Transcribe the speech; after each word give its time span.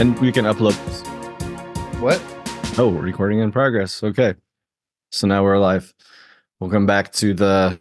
And 0.00 0.18
we 0.18 0.32
can 0.32 0.46
upload. 0.46 0.72
What? 2.00 2.22
Oh, 2.78 2.88
recording 2.90 3.40
in 3.40 3.52
progress. 3.52 4.02
Okay. 4.02 4.34
So 5.12 5.26
now 5.26 5.44
we're 5.44 5.58
live. 5.58 5.92
Welcome 6.58 6.86
back 6.86 7.12
to 7.12 7.34
the 7.34 7.78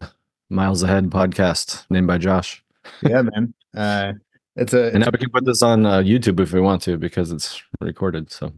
Miles 0.49 0.83
Ahead 0.83 1.11
podcast 1.11 1.85
named 1.89 2.07
by 2.07 2.17
Josh. 2.17 2.61
Yeah, 3.03 3.21
man. 3.21 3.53
Uh, 3.73 4.13
it's 4.57 4.73
a. 4.73 4.87
And 4.91 4.99
now 4.99 5.11
we 5.13 5.17
can 5.17 5.29
put 5.29 5.45
this 5.45 5.63
on 5.63 5.85
uh, 5.85 5.99
YouTube 5.99 6.41
if 6.41 6.51
we 6.51 6.59
want 6.59 6.81
to 6.81 6.97
because 6.97 7.31
it's 7.31 7.63
recorded. 7.79 8.29
So, 8.33 8.51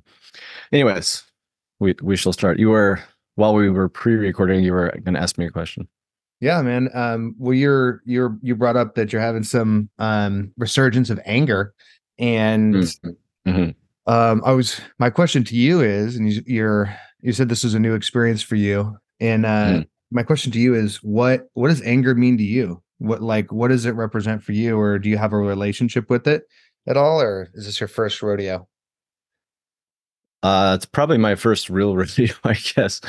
anyways, 0.72 1.22
we 1.80 1.94
we 2.02 2.16
shall 2.16 2.34
start. 2.34 2.58
You 2.58 2.72
were 2.72 3.00
while 3.36 3.54
we 3.54 3.70
were 3.70 3.90
pre-recording, 3.90 4.64
you 4.64 4.74
were 4.74 4.90
going 5.04 5.14
to 5.14 5.22
ask 5.22 5.38
me 5.38 5.46
a 5.46 5.52
question. 5.52 5.88
Yeah, 6.40 6.64
man. 6.64 6.90
Um, 6.96 7.36
well, 7.38 7.54
you're 7.54 8.02
you're 8.06 8.36
you 8.42 8.56
brought 8.56 8.76
up 8.76 8.96
that 8.96 9.14
you're 9.14 9.22
having 9.22 9.44
some 9.44 9.92
um 10.00 10.52
resurgence 10.58 11.12
of 11.12 11.20
anger, 11.26 11.76
and 12.18 12.92
Mhm. 13.52 13.76
um, 14.08 14.42
I 14.46 14.52
was 14.54 14.80
my 15.00 15.10
question 15.10 15.44
to 15.46 15.56
you 15.56 15.82
is, 15.82 16.16
and 16.16 16.32
you, 16.32 16.42
you're 16.46 16.96
you 17.22 17.34
said 17.34 17.50
this 17.50 17.64
was 17.64 17.74
a 17.76 17.80
new 17.80 17.94
experience 17.96 18.42
for 18.42 18.56
you, 18.56 18.98
and 19.20 19.46
uh, 19.46 19.50
Mm. 19.82 19.88
my 20.12 20.24
question 20.24 20.52
to 20.54 20.60
you 20.60 20.74
is, 20.76 20.98
what 21.04 21.48
what 21.54 21.70
does 21.70 21.82
anger 21.84 22.16
mean 22.16 22.38
to 22.38 22.44
you? 22.44 22.82
What 23.00 23.22
like 23.22 23.52
what 23.52 23.70
does 23.70 23.86
it 23.86 23.92
represent 23.96 24.44
for 24.44 24.52
you, 24.54 24.78
or 24.80 24.98
do 25.00 25.10
you 25.10 25.18
have 25.18 25.34
a 25.34 25.38
relationship 25.38 26.10
with 26.10 26.28
it 26.28 26.44
at 26.88 26.98
all, 26.98 27.22
or 27.22 27.50
is 27.54 27.66
this 27.66 27.80
your 27.80 27.88
first 27.88 28.22
rodeo? 28.22 28.68
Uh, 30.44 30.74
it's 30.76 30.86
probably 30.86 31.18
my 31.18 31.36
first 31.36 31.70
real 31.70 31.96
review, 32.04 32.30
I 32.44 32.54
guess. 32.54 33.02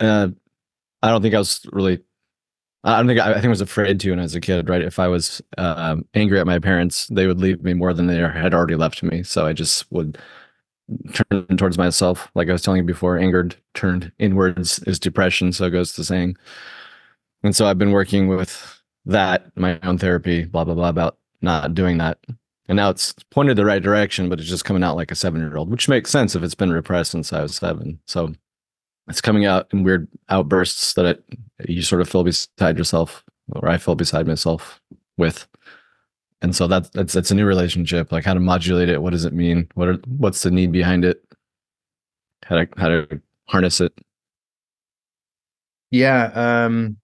Uh, 0.00 0.28
I 1.02 1.10
don't 1.10 1.22
think 1.22 1.34
I 1.34 1.38
was 1.38 1.60
really. 1.72 2.02
I 2.86 2.98
don't 2.98 3.08
think 3.08 3.20
I, 3.20 3.30
I 3.30 3.34
think 3.34 3.46
I 3.46 3.48
was 3.48 3.60
afraid 3.60 3.98
to 4.00 4.10
when 4.10 4.20
I 4.20 4.22
was 4.22 4.34
a 4.34 4.40
kid. 4.40 4.68
Right, 4.68 4.82
if 4.82 4.98
I 4.98 5.08
was 5.08 5.42
um, 5.58 6.04
angry 6.14 6.38
at 6.38 6.46
my 6.46 6.58
parents, 6.60 7.08
they 7.08 7.26
would 7.26 7.40
leave 7.40 7.62
me 7.62 7.74
more 7.74 7.92
than 7.92 8.06
they 8.06 8.16
had 8.16 8.54
already 8.54 8.76
left 8.76 9.02
me. 9.02 9.22
So 9.24 9.46
I 9.46 9.52
just 9.52 9.90
would 9.90 10.18
turn 11.12 11.56
towards 11.56 11.78
myself. 11.78 12.30
Like 12.34 12.48
I 12.48 12.52
was 12.52 12.62
telling 12.62 12.78
you 12.78 12.86
before, 12.86 13.18
Angered 13.18 13.56
turned 13.74 14.12
inwards 14.18 14.78
is 14.80 15.00
depression. 15.00 15.52
So 15.52 15.68
goes 15.68 15.92
to 15.94 16.04
saying. 16.04 16.36
And 17.42 17.56
so 17.56 17.66
I've 17.66 17.78
been 17.78 17.92
working 17.92 18.28
with 18.28 18.80
that, 19.04 19.46
my 19.56 19.78
own 19.82 19.98
therapy, 19.98 20.44
blah 20.44 20.64
blah 20.64 20.74
blah, 20.74 20.88
about 20.88 21.18
not 21.42 21.74
doing 21.74 21.98
that. 21.98 22.18
And 22.68 22.76
now 22.76 22.90
it's 22.90 23.14
pointed 23.30 23.56
the 23.56 23.64
right 23.64 23.82
direction, 23.82 24.28
but 24.28 24.40
it's 24.40 24.48
just 24.48 24.64
coming 24.64 24.82
out 24.84 24.96
like 24.96 25.10
a 25.10 25.16
seven 25.16 25.40
year 25.40 25.56
old, 25.56 25.70
which 25.70 25.88
makes 25.88 26.10
sense 26.10 26.34
if 26.34 26.42
it's 26.42 26.54
been 26.54 26.72
repressed 26.72 27.12
since 27.12 27.32
I 27.32 27.42
was 27.42 27.56
seven. 27.56 28.00
So 28.06 28.34
it's 29.08 29.20
coming 29.20 29.44
out 29.44 29.68
in 29.72 29.84
weird 29.84 30.08
outbursts 30.28 30.94
that 30.94 31.06
it, 31.06 31.24
you 31.68 31.82
sort 31.82 32.00
of 32.00 32.08
feel 32.08 32.24
beside 32.24 32.76
yourself, 32.76 33.24
or 33.52 33.68
I 33.68 33.78
feel 33.78 33.94
beside 33.94 34.26
myself 34.26 34.80
with. 35.16 35.46
And 36.42 36.54
so 36.54 36.66
that's 36.66 36.88
that's 36.90 37.12
that's 37.12 37.30
a 37.30 37.34
new 37.34 37.46
relationship. 37.46 38.12
Like 38.12 38.24
how 38.24 38.34
to 38.34 38.40
modulate 38.40 38.88
it. 38.88 39.02
What 39.02 39.10
does 39.10 39.24
it 39.24 39.32
mean? 39.32 39.68
What 39.74 39.88
are 39.88 39.98
what's 40.06 40.42
the 40.42 40.50
need 40.50 40.72
behind 40.72 41.04
it? 41.04 41.22
How 42.44 42.56
to 42.56 42.68
how 42.76 42.88
to 42.88 43.20
harness 43.46 43.80
it. 43.80 43.92
Yeah. 45.90 46.64
Um 46.64 46.98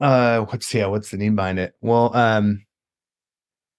uh 0.00 0.40
what's 0.40 0.72
yeah, 0.74 0.86
what's 0.86 1.10
the 1.10 1.16
name 1.16 1.36
behind 1.36 1.58
it? 1.58 1.74
Well, 1.80 2.14
um 2.14 2.64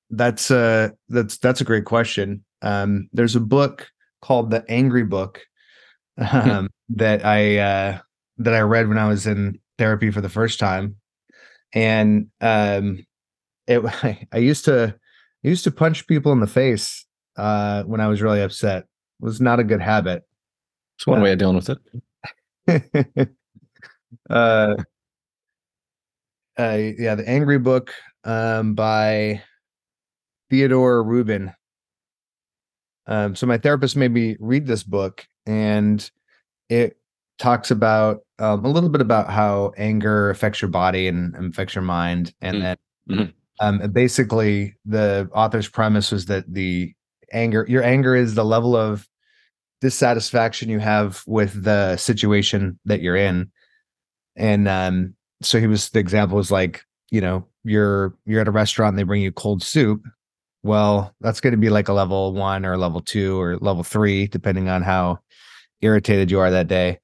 that's 0.09 0.49
uh 0.49 0.89
that's 1.09 1.37
that's 1.37 1.61
a 1.61 1.65
great 1.65 1.85
question. 1.85 2.43
Um 2.61 3.09
there's 3.13 3.35
a 3.35 3.41
book 3.41 3.91
called 4.21 4.49
The 4.49 4.65
Angry 4.69 5.03
Book 5.03 5.45
um 6.31 6.69
that 6.89 7.25
I 7.25 7.57
uh 7.57 7.99
that 8.37 8.53
I 8.53 8.61
read 8.61 8.87
when 8.87 8.97
I 8.97 9.07
was 9.07 9.27
in 9.27 9.59
therapy 9.77 10.11
for 10.11 10.21
the 10.21 10.29
first 10.29 10.59
time. 10.59 10.95
And 11.73 12.27
um 12.41 13.05
it 13.67 13.81
I 14.31 14.37
used 14.37 14.65
to 14.65 14.95
I 15.43 15.47
used 15.47 15.63
to 15.65 15.71
punch 15.71 16.07
people 16.07 16.31
in 16.31 16.39
the 16.39 16.47
face 16.47 17.05
uh 17.37 17.83
when 17.83 18.01
I 18.01 18.07
was 18.07 18.21
really 18.21 18.41
upset. 18.41 18.83
It 18.83 19.25
was 19.25 19.41
not 19.41 19.59
a 19.59 19.63
good 19.63 19.81
habit. 19.81 20.23
It's 20.97 21.07
one 21.07 21.21
way 21.21 21.33
of 21.33 21.37
dealing 21.39 21.57
with 21.57 21.69
it. 21.69 21.79
uh, 24.29 24.75
uh, 26.57 26.77
yeah, 26.97 27.15
the 27.15 27.27
Angry 27.27 27.59
Book 27.59 27.93
um, 28.23 28.75
by 28.75 29.41
Theodore 30.49 31.03
Rubin. 31.03 31.53
Um, 33.07 33.35
so 33.35 33.45
my 33.45 33.57
therapist 33.57 33.95
made 33.95 34.11
me 34.11 34.35
read 34.39 34.65
this 34.65 34.83
book, 34.83 35.27
and 35.45 36.09
it 36.69 36.97
talks 37.37 37.71
about 37.71 38.21
um, 38.39 38.63
a 38.65 38.69
little 38.69 38.89
bit 38.89 39.01
about 39.01 39.29
how 39.29 39.71
anger 39.77 40.29
affects 40.29 40.61
your 40.61 40.71
body 40.71 41.07
and, 41.07 41.35
and 41.35 41.53
affects 41.53 41.75
your 41.75 41.83
mind, 41.83 42.33
and 42.41 42.57
Mm. 42.57 42.61
then 42.61 42.77
Mhm. 43.09 43.33
um, 43.59 43.91
basically 43.91 44.75
the 44.85 45.29
author's 45.33 45.69
premise 45.69 46.11
was 46.11 46.25
that 46.25 46.51
the 46.53 46.93
anger, 47.31 47.65
your 47.69 47.83
anger, 47.83 48.15
is 48.15 48.35
the 48.35 48.45
level 48.45 48.75
of 48.75 49.07
dissatisfaction 49.81 50.69
you 50.69 50.79
have 50.79 51.21
with 51.27 51.63
the 51.63 51.95
situation 51.97 52.79
that 52.85 53.01
you're 53.01 53.15
in 53.15 53.51
and 54.35 54.67
um 54.67 55.13
so 55.41 55.59
he 55.59 55.67
was 55.67 55.89
the 55.89 55.99
example 55.99 56.37
was 56.37 56.49
like 56.49 56.83
you 57.11 57.21
know 57.21 57.45
you're 57.63 58.15
you're 58.25 58.41
at 58.41 58.47
a 58.47 58.51
restaurant 58.51 58.93
and 58.93 58.99
they 58.99 59.03
bring 59.03 59.21
you 59.21 59.31
cold 59.31 59.61
soup 59.61 60.01
well 60.63 61.13
that's 61.21 61.39
going 61.41 61.51
to 61.51 61.57
be 61.57 61.69
like 61.69 61.87
a 61.89 61.93
level 61.93 62.33
one 62.33 62.65
or 62.65 62.77
level 62.77 63.01
two 63.01 63.39
or 63.39 63.57
level 63.57 63.83
three 63.83 64.27
depending 64.27 64.69
on 64.69 64.81
how 64.81 65.19
irritated 65.85 66.31
you 66.31 66.39
are 66.39 66.51
that 66.51 66.67
day 66.67 66.99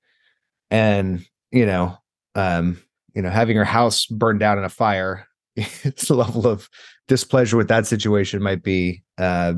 and 0.69 1.25
you 1.51 1.65
know 1.65 1.95
um 2.35 2.81
you 3.13 3.21
know 3.21 3.29
having 3.29 3.55
your 3.55 3.65
house 3.65 4.05
burned 4.07 4.39
down 4.39 4.57
in 4.57 4.63
a 4.63 4.69
fire 4.69 5.27
it's 5.55 6.07
the 6.07 6.15
level 6.15 6.47
of 6.47 6.69
displeasure 7.07 7.57
with 7.57 7.67
that 7.67 7.85
situation 7.85 8.41
might 8.41 8.63
be 8.63 9.03
uh, 9.17 9.53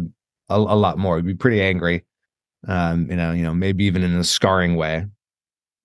a, 0.49 0.55
a 0.55 0.57
lot 0.57 0.97
more 0.97 1.17
you'd 1.17 1.25
be 1.25 1.33
pretty 1.35 1.61
angry 1.61 2.05
um 2.67 3.09
you 3.09 3.15
know 3.15 3.31
you 3.31 3.43
know 3.43 3.53
maybe 3.53 3.83
even 3.85 4.03
in 4.03 4.13
a 4.15 4.23
scarring 4.23 4.75
way 4.75 5.05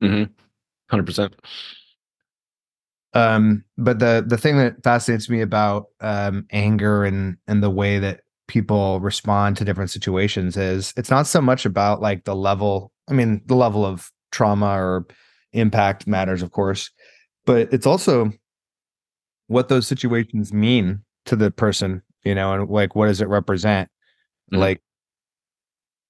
Mm-hmm. 0.02 0.32
Hundred 0.90 1.06
percent. 1.06 1.34
um 3.14 3.64
but 3.76 3.98
the 3.98 4.24
the 4.26 4.38
thing 4.38 4.56
that 4.58 4.82
fascinates 4.84 5.28
me 5.28 5.40
about 5.40 5.86
um 6.00 6.46
anger 6.52 7.04
and 7.04 7.36
and 7.46 7.62
the 7.62 7.70
way 7.70 7.98
that 7.98 8.20
people 8.46 9.00
respond 9.00 9.56
to 9.56 9.64
different 9.64 9.90
situations 9.90 10.56
is 10.56 10.94
it's 10.96 11.10
not 11.10 11.26
so 11.26 11.40
much 11.40 11.66
about 11.66 12.00
like 12.00 12.24
the 12.24 12.34
level 12.34 12.92
i 13.08 13.12
mean 13.12 13.40
the 13.46 13.54
level 13.56 13.84
of 13.84 14.10
trauma 14.32 14.66
or 14.78 15.06
impact 15.52 16.06
matters 16.06 16.42
of 16.42 16.50
course 16.52 16.90
but 17.46 17.72
it's 17.72 17.86
also 17.86 18.30
what 19.46 19.68
those 19.68 19.86
situations 19.86 20.52
mean 20.52 21.00
to 21.24 21.34
the 21.36 21.50
person 21.50 22.02
you 22.24 22.34
know 22.34 22.52
and 22.52 22.68
like 22.70 22.94
what 22.94 23.06
does 23.06 23.20
it 23.20 23.28
represent? 23.28 23.88
Mhm. 24.52 24.58
like 24.58 24.82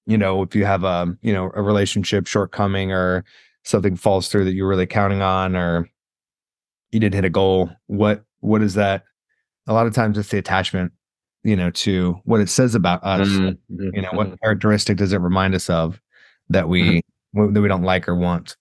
you 0.06 0.18
know 0.18 0.42
if 0.42 0.54
you 0.56 0.64
have 0.64 0.84
a 0.84 1.06
you 1.22 1.32
know 1.32 1.50
a 1.54 1.62
relationship 1.62 2.26
shortcoming 2.26 2.92
or 2.92 3.24
something 3.64 3.96
falls 3.96 4.28
through 4.28 4.44
that 4.44 4.54
you're 4.54 4.68
really 4.68 4.86
counting 4.86 5.20
on 5.22 5.54
or 5.54 5.88
you 6.90 6.98
didn't 7.00 7.14
hit 7.14 7.24
a 7.24 7.30
goal 7.30 7.70
what 7.86 8.24
what 8.40 8.62
is 8.62 8.74
that? 8.74 9.02
A 9.66 9.72
lot 9.74 9.86
of 9.88 9.94
times 9.94 10.16
it's 10.16 10.30
the 10.30 10.38
attachment 10.38 10.92
you 11.44 11.54
know 11.56 11.70
to 11.70 12.16
what 12.24 12.40
it 12.40 12.48
says 12.48 12.74
about 12.74 13.02
us. 13.04 13.28
Mhm. 13.28 13.58
you 13.70 14.02
know 14.02 14.10
what 14.12 14.40
characteristic 14.40 14.96
does 14.96 15.12
it 15.12 15.18
remind 15.20 15.54
us 15.54 15.68
of 15.70 16.00
that 16.50 16.68
we 16.68 17.02
w- 17.34 17.52
that 17.52 17.60
we 17.60 17.68
don't 17.68 17.82
like 17.82 18.08
or 18.08 18.14
want 18.14 18.56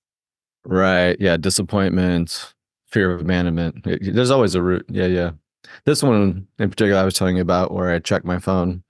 Right. 0.65 1.15
Yeah. 1.19 1.37
Disappointment, 1.37 2.53
fear 2.89 3.11
of 3.13 3.21
abandonment. 3.21 3.87
It- 3.87 4.13
there's 4.13 4.31
always 4.31 4.53
a 4.55 4.61
root. 4.61 4.85
Yeah. 4.89 5.05
Yeah. 5.07 5.31
This 5.85 6.03
one 6.03 6.47
in 6.59 6.69
particular, 6.69 6.99
I 6.99 7.05
was 7.05 7.13
telling 7.13 7.37
you 7.37 7.41
about 7.41 7.71
where 7.73 7.89
I 7.91 7.99
check 7.99 8.25
my 8.25 8.39
phone 8.39 8.83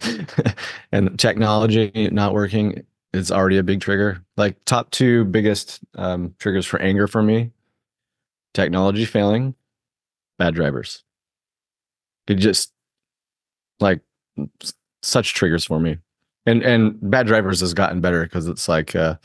and 0.92 1.18
technology 1.18 2.08
not 2.12 2.34
working 2.34 2.84
is 3.12 3.32
already 3.32 3.58
a 3.58 3.62
big 3.62 3.80
trigger. 3.80 4.22
Like, 4.36 4.56
top 4.64 4.90
two 4.90 5.24
biggest 5.24 5.80
um, 5.94 6.34
triggers 6.38 6.66
for 6.66 6.80
anger 6.80 7.06
for 7.08 7.22
me 7.22 7.52
technology 8.54 9.04
failing, 9.04 9.54
bad 10.38 10.54
drivers. 10.54 11.04
It 12.26 12.34
just 12.36 12.72
like 13.80 14.00
such 15.02 15.34
triggers 15.34 15.64
for 15.64 15.78
me. 15.78 15.98
And 16.46 16.62
and 16.62 16.96
bad 17.10 17.26
drivers 17.26 17.60
has 17.60 17.74
gotten 17.74 18.00
better 18.00 18.22
because 18.24 18.46
it's 18.46 18.68
like 18.68 18.94
uh 18.94 19.16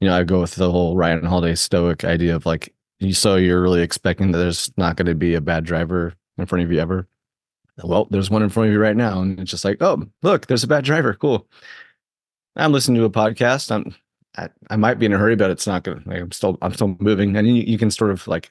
you 0.00 0.08
know, 0.08 0.16
I 0.16 0.24
go 0.24 0.40
with 0.40 0.54
the 0.54 0.70
whole 0.70 0.96
Ryan 0.96 1.24
Holiday 1.24 1.54
stoic 1.54 2.04
idea 2.04 2.36
of 2.36 2.46
like, 2.46 2.74
you 2.98 3.12
so 3.12 3.36
you're 3.36 3.62
really 3.62 3.82
expecting 3.82 4.32
that 4.32 4.38
there's 4.38 4.70
not 4.76 4.96
going 4.96 5.06
to 5.06 5.14
be 5.14 5.34
a 5.34 5.40
bad 5.40 5.64
driver 5.64 6.14
in 6.38 6.46
front 6.46 6.64
of 6.64 6.72
you 6.72 6.78
ever. 6.78 7.08
Well, 7.82 8.06
there's 8.10 8.30
one 8.30 8.42
in 8.42 8.48
front 8.48 8.68
of 8.68 8.72
you 8.72 8.80
right 8.80 8.96
now, 8.96 9.20
and 9.20 9.38
it's 9.38 9.50
just 9.50 9.64
like, 9.64 9.82
oh, 9.82 10.02
look, 10.22 10.46
there's 10.46 10.64
a 10.64 10.68
bad 10.68 10.84
driver. 10.84 11.12
Cool. 11.14 11.46
I'm 12.56 12.72
listening 12.72 12.98
to 13.00 13.04
a 13.04 13.10
podcast. 13.10 13.70
I'm, 13.70 13.94
I, 14.36 14.48
I 14.70 14.76
might 14.76 14.98
be 14.98 15.06
in 15.06 15.12
a 15.12 15.18
hurry, 15.18 15.36
but 15.36 15.50
it's 15.50 15.66
not 15.66 15.82
gonna. 15.82 16.00
Like, 16.06 16.20
I'm 16.20 16.32
still, 16.32 16.56
I'm 16.62 16.72
still 16.72 16.96
moving, 17.00 17.36
and 17.36 17.46
you, 17.46 17.54
you 17.54 17.76
can 17.76 17.90
sort 17.90 18.10
of 18.10 18.26
like 18.26 18.50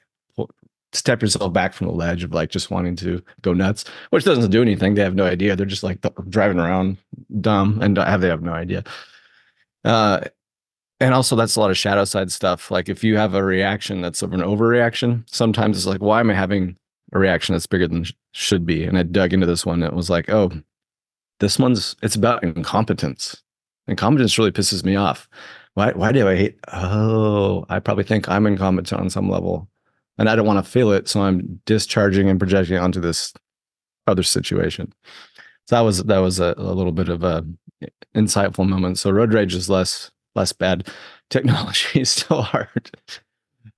step 0.92 1.22
yourself 1.22 1.52
back 1.52 1.72
from 1.72 1.88
the 1.88 1.92
ledge 1.92 2.24
of 2.24 2.32
like 2.32 2.50
just 2.50 2.70
wanting 2.70 2.96
to 2.96 3.22
go 3.42 3.52
nuts, 3.52 3.84
which 4.10 4.24
doesn't 4.24 4.50
do 4.50 4.62
anything. 4.62 4.94
They 4.94 5.02
have 5.02 5.14
no 5.14 5.26
idea. 5.26 5.56
They're 5.56 5.66
just 5.66 5.82
like 5.82 6.04
driving 6.28 6.58
around 6.58 6.96
dumb, 7.40 7.80
and 7.82 7.96
have 7.96 8.20
they 8.20 8.28
have 8.28 8.42
no 8.42 8.52
idea. 8.52 8.84
Uh, 9.84 10.20
and 10.98 11.14
also 11.14 11.36
that's 11.36 11.56
a 11.56 11.60
lot 11.60 11.70
of 11.70 11.76
shadow 11.76 12.04
side 12.04 12.32
stuff 12.32 12.70
like 12.70 12.88
if 12.88 13.04
you 13.04 13.18
have 13.18 13.34
a 13.34 13.44
reaction 13.44 14.00
that's 14.00 14.22
of 14.22 14.32
an 14.32 14.40
overreaction 14.40 15.22
sometimes 15.30 15.76
it's 15.76 15.84
like 15.84 16.00
why 16.00 16.20
am 16.20 16.30
i 16.30 16.34
having 16.34 16.74
a 17.12 17.18
reaction 17.18 17.54
that's 17.54 17.66
bigger 17.66 17.86
than 17.86 18.02
sh- 18.02 18.14
should 18.32 18.64
be 18.64 18.82
and 18.82 18.96
i 18.96 19.02
dug 19.02 19.34
into 19.34 19.44
this 19.44 19.66
one 19.66 19.82
and 19.82 19.92
it 19.92 19.94
was 19.94 20.08
like 20.08 20.30
oh 20.30 20.50
this 21.38 21.58
one's 21.58 21.96
it's 22.02 22.16
about 22.16 22.42
incompetence. 22.42 23.42
Incompetence 23.88 24.38
really 24.38 24.52
pisses 24.52 24.84
me 24.84 24.96
off. 24.96 25.28
Why 25.74 25.92
why 25.92 26.12
do 26.12 26.28
I 26.28 26.36
hate 26.36 26.58
oh, 26.72 27.66
I 27.68 27.78
probably 27.78 28.04
think 28.04 28.28
I'm 28.28 28.46
incompetent 28.46 29.00
on 29.00 29.10
some 29.10 29.28
level. 29.28 29.68
And 30.18 30.28
I 30.28 30.36
don't 30.36 30.46
want 30.46 30.64
to 30.64 30.70
feel 30.70 30.92
it. 30.92 31.08
So 31.08 31.22
I'm 31.22 31.60
discharging 31.66 32.28
and 32.28 32.38
projecting 32.38 32.78
onto 32.78 33.00
this 33.00 33.34
other 34.06 34.22
situation. 34.22 34.92
So 35.66 35.76
that 35.76 35.80
was 35.80 36.04
that 36.04 36.18
was 36.18 36.40
a, 36.40 36.54
a 36.56 36.72
little 36.72 36.92
bit 36.92 37.08
of 37.08 37.22
a 37.24 37.44
insightful 38.14 38.68
moment. 38.68 38.98
So 38.98 39.10
road 39.10 39.32
rage 39.32 39.54
is 39.54 39.68
less 39.68 40.10
less 40.34 40.52
bad. 40.52 40.88
Technology 41.30 42.00
is 42.00 42.10
still 42.10 42.42
hard 42.42 42.90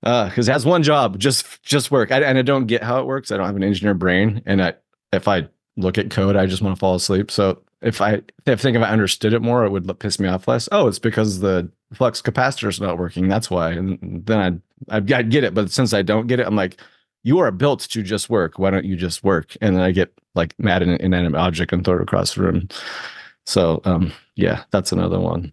because 0.01 0.47
uh, 0.47 0.51
it 0.51 0.53
has 0.53 0.65
one 0.65 0.83
job, 0.83 1.19
just 1.19 1.61
just 1.63 1.91
work. 1.91 2.11
I, 2.11 2.21
and 2.21 2.37
I 2.37 2.41
don't 2.41 2.67
get 2.67 2.83
how 2.83 2.99
it 2.99 3.05
works. 3.05 3.31
I 3.31 3.37
don't 3.37 3.47
have 3.47 3.55
an 3.55 3.63
engineer 3.63 3.93
brain, 3.93 4.41
and 4.45 4.61
I 4.63 4.73
if 5.11 5.27
I 5.27 5.49
look 5.77 5.97
at 5.97 6.11
code, 6.11 6.35
I 6.35 6.45
just 6.45 6.61
want 6.61 6.75
to 6.75 6.79
fall 6.79 6.95
asleep. 6.95 7.31
So 7.31 7.61
if 7.81 8.01
I 8.01 8.21
if 8.45 8.61
think 8.61 8.77
if 8.77 8.83
I 8.83 8.89
understood 8.89 9.33
it 9.33 9.41
more, 9.41 9.65
it 9.65 9.71
would 9.71 9.99
piss 9.99 10.19
me 10.19 10.27
off 10.27 10.47
less. 10.47 10.69
Oh, 10.71 10.87
it's 10.87 10.99
because 10.99 11.39
the 11.39 11.69
flux 11.93 12.21
capacitor 12.21 12.69
is 12.69 12.79
not 12.79 12.97
working. 12.97 13.27
That's 13.27 13.49
why. 13.49 13.71
And 13.71 14.25
then 14.25 14.39
I'd, 14.39 14.61
I'd 14.89 15.05
get 15.05 15.43
it. 15.43 15.53
But 15.53 15.71
since 15.71 15.93
I 15.93 16.01
don't 16.01 16.27
get 16.27 16.39
it, 16.39 16.47
I'm 16.47 16.55
like, 16.55 16.79
you 17.23 17.39
are 17.39 17.51
built 17.51 17.81
to 17.81 18.01
just 18.03 18.29
work. 18.29 18.57
Why 18.59 18.69
don't 18.69 18.85
you 18.85 18.95
just 18.95 19.23
work? 19.23 19.55
And 19.61 19.75
then 19.75 19.83
I 19.83 19.91
get 19.91 20.13
like 20.35 20.53
mad 20.57 20.81
in 20.81 20.89
an 20.89 21.01
inanimate 21.01 21.39
object 21.39 21.73
and 21.73 21.83
throw 21.83 21.97
it 21.97 22.01
across 22.01 22.35
the 22.35 22.41
room. 22.41 22.69
So 23.45 23.81
um, 23.85 24.13
yeah, 24.35 24.63
that's 24.71 24.91
another 24.91 25.19
one. 25.19 25.51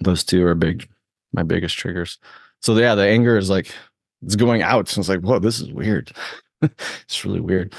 Those 0.00 0.24
two 0.24 0.46
are 0.46 0.54
big, 0.54 0.88
my 1.32 1.42
biggest 1.42 1.76
triggers. 1.76 2.18
So 2.62 2.76
yeah, 2.76 2.94
the 2.94 3.06
anger 3.06 3.36
is 3.36 3.50
like 3.50 3.72
it's 4.22 4.36
going 4.36 4.62
out. 4.62 4.88
So 4.88 5.00
it's 5.00 5.08
like, 5.08 5.20
whoa, 5.20 5.38
this 5.38 5.60
is 5.60 5.70
weird. 5.70 6.12
it's 6.62 7.24
really 7.24 7.40
weird. 7.40 7.74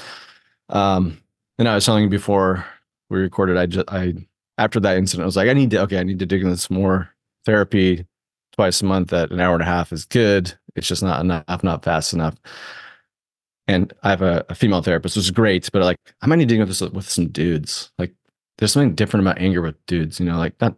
Um, 0.68 1.18
and 1.58 1.68
I 1.68 1.74
was 1.74 1.84
telling 1.84 2.04
you 2.04 2.10
before 2.10 2.64
we 3.10 3.18
recorded, 3.18 3.56
I 3.56 3.66
just 3.66 3.90
I 3.90 4.14
after 4.58 4.80
that 4.80 4.96
incident, 4.96 5.24
I 5.24 5.26
was 5.26 5.36
like, 5.36 5.48
I 5.48 5.54
need 5.54 5.70
to 5.70 5.80
okay, 5.82 5.98
I 5.98 6.04
need 6.04 6.18
to 6.20 6.26
dig 6.26 6.40
into 6.40 6.52
this 6.52 6.70
more. 6.70 7.10
Therapy 7.44 8.06
twice 8.52 8.82
a 8.82 8.84
month 8.84 9.12
at 9.12 9.30
an 9.30 9.40
hour 9.40 9.54
and 9.54 9.62
a 9.62 9.66
half 9.66 9.92
is 9.92 10.04
good. 10.04 10.52
It's 10.78 10.88
just 10.88 11.02
not 11.02 11.20
enough, 11.20 11.62
not 11.62 11.84
fast 11.84 12.12
enough. 12.12 12.36
And 13.66 13.92
I 14.02 14.10
have 14.10 14.22
a, 14.22 14.46
a 14.48 14.54
female 14.54 14.82
therapist, 14.82 15.16
which 15.16 15.26
is 15.26 15.30
great, 15.30 15.68
but 15.72 15.82
like 15.82 15.98
I 16.22 16.26
might 16.26 16.36
need 16.36 16.48
to 16.48 16.58
with 16.58 16.68
this 16.68 16.80
with 16.80 17.08
some 17.08 17.28
dudes. 17.28 17.92
Like 17.98 18.14
there's 18.56 18.72
something 18.72 18.94
different 18.94 19.26
about 19.26 19.38
anger 19.40 19.60
with 19.60 19.84
dudes, 19.86 20.18
you 20.18 20.26
know, 20.26 20.38
like 20.38 20.58
not 20.60 20.74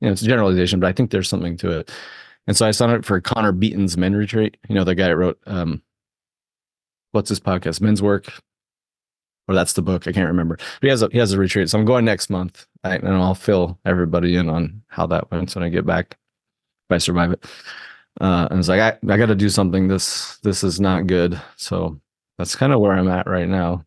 you 0.00 0.06
know, 0.06 0.12
it's 0.12 0.22
a 0.22 0.26
generalization, 0.26 0.80
but 0.80 0.88
I 0.88 0.92
think 0.92 1.10
there's 1.10 1.28
something 1.28 1.56
to 1.58 1.78
it. 1.78 1.90
And 2.46 2.56
so 2.56 2.66
I 2.66 2.70
signed 2.70 2.92
up 2.92 3.04
for 3.04 3.20
Connor 3.20 3.52
Beaton's 3.52 3.96
Men 3.96 4.14
Retreat. 4.14 4.56
You 4.68 4.74
know, 4.74 4.84
the 4.84 4.94
guy 4.94 5.08
that 5.08 5.16
wrote 5.16 5.38
um, 5.46 5.82
what's 7.12 7.28
his 7.28 7.40
podcast, 7.40 7.80
Men's 7.80 8.02
Work, 8.02 8.32
or 9.48 9.54
that's 9.54 9.72
the 9.72 9.82
book. 9.82 10.06
I 10.06 10.12
can't 10.12 10.28
remember. 10.28 10.56
But 10.56 10.82
he 10.82 10.88
has 10.88 11.02
a 11.02 11.08
he 11.10 11.18
has 11.18 11.32
a 11.32 11.38
retreat. 11.38 11.70
So 11.70 11.78
I'm 11.78 11.84
going 11.84 12.04
next 12.04 12.30
month, 12.30 12.66
and 12.84 13.08
I'll 13.08 13.34
fill 13.34 13.78
everybody 13.84 14.36
in 14.36 14.48
on 14.48 14.82
how 14.88 15.06
that 15.08 15.30
went 15.30 15.54
when 15.54 15.64
I 15.64 15.68
get 15.68 15.86
back, 15.86 16.18
if 16.88 16.94
I 16.94 16.98
survive 16.98 17.32
it. 17.32 17.44
Uh, 18.20 18.48
and 18.50 18.58
it's 18.58 18.68
like 18.68 18.80
I, 18.80 19.12
I 19.12 19.16
got 19.16 19.26
to 19.26 19.34
do 19.34 19.48
something. 19.48 19.88
This 19.88 20.38
this 20.38 20.64
is 20.64 20.80
not 20.80 21.06
good. 21.06 21.40
So 21.56 22.00
that's 22.38 22.56
kind 22.56 22.72
of 22.72 22.80
where 22.80 22.92
I'm 22.92 23.08
at 23.08 23.26
right 23.26 23.48
now. 23.48 23.84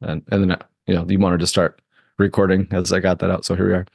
And 0.00 0.22
and 0.30 0.50
then 0.50 0.58
you 0.86 0.94
know 0.94 1.04
you 1.08 1.18
wanted 1.18 1.40
to 1.40 1.46
start 1.46 1.80
recording 2.18 2.68
as 2.70 2.92
I 2.92 3.00
got 3.00 3.18
that 3.20 3.30
out. 3.30 3.44
So 3.44 3.54
here 3.54 3.66
we 3.66 3.72
are. 3.74 3.86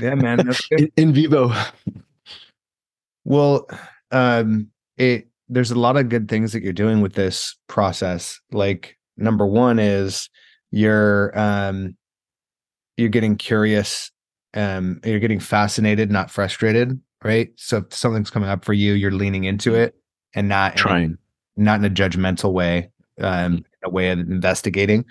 Yeah, 0.00 0.14
man. 0.14 0.50
in, 0.72 0.90
in 0.96 1.12
vivo. 1.12 1.52
Well, 3.24 3.68
um, 4.10 4.70
it 4.96 5.28
there's 5.48 5.70
a 5.70 5.78
lot 5.78 5.96
of 5.96 6.08
good 6.08 6.28
things 6.28 6.52
that 6.52 6.62
you're 6.62 6.72
doing 6.72 7.00
with 7.00 7.14
this 7.14 7.56
process. 7.68 8.40
Like 8.52 8.98
number 9.16 9.46
one 9.46 9.78
is 9.78 10.28
you're 10.70 11.38
um 11.38 11.96
you're 12.96 13.08
getting 13.08 13.36
curious, 13.36 14.10
um, 14.54 15.00
you're 15.04 15.20
getting 15.20 15.38
fascinated, 15.38 16.10
not 16.10 16.32
frustrated, 16.32 17.00
right? 17.22 17.50
So 17.56 17.78
if 17.78 17.94
something's 17.94 18.30
coming 18.30 18.48
up 18.48 18.64
for 18.64 18.72
you, 18.72 18.94
you're 18.94 19.10
leaning 19.10 19.44
into 19.44 19.74
it 19.74 19.94
and 20.34 20.48
not 20.48 20.76
trying, 20.76 21.18
in, 21.56 21.64
not 21.64 21.78
in 21.78 21.84
a 21.84 21.90
judgmental 21.90 22.52
way, 22.52 22.90
um, 23.20 23.64
a 23.84 23.90
way 23.90 24.10
of 24.10 24.18
investigating, 24.20 25.04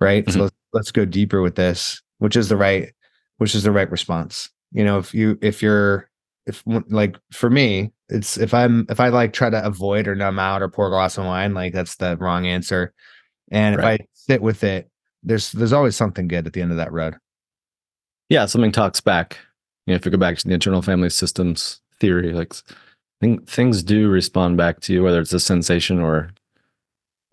right? 0.00 0.24
Mm-hmm. 0.24 0.32
So 0.32 0.42
let's, 0.44 0.56
let's 0.72 0.92
go 0.92 1.04
deeper 1.04 1.42
with 1.42 1.54
this, 1.54 2.00
which 2.18 2.36
is 2.36 2.48
the 2.48 2.56
right, 2.56 2.92
which 3.38 3.54
is 3.54 3.62
the 3.62 3.72
right 3.72 3.90
response. 3.90 4.50
You 4.72 4.84
know, 4.84 4.98
if 4.98 5.14
you 5.14 5.38
if 5.40 5.62
you're 5.62 6.10
if 6.46 6.62
like 6.66 7.16
for 7.32 7.50
me, 7.50 7.92
it's 8.08 8.36
if 8.36 8.52
I'm 8.54 8.86
if 8.88 9.00
I 9.00 9.08
like 9.08 9.32
try 9.32 9.50
to 9.50 9.64
avoid 9.64 10.06
or 10.08 10.14
numb 10.14 10.38
out 10.38 10.62
or 10.62 10.68
pour 10.68 10.88
a 10.88 10.90
glass 10.90 11.18
of 11.18 11.24
wine, 11.24 11.54
like 11.54 11.72
that's 11.72 11.96
the 11.96 12.16
wrong 12.18 12.46
answer. 12.46 12.92
And 13.50 13.76
right. 13.76 14.00
if 14.00 14.00
I 14.00 14.06
sit 14.12 14.42
with 14.42 14.64
it, 14.64 14.90
there's 15.22 15.52
there's 15.52 15.72
always 15.72 15.96
something 15.96 16.28
good 16.28 16.46
at 16.46 16.52
the 16.52 16.62
end 16.62 16.72
of 16.72 16.76
that 16.76 16.92
road. 16.92 17.16
Yeah, 18.28 18.46
something 18.46 18.72
talks 18.72 19.00
back. 19.00 19.38
You 19.86 19.92
know, 19.92 19.96
if 19.96 20.04
you 20.04 20.10
go 20.10 20.18
back 20.18 20.36
to 20.38 20.48
the 20.48 20.54
internal 20.54 20.82
family 20.82 21.10
systems 21.10 21.80
theory, 22.00 22.32
like 22.32 22.54
think 23.20 23.48
things 23.48 23.82
do 23.82 24.08
respond 24.08 24.56
back 24.56 24.80
to 24.80 24.92
you, 24.92 25.02
whether 25.02 25.20
it's 25.20 25.32
a 25.32 25.40
sensation 25.40 26.00
or 26.00 26.30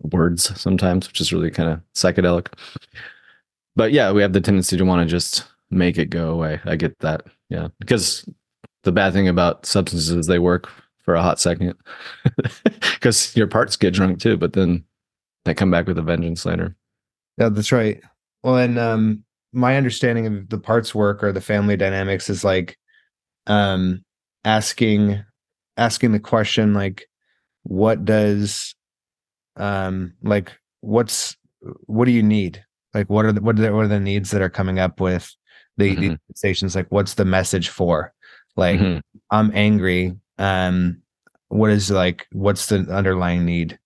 words 0.02 0.58
sometimes, 0.60 1.08
which 1.08 1.20
is 1.20 1.32
really 1.32 1.50
kind 1.50 1.68
of 1.68 1.80
psychedelic. 1.94 2.48
But 3.76 3.92
yeah, 3.92 4.12
we 4.12 4.22
have 4.22 4.32
the 4.32 4.40
tendency 4.40 4.76
to 4.76 4.84
want 4.84 5.06
to 5.06 5.10
just 5.10 5.46
make 5.70 5.98
it 5.98 6.10
go 6.10 6.30
away. 6.30 6.60
I 6.64 6.76
get 6.76 6.98
that. 7.00 7.22
Yeah. 7.50 7.68
Because 7.80 8.28
the 8.84 8.92
bad 8.92 9.12
thing 9.12 9.28
about 9.28 9.66
substances 9.66 10.10
is 10.10 10.26
they 10.26 10.38
work 10.38 10.70
for 10.98 11.14
a 11.14 11.22
hot 11.22 11.40
second 11.40 11.74
because 12.94 13.36
your 13.36 13.46
parts 13.46 13.76
get 13.76 13.94
drunk 13.94 14.20
too, 14.20 14.36
but 14.36 14.52
then 14.52 14.84
they 15.44 15.54
come 15.54 15.70
back 15.70 15.86
with 15.86 15.98
a 15.98 16.02
vengeance 16.02 16.46
later. 16.46 16.74
Yeah, 17.38 17.48
that's 17.48 17.72
right. 17.72 18.00
Well, 18.42 18.56
and 18.56 18.78
um, 18.78 19.23
my 19.54 19.76
understanding 19.76 20.26
of 20.26 20.48
the 20.48 20.58
parts 20.58 20.94
work 20.94 21.22
or 21.22 21.32
the 21.32 21.40
family 21.40 21.76
dynamics 21.76 22.28
is 22.28 22.44
like 22.44 22.76
um, 23.46 24.04
asking 24.44 25.22
asking 25.76 26.12
the 26.12 26.20
question 26.20 26.74
like, 26.74 27.06
what 27.62 28.04
does 28.04 28.74
um 29.56 30.12
like 30.22 30.52
what's 30.80 31.36
what 31.86 32.04
do 32.04 32.10
you 32.10 32.22
need? 32.22 32.62
Like, 32.92 33.08
what 33.08 33.24
are 33.24 33.32
the 33.32 33.40
what 33.40 33.58
are 33.58 33.62
the, 33.62 33.72
what 33.72 33.84
are 33.84 33.88
the 33.88 34.00
needs 34.00 34.30
that 34.32 34.42
are 34.42 34.50
coming 34.50 34.78
up 34.78 35.00
with 35.00 35.34
the, 35.76 35.96
mm-hmm. 35.96 36.14
stations? 36.34 36.74
Like, 36.74 36.86
what's 36.90 37.14
the 37.14 37.24
message 37.24 37.68
for? 37.68 38.12
Like 38.56 38.80
mm-hmm. 38.80 38.98
I'm 39.30 39.50
angry. 39.54 40.14
Um, 40.38 41.02
what 41.48 41.70
is 41.70 41.90
like 41.90 42.26
what's 42.32 42.66
the 42.66 42.86
underlying 42.90 43.44
need? 43.44 43.78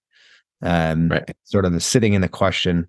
Um, 0.61 1.09
right. 1.09 1.37
sort 1.45 1.65
of 1.65 1.73
the 1.73 1.81
sitting 1.81 2.15
in 2.15 2.21
the 2.21 2.29
question 2.29 2.89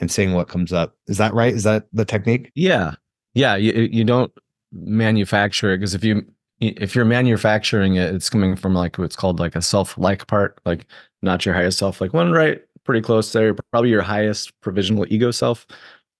and 0.00 0.10
seeing 0.10 0.32
what 0.32 0.48
comes 0.48 0.72
up. 0.72 0.96
Is 1.06 1.18
that 1.18 1.34
right? 1.34 1.52
Is 1.52 1.64
that 1.64 1.86
the 1.92 2.04
technique? 2.04 2.50
Yeah. 2.54 2.94
Yeah. 3.34 3.56
You 3.56 3.72
you 3.92 4.04
don't 4.04 4.32
manufacture 4.72 5.72
it 5.72 5.78
because 5.78 5.94
if 5.94 6.04
you 6.04 6.24
if 6.60 6.94
you're 6.94 7.04
manufacturing 7.04 7.96
it, 7.96 8.14
it's 8.14 8.30
coming 8.30 8.56
from 8.56 8.74
like 8.74 8.96
what's 8.98 9.16
called 9.16 9.40
like 9.40 9.56
a 9.56 9.62
self-like 9.62 10.26
part, 10.28 10.60
like 10.64 10.86
not 11.20 11.44
your 11.44 11.54
highest 11.54 11.78
self, 11.78 12.00
like 12.00 12.14
one 12.14 12.32
right 12.32 12.62
pretty 12.84 13.00
close 13.00 13.32
there, 13.32 13.54
probably 13.70 13.90
your 13.90 14.02
highest 14.02 14.58
provisional 14.60 15.06
ego 15.08 15.30
self 15.30 15.66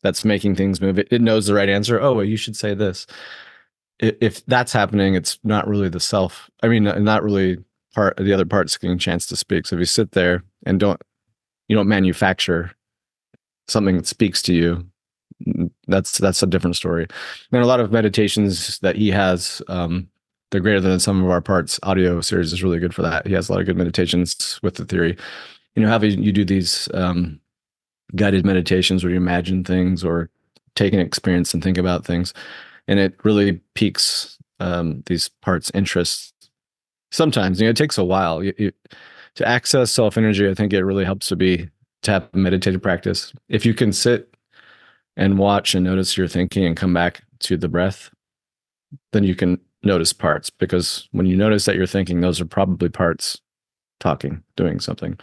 that's 0.03 0.25
making 0.25 0.55
things 0.57 0.81
move. 0.81 0.99
It, 0.99 1.09
it 1.11 1.21
knows 1.21 1.47
the 1.47 1.55
right 1.55 1.69
answer. 1.69 2.01
Oh, 2.01 2.15
well, 2.15 2.25
you 2.25 2.37
should 2.37 2.57
say 2.57 2.75
this 2.75 3.07
if 4.03 4.45
that's 4.47 4.73
happening, 4.73 5.15
it's 5.15 5.39
not 5.45 5.69
really 5.69 5.89
the 5.89 6.01
self. 6.01 6.51
I 6.63 6.69
mean, 6.69 6.83
not 6.83 7.23
really 7.23 7.59
part 7.95 8.19
of 8.19 8.27
the 8.27 8.33
other 8.33 8.45
parts 8.45 8.77
getting 8.77 8.97
a 8.97 8.99
chance 8.99 9.27
to 9.27 9.37
speak. 9.37 9.67
So 9.67 9.77
if 9.77 9.81
you 9.81 9.87
sit 9.87 10.11
there 10.13 10.43
and 10.67 10.81
don't, 10.81 11.01
you 11.69 11.77
don't 11.77 11.89
manufacture 11.89 12.73
something 13.69 13.97
that 13.97 14.07
speaks 14.07 14.43
to 14.43 14.55
you, 14.55 14.87
that's 15.89 16.19
that's 16.19 16.43
a 16.43 16.47
different 16.47 16.77
story. 16.77 17.07
And 17.53 17.63
a 17.63 17.67
lot 17.67 17.81
of 17.81 17.93
meditations 17.93 18.79
that 18.81 18.97
he 18.97 19.11
has, 19.11 19.63
um, 19.69 20.09
they're 20.51 20.61
greater 20.61 20.81
than 20.81 21.01
sum 21.01 21.25
of 21.25 21.31
our 21.31 21.41
parts. 21.41 21.81
Audio 21.83 22.21
series 22.21 22.53
is 22.53 22.63
really 22.63 22.79
good 22.79 22.95
for 22.95 23.03
that. 23.03 23.27
He 23.27 23.33
has 23.35 23.49
a 23.49 23.53
lot 23.53 23.61
of 23.61 23.67
good 23.67 23.77
meditations 23.79 24.61
with 24.63 24.75
the 24.77 24.85
theory. 24.85 25.17
You 25.75 25.83
know, 25.83 25.89
having 25.89 26.23
you 26.23 26.33
do 26.33 26.45
these 26.45 26.89
um, 26.95 27.41
guided 28.15 28.45
meditations 28.45 29.03
where 29.03 29.11
you 29.11 29.17
imagine 29.17 29.65
things 29.65 30.05
or 30.05 30.31
take 30.75 30.93
an 30.93 31.01
experience 31.01 31.55
and 31.55 31.63
think 31.63 31.79
about 31.79 32.05
things 32.05 32.33
and 32.89 32.99
it 32.99 33.15
really 33.25 33.61
piques 33.75 34.39
um, 34.61 35.03
these 35.07 35.29
parts' 35.29 35.71
interests. 35.75 36.33
Sometimes, 37.11 37.61
you 37.61 37.67
know, 37.67 37.71
it 37.71 37.77
takes 37.77 37.99
a 37.99 38.05
while 38.05 38.43
you, 38.43 38.55
you, 38.59 38.73
to 39.35 39.47
access 39.47 39.91
self 39.91 40.17
energy. 40.17 40.49
I 40.49 40.55
think 40.55 40.73
it 40.73 40.85
really 40.85 41.05
helps 41.05 41.29
to 41.29 41.37
be 41.37 41.69
have 42.11 42.35
meditative 42.35 42.83
practice. 42.83 43.33
If 43.49 43.65
you 43.65 43.75
can 43.75 43.93
sit 43.93 44.35
and 45.17 45.39
watch 45.39 45.75
and 45.75 45.85
notice 45.85 46.17
your 46.17 46.29
thinking 46.29 46.65
and 46.65 46.77
come 46.77 46.95
back 46.95 47.23
to 47.41 47.57
the 47.57 47.69
breath, 47.69 48.11
then 49.13 49.25
you 49.25 49.35
can 49.35 49.61
notice 49.83 50.13
parts 50.13 50.51
because 50.51 51.09
when 51.13 51.27
you 51.27 51.37
notice 51.37 51.65
that 51.65 51.77
you're 51.77 51.87
thinking, 51.87 52.21
those 52.21 52.41
are 52.41 52.47
probably 52.47 52.89
parts 52.89 53.41
talking, 54.01 54.43
doing 54.57 54.81
something. 54.81 55.19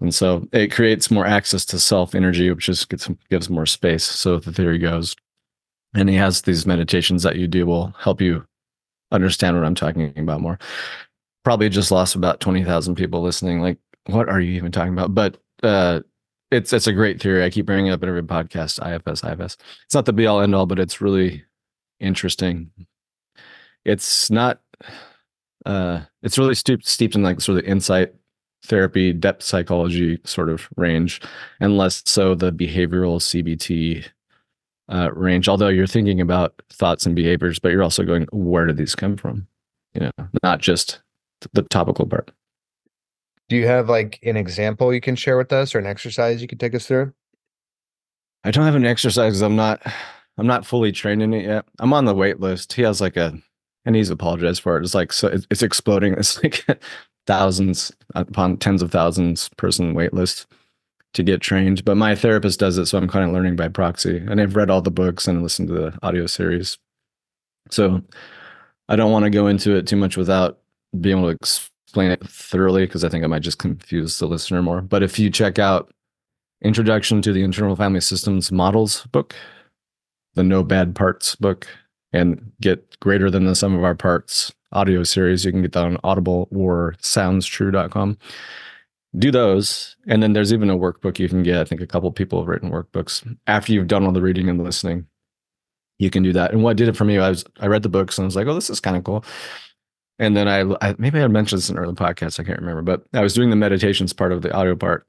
And 0.00 0.14
so 0.14 0.46
it 0.52 0.72
creates 0.72 1.10
more 1.10 1.26
access 1.26 1.64
to 1.66 1.78
self 1.78 2.14
energy, 2.14 2.50
which 2.50 2.66
just 2.66 2.88
gets, 2.88 3.08
gives 3.30 3.48
more 3.48 3.66
space. 3.66 4.04
So 4.04 4.38
the 4.38 4.52
theory 4.52 4.78
goes 4.78 5.14
and 5.94 6.08
he 6.08 6.16
has 6.16 6.42
these 6.42 6.66
meditations 6.66 7.22
that 7.22 7.36
you 7.36 7.46
do 7.46 7.66
will 7.66 7.94
help 7.98 8.20
you 8.20 8.44
understand 9.10 9.56
what 9.56 9.66
I'm 9.66 9.74
talking 9.74 10.12
about 10.18 10.40
more. 10.40 10.58
Probably 11.44 11.68
just 11.68 11.90
lost 11.90 12.14
about 12.14 12.40
20,000 12.40 12.94
people 12.94 13.20
listening. 13.20 13.60
Like, 13.60 13.78
what 14.06 14.28
are 14.28 14.40
you 14.40 14.52
even 14.52 14.72
talking 14.72 14.92
about? 14.92 15.14
But 15.14 15.38
uh, 15.62 16.00
it's 16.50 16.72
it's 16.72 16.86
a 16.86 16.92
great 16.92 17.20
theory. 17.20 17.44
I 17.44 17.50
keep 17.50 17.66
bringing 17.66 17.86
it 17.86 17.92
up 17.92 18.02
in 18.02 18.08
every 18.08 18.22
podcast. 18.22 18.78
IFS, 18.80 19.24
IFS. 19.24 19.56
It's 19.86 19.94
not 19.94 20.04
the 20.04 20.12
be 20.12 20.26
all 20.26 20.40
end 20.40 20.54
all, 20.54 20.66
but 20.66 20.78
it's 20.78 21.00
really 21.00 21.44
interesting. 22.00 22.70
It's 23.84 24.30
not. 24.30 24.60
Uh, 25.64 26.02
it's 26.22 26.38
really 26.38 26.54
steeped 26.54 26.86
steeped 26.86 27.14
in 27.14 27.22
like 27.22 27.40
sort 27.40 27.58
of 27.58 27.64
insight 27.64 28.12
therapy, 28.64 29.12
depth 29.12 29.42
psychology 29.42 30.18
sort 30.24 30.48
of 30.48 30.68
range, 30.76 31.20
and 31.60 31.78
less 31.78 32.02
so 32.06 32.34
the 32.34 32.52
behavioral 32.52 33.20
CBT 33.20 34.06
uh, 34.92 35.10
range. 35.14 35.48
Although 35.48 35.68
you're 35.68 35.86
thinking 35.86 36.20
about 36.20 36.60
thoughts 36.70 37.06
and 37.06 37.16
behaviors, 37.16 37.58
but 37.58 37.72
you're 37.72 37.82
also 37.82 38.04
going, 38.04 38.26
where 38.32 38.66
do 38.66 38.72
these 38.72 38.94
come 38.94 39.16
from? 39.16 39.46
You 39.94 40.02
know, 40.02 40.28
not 40.42 40.60
just 40.60 41.00
the 41.52 41.62
topical 41.62 42.06
part. 42.06 42.30
Do 43.52 43.58
you 43.58 43.66
have 43.66 43.90
like 43.90 44.18
an 44.22 44.38
example 44.38 44.94
you 44.94 45.02
can 45.02 45.14
share 45.14 45.36
with 45.36 45.52
us 45.52 45.74
or 45.74 45.78
an 45.78 45.84
exercise 45.84 46.40
you 46.40 46.48
can 46.48 46.56
take 46.56 46.74
us 46.74 46.86
through? 46.86 47.12
I 48.44 48.50
don't 48.50 48.64
have 48.64 48.76
an 48.76 48.86
exercise 48.86 49.32
because 49.32 49.42
I'm 49.42 49.56
not 49.56 49.82
I'm 50.38 50.46
not 50.46 50.64
fully 50.64 50.90
trained 50.90 51.22
in 51.22 51.34
it 51.34 51.44
yet. 51.44 51.66
I'm 51.78 51.92
on 51.92 52.06
the 52.06 52.14
wait 52.14 52.40
list. 52.40 52.72
He 52.72 52.80
has 52.80 53.02
like 53.02 53.18
a 53.18 53.36
and 53.84 53.94
he's 53.94 54.08
apologized 54.08 54.62
for 54.62 54.78
it. 54.78 54.84
It's 54.84 54.94
like 54.94 55.12
so 55.12 55.28
it's 55.50 55.62
exploding. 55.62 56.14
It's 56.18 56.42
like 56.42 56.64
thousands 57.26 57.92
upon 58.14 58.56
tens 58.56 58.80
of 58.80 58.90
thousands 58.90 59.50
person 59.58 59.92
wait 59.92 60.14
list 60.14 60.46
to 61.12 61.22
get 61.22 61.42
trained. 61.42 61.84
But 61.84 61.98
my 61.98 62.14
therapist 62.14 62.58
does 62.58 62.78
it, 62.78 62.86
so 62.86 62.96
I'm 62.96 63.06
kind 63.06 63.26
of 63.26 63.34
learning 63.34 63.56
by 63.56 63.68
proxy. 63.68 64.16
And 64.16 64.40
I've 64.40 64.56
read 64.56 64.70
all 64.70 64.80
the 64.80 64.90
books 64.90 65.28
and 65.28 65.42
listened 65.42 65.68
to 65.68 65.74
the 65.74 65.98
audio 66.02 66.24
series. 66.24 66.78
So 67.70 68.00
I 68.88 68.96
don't 68.96 69.12
want 69.12 69.24
to 69.24 69.30
go 69.30 69.46
into 69.46 69.76
it 69.76 69.86
too 69.86 69.96
much 69.96 70.16
without 70.16 70.58
being 70.98 71.18
able 71.18 71.36
to 71.36 71.70
explain 71.92 72.10
it 72.10 72.26
thoroughly 72.26 72.86
because 72.86 73.04
I 73.04 73.10
think 73.10 73.22
I 73.22 73.26
might 73.26 73.42
just 73.42 73.58
confuse 73.58 74.18
the 74.18 74.26
listener 74.26 74.62
more. 74.62 74.80
But 74.80 75.02
if 75.02 75.18
you 75.18 75.28
check 75.28 75.58
out 75.58 75.92
Introduction 76.62 77.20
to 77.20 77.34
the 77.34 77.42
Internal 77.42 77.76
Family 77.76 78.00
Systems 78.00 78.50
Models 78.50 79.04
book, 79.12 79.34
the 80.32 80.42
No 80.42 80.62
Bad 80.62 80.94
Parts 80.94 81.36
book, 81.36 81.66
and 82.10 82.50
get 82.62 82.98
greater 83.00 83.30
than 83.30 83.44
the 83.44 83.54
sum 83.54 83.74
of 83.74 83.84
our 83.84 83.94
parts 83.94 84.54
audio 84.72 85.02
series, 85.02 85.44
you 85.44 85.52
can 85.52 85.60
get 85.60 85.72
that 85.72 85.84
on 85.84 85.98
Audible 86.02 86.48
or 86.50 86.94
SoundsTrue.com. 87.02 88.16
Do 89.18 89.30
those, 89.30 89.94
and 90.06 90.22
then 90.22 90.32
there's 90.32 90.54
even 90.54 90.70
a 90.70 90.78
workbook 90.78 91.18
you 91.18 91.28
can 91.28 91.42
get. 91.42 91.60
I 91.60 91.64
think 91.64 91.82
a 91.82 91.86
couple 91.86 92.10
people 92.10 92.40
have 92.40 92.48
written 92.48 92.70
workbooks 92.70 93.36
after 93.46 93.74
you've 93.74 93.86
done 93.86 94.06
all 94.06 94.12
the 94.12 94.22
reading 94.22 94.48
and 94.48 94.64
listening. 94.64 95.08
You 95.98 96.08
can 96.08 96.22
do 96.22 96.32
that. 96.32 96.52
And 96.52 96.62
what 96.62 96.78
did 96.78 96.88
it 96.88 96.96
for 96.96 97.04
me, 97.04 97.18
I 97.18 97.28
was 97.28 97.44
I 97.60 97.66
read 97.66 97.82
the 97.82 97.90
books 97.90 98.16
and 98.16 98.24
I 98.24 98.26
was 98.26 98.36
like, 98.36 98.46
oh, 98.46 98.54
this 98.54 98.70
is 98.70 98.80
kind 98.80 98.96
of 98.96 99.04
cool. 99.04 99.26
And 100.22 100.36
then 100.36 100.46
I, 100.46 100.60
I 100.80 100.94
maybe 100.98 101.20
I 101.20 101.26
mentioned 101.26 101.58
this 101.58 101.68
in 101.68 101.76
early 101.76 101.94
podcasts. 101.94 102.38
I 102.38 102.44
can't 102.44 102.60
remember, 102.60 102.80
but 102.80 103.02
I 103.12 103.22
was 103.22 103.34
doing 103.34 103.50
the 103.50 103.56
meditations 103.56 104.12
part 104.12 104.30
of 104.30 104.42
the 104.42 104.52
audio 104.52 104.76
part, 104.76 105.04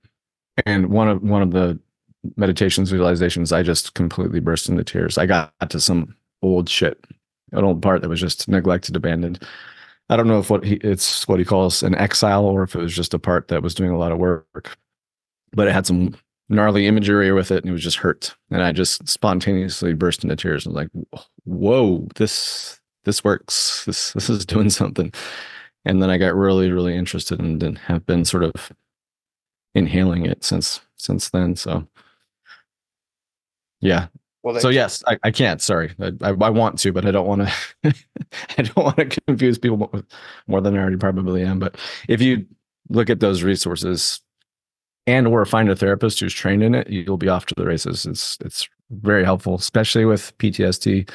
and 0.65 0.87
one 0.87 1.07
of 1.07 1.21
one 1.21 1.43
of 1.43 1.51
the 1.51 1.79
meditations 2.35 2.91
visualizations, 2.91 3.55
I 3.55 3.61
just 3.61 3.93
completely 3.93 4.39
burst 4.39 4.69
into 4.69 4.83
tears. 4.83 5.19
I 5.19 5.27
got 5.27 5.53
to 5.69 5.79
some 5.79 6.15
old 6.41 6.67
shit, 6.67 7.05
an 7.51 7.63
old 7.63 7.79
part 7.79 8.01
that 8.01 8.09
was 8.09 8.21
just 8.21 8.47
neglected, 8.47 8.95
abandoned. 8.95 9.39
I 10.09 10.17
don't 10.17 10.27
know 10.27 10.39
if 10.39 10.49
what 10.49 10.63
he 10.63 10.77
it's 10.77 11.27
what 11.27 11.37
he 11.37 11.45
calls 11.45 11.83
an 11.83 11.93
exile 11.93 12.45
or 12.45 12.63
if 12.63 12.73
it 12.73 12.79
was 12.79 12.95
just 12.95 13.13
a 13.13 13.19
part 13.19 13.49
that 13.49 13.61
was 13.61 13.75
doing 13.75 13.91
a 13.91 13.99
lot 13.99 14.11
of 14.11 14.17
work, 14.17 14.75
but 15.51 15.67
it 15.67 15.73
had 15.73 15.85
some 15.85 16.15
gnarly 16.49 16.87
imagery 16.87 17.31
with 17.31 17.51
it 17.51 17.57
and 17.57 17.69
it 17.69 17.71
was 17.71 17.83
just 17.83 17.97
hurt. 17.97 18.35
And 18.49 18.63
I 18.63 18.71
just 18.71 19.07
spontaneously 19.07 19.93
burst 19.93 20.23
into 20.23 20.35
tears 20.35 20.65
and 20.65 20.73
was 20.73 20.83
like, 20.83 21.23
whoa, 21.43 22.07
this 22.15 22.79
this 23.05 23.23
works. 23.23 23.83
This 23.85 24.13
this 24.13 24.29
is 24.29 24.45
doing 24.45 24.69
something. 24.69 25.13
And 25.85 26.01
then 26.01 26.09
I 26.09 26.17
got 26.17 26.35
really, 26.35 26.71
really 26.71 26.95
interested 26.95 27.39
and 27.39 27.61
then 27.61 27.75
have 27.75 28.05
been 28.05 28.23
sort 28.23 28.43
of 28.43 28.71
inhaling 29.75 30.25
it 30.25 30.43
since 30.43 30.81
since 30.95 31.29
then. 31.29 31.55
So 31.55 31.87
yeah. 33.81 34.07
Well, 34.43 34.59
so 34.59 34.69
yes, 34.69 35.03
I, 35.07 35.17
I 35.23 35.31
can't. 35.31 35.61
Sorry, 35.61 35.95
I, 36.01 36.11
I, 36.21 36.29
I, 36.29 36.49
want 36.49 36.77
to, 36.79 36.91
but 36.91 37.05
I 37.05 37.11
don't 37.11 37.27
want 37.27 37.47
to. 37.47 37.53
I 38.57 38.61
don't 38.61 38.75
want 38.75 38.97
to 38.97 39.21
confuse 39.25 39.57
people 39.57 39.89
more 40.47 40.59
than 40.59 40.75
I 40.75 40.79
already 40.79 40.97
probably 40.97 41.43
am. 41.43 41.59
But 41.59 41.77
if 42.09 42.21
you 42.21 42.45
look 42.89 43.09
at 43.09 43.21
those 43.21 43.41
resources, 43.41 44.19
and 45.07 45.27
or 45.27 45.45
find 45.45 45.69
a 45.69 45.75
therapist 45.75 46.19
who's 46.19 46.33
trained 46.33 46.63
in 46.63 46.75
it, 46.75 46.89
you'll 46.89 47.17
be 47.17 47.29
off 47.29 47.45
to 47.47 47.55
the 47.55 47.65
races. 47.65 48.05
It's 48.05 48.37
it's 48.43 48.67
very 48.89 49.23
helpful, 49.23 49.55
especially 49.55 50.05
with 50.05 50.37
PTSD. 50.37 51.09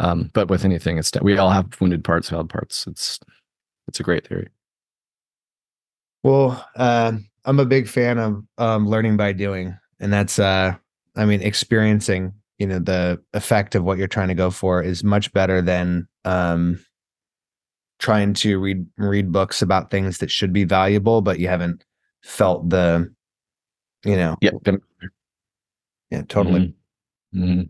Um, 0.00 0.30
but 0.32 0.48
with 0.48 0.64
anything, 0.64 0.96
it's 0.96 1.12
we 1.20 1.36
all 1.36 1.50
have 1.50 1.78
wounded 1.78 2.02
parts, 2.02 2.30
valid 2.30 2.48
parts. 2.48 2.86
It's 2.86 3.20
it's 3.86 4.00
a 4.00 4.02
great 4.02 4.26
theory. 4.26 4.48
Well, 6.22 6.66
uh, 6.74 7.12
I'm 7.44 7.60
a 7.60 7.66
big 7.66 7.86
fan 7.86 8.18
of 8.18 8.42
um, 8.56 8.88
learning 8.88 9.18
by 9.18 9.32
doing, 9.32 9.78
and 10.00 10.10
that's 10.10 10.38
uh, 10.38 10.74
I 11.16 11.24
mean, 11.26 11.42
experiencing. 11.42 12.32
You 12.58 12.66
know, 12.66 12.78
the 12.78 13.22
effect 13.34 13.74
of 13.74 13.84
what 13.84 13.98
you're 13.98 14.08
trying 14.08 14.28
to 14.28 14.34
go 14.34 14.50
for 14.50 14.82
is 14.82 15.04
much 15.04 15.32
better 15.32 15.62
than 15.62 16.08
um, 16.24 16.82
trying 17.98 18.32
to 18.34 18.58
read 18.58 18.86
read 18.96 19.30
books 19.30 19.60
about 19.60 19.90
things 19.90 20.18
that 20.18 20.30
should 20.30 20.52
be 20.52 20.64
valuable, 20.64 21.20
but 21.20 21.38
you 21.38 21.48
haven't 21.48 21.84
felt 22.22 22.70
the, 22.70 23.12
you 24.04 24.16
know, 24.16 24.36
yeah, 24.40 24.50
yeah, 26.10 26.22
totally. 26.28 26.74
Mm-hmm. 27.34 27.42
Mm-hmm. 27.42 27.62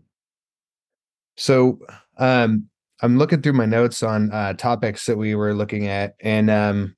So 1.37 1.79
um, 2.21 2.69
I'm 3.01 3.17
looking 3.17 3.41
through 3.41 3.53
my 3.53 3.65
notes 3.65 4.03
on 4.03 4.31
uh, 4.31 4.53
topics 4.53 5.07
that 5.07 5.17
we 5.17 5.33
were 5.33 5.53
looking 5.53 5.87
at, 5.87 6.15
and 6.21 6.49
um, 6.49 6.95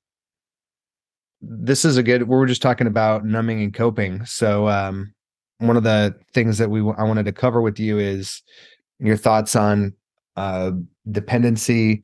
this 1.40 1.84
is 1.84 1.96
a 1.96 2.02
good. 2.02 2.24
We 2.24 2.36
were 2.36 2.46
just 2.46 2.62
talking 2.62 2.86
about 2.86 3.24
numbing 3.24 3.62
and 3.62 3.72
coping. 3.72 4.24
So 4.26 4.68
um, 4.68 5.14
one 5.58 5.78
of 5.78 5.82
the 5.82 6.14
things 6.34 6.58
that 6.58 6.70
we 6.70 6.80
I 6.80 7.04
wanted 7.04 7.24
to 7.24 7.32
cover 7.32 7.62
with 7.62 7.80
you 7.80 7.98
is 7.98 8.42
your 9.00 9.16
thoughts 9.16 9.56
on 9.56 9.94
uh, 10.36 10.72
dependency, 11.10 12.02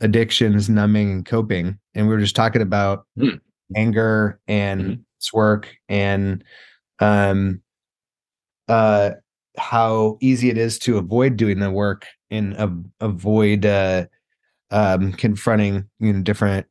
addictions, 0.00 0.70
numbing, 0.70 1.10
and 1.12 1.26
coping. 1.26 1.78
And 1.94 2.08
we 2.08 2.14
were 2.14 2.20
just 2.20 2.36
talking 2.36 2.62
about 2.62 3.06
mm. 3.18 3.38
anger 3.76 4.40
and 4.48 4.82
mm-hmm. 4.82 5.36
work 5.36 5.76
and 5.90 6.42
um, 6.98 7.60
uh, 8.68 9.10
how 9.58 10.16
easy 10.20 10.48
it 10.48 10.56
is 10.56 10.78
to 10.80 10.96
avoid 10.96 11.36
doing 11.36 11.58
the 11.58 11.70
work 11.70 12.06
and 12.34 12.56
uh, 12.56 12.68
avoid 13.00 13.66
uh, 13.66 14.06
um, 14.70 15.12
confronting 15.12 15.88
you 16.00 16.12
know 16.12 16.22
different 16.22 16.66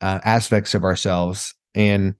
uh, 0.00 0.20
aspects 0.24 0.74
of 0.74 0.84
ourselves. 0.84 1.54
And 1.74 2.14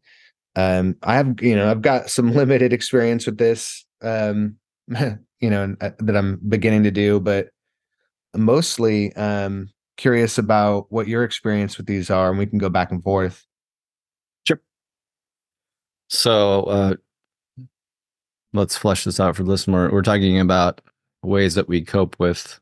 um, 0.56 0.96
I 1.02 1.14
have 1.14 1.40
you 1.40 1.56
know 1.56 1.70
I've 1.70 1.82
got 1.82 2.10
some 2.10 2.32
limited 2.34 2.72
experience 2.72 3.26
with 3.26 3.38
this, 3.38 3.84
um, 4.02 4.56
you 5.40 5.50
know 5.50 5.74
uh, 5.80 5.90
that 5.98 6.16
I'm 6.16 6.40
beginning 6.48 6.84
to 6.84 6.90
do, 6.90 7.20
but 7.20 7.48
mostly 8.36 9.14
um, 9.14 9.70
curious 9.96 10.38
about 10.38 10.86
what 10.90 11.08
your 11.08 11.24
experience 11.24 11.76
with 11.76 11.86
these 11.86 12.10
are, 12.10 12.30
and 12.30 12.38
we 12.38 12.46
can 12.46 12.58
go 12.58 12.68
back 12.68 12.90
and 12.90 13.02
forth. 13.02 13.46
Sure. 14.46 14.60
So 16.08 16.62
uh, 16.64 16.94
let's 18.52 18.76
flesh 18.76 19.04
this 19.04 19.20
out 19.20 19.36
for 19.36 19.42
the 19.42 19.50
listener. 19.50 19.90
We're 19.90 20.02
talking 20.02 20.40
about 20.40 20.80
ways 21.22 21.54
that 21.54 21.68
we 21.68 21.82
cope 21.82 22.16
with 22.18 22.60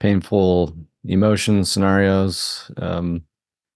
painful 0.00 0.74
emotions, 1.04 1.70
scenarios, 1.70 2.70
um, 2.78 3.22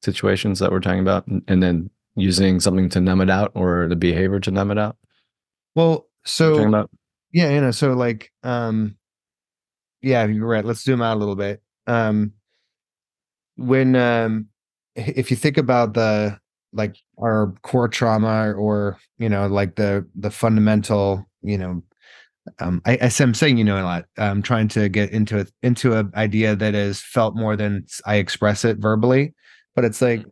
situations 0.02 0.58
that 0.58 0.70
we're 0.70 0.80
talking 0.80 1.00
about, 1.00 1.26
and 1.26 1.62
then 1.62 1.90
using 2.16 2.60
something 2.60 2.88
to 2.88 3.00
numb 3.00 3.20
it 3.20 3.30
out 3.30 3.52
or 3.54 3.88
the 3.88 3.96
behavior 3.96 4.40
to 4.40 4.50
numb 4.50 4.70
it 4.70 4.78
out. 4.78 4.96
Well, 5.74 6.08
so 6.24 6.86
yeah, 7.32 7.50
you 7.50 7.60
know, 7.60 7.70
so 7.70 7.92
like, 7.92 8.32
um, 8.42 8.96
yeah, 10.02 10.24
you're 10.26 10.46
right. 10.46 10.64
Let's 10.64 10.82
zoom 10.82 11.02
out 11.02 11.16
a 11.16 11.20
little 11.20 11.36
bit. 11.36 11.62
Um, 11.86 12.32
when, 13.56 13.96
um, 13.96 14.48
if 14.94 15.30
you 15.30 15.36
think 15.36 15.58
about 15.58 15.94
the 15.94 16.38
like 16.72 16.96
our 17.18 17.54
core 17.62 17.88
trauma 17.88 18.52
or 18.52 18.98
you 19.18 19.28
know 19.28 19.46
like 19.46 19.76
the 19.76 20.06
the 20.16 20.30
fundamental 20.30 21.24
you 21.42 21.56
know 21.56 21.82
um, 22.58 22.82
I, 22.84 22.98
I'm 23.00 23.34
saying 23.34 23.58
you 23.58 23.64
know 23.64 23.80
a 23.80 23.82
lot. 23.82 24.04
I'm 24.18 24.42
trying 24.42 24.68
to 24.68 24.88
get 24.88 25.10
into 25.10 25.38
it 25.38 25.52
into 25.62 25.94
an 25.94 26.12
idea 26.14 26.54
that 26.56 26.74
is 26.74 27.00
felt 27.00 27.34
more 27.34 27.56
than 27.56 27.86
I 28.06 28.16
express 28.16 28.64
it 28.64 28.78
verbally, 28.78 29.34
but 29.74 29.84
it's 29.84 30.02
like, 30.02 30.20
mm. 30.20 30.30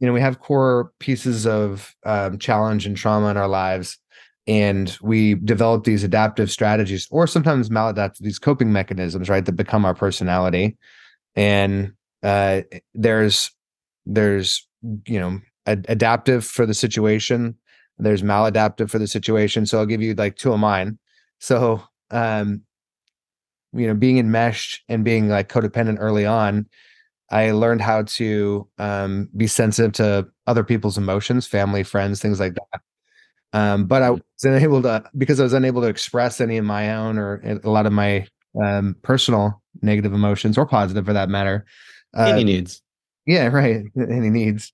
you 0.00 0.06
know, 0.06 0.12
we 0.12 0.20
have 0.20 0.40
core 0.40 0.92
pieces 0.98 1.46
of 1.46 1.94
um, 2.04 2.38
challenge 2.38 2.86
and 2.86 2.96
trauma 2.96 3.28
in 3.28 3.36
our 3.36 3.48
lives, 3.48 3.98
and 4.46 4.96
we 5.00 5.34
develop 5.34 5.84
these 5.84 6.02
adaptive 6.02 6.50
strategies, 6.50 7.06
or 7.10 7.26
sometimes 7.26 7.68
maladaptive 7.68 8.18
these 8.18 8.38
coping 8.38 8.72
mechanisms, 8.72 9.28
right, 9.28 9.44
that 9.44 9.52
become 9.52 9.84
our 9.84 9.94
personality. 9.94 10.76
And 11.36 11.92
uh, 12.22 12.62
there's 12.94 13.50
there's 14.06 14.66
you 15.06 15.20
know 15.20 15.40
ad- 15.66 15.86
adaptive 15.88 16.44
for 16.44 16.66
the 16.66 16.74
situation. 16.74 17.56
There's 17.98 18.22
maladaptive 18.22 18.90
for 18.90 18.98
the 18.98 19.06
situation. 19.06 19.66
So 19.66 19.78
I'll 19.78 19.86
give 19.86 20.02
you 20.02 20.14
like 20.14 20.34
two 20.34 20.52
of 20.52 20.58
mine 20.58 20.98
so, 21.44 21.82
um, 22.10 22.62
you 23.72 23.86
know, 23.86 23.94
being 23.94 24.18
enmeshed 24.18 24.82
and 24.88 25.04
being 25.04 25.28
like 25.28 25.48
codependent 25.48 25.96
early 26.00 26.26
on, 26.26 26.66
I 27.30 27.52
learned 27.52 27.82
how 27.82 28.02
to 28.04 28.68
um, 28.78 29.28
be 29.36 29.46
sensitive 29.46 29.92
to 29.94 30.28
other 30.46 30.64
people's 30.64 30.98
emotions, 30.98 31.46
family, 31.46 31.82
friends, 31.82 32.20
things 32.20 32.40
like 32.40 32.54
that. 32.54 32.80
Um, 33.52 33.86
but 33.86 34.02
I 34.02 34.10
Mhm. 34.10 34.12
was 34.12 34.44
unable 34.44 34.82
to 34.82 35.04
because 35.18 35.40
I 35.40 35.44
was 35.44 35.52
unable 35.54 35.82
to 35.82 35.88
express 35.88 36.40
any 36.40 36.58
of 36.58 36.64
my 36.64 36.94
own 36.96 37.18
or 37.18 37.40
a 37.64 37.70
lot 37.70 37.86
of 37.86 37.92
my 37.92 38.26
um, 38.62 38.96
personal 39.02 39.62
negative 39.82 40.12
emotions 40.12 40.58
or 40.58 40.66
positive 40.66 41.06
for 41.06 41.12
that 41.14 41.28
matter. 41.28 41.66
Uh, 42.16 42.24
Any 42.28 42.44
needs. 42.44 42.82
yeah, 43.26 43.48
right. 43.48 43.84
Any 43.98 44.30
needs. 44.30 44.72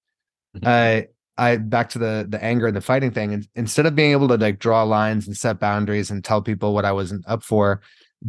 Mhm. 0.57 0.67
Uh, 0.67 1.07
I 1.41 1.57
back 1.57 1.89
to 1.91 1.99
the 1.99 2.27
the 2.29 2.43
anger 2.45 2.67
and 2.67 2.77
the 2.77 2.81
fighting 2.81 3.11
thing. 3.11 3.33
And 3.33 3.49
instead 3.55 3.87
of 3.87 3.95
being 3.97 4.13
able 4.13 4.29
to 4.29 4.37
like 4.37 4.59
draw 4.59 4.83
lines 4.83 5.27
and 5.27 5.37
set 5.37 5.59
boundaries 5.59 6.11
and 6.11 6.23
tell 6.23 6.43
people 6.43 6.75
what 6.75 6.85
I 6.85 6.93
wasn't 6.93 7.25
up 7.27 7.43
for, 7.43 7.81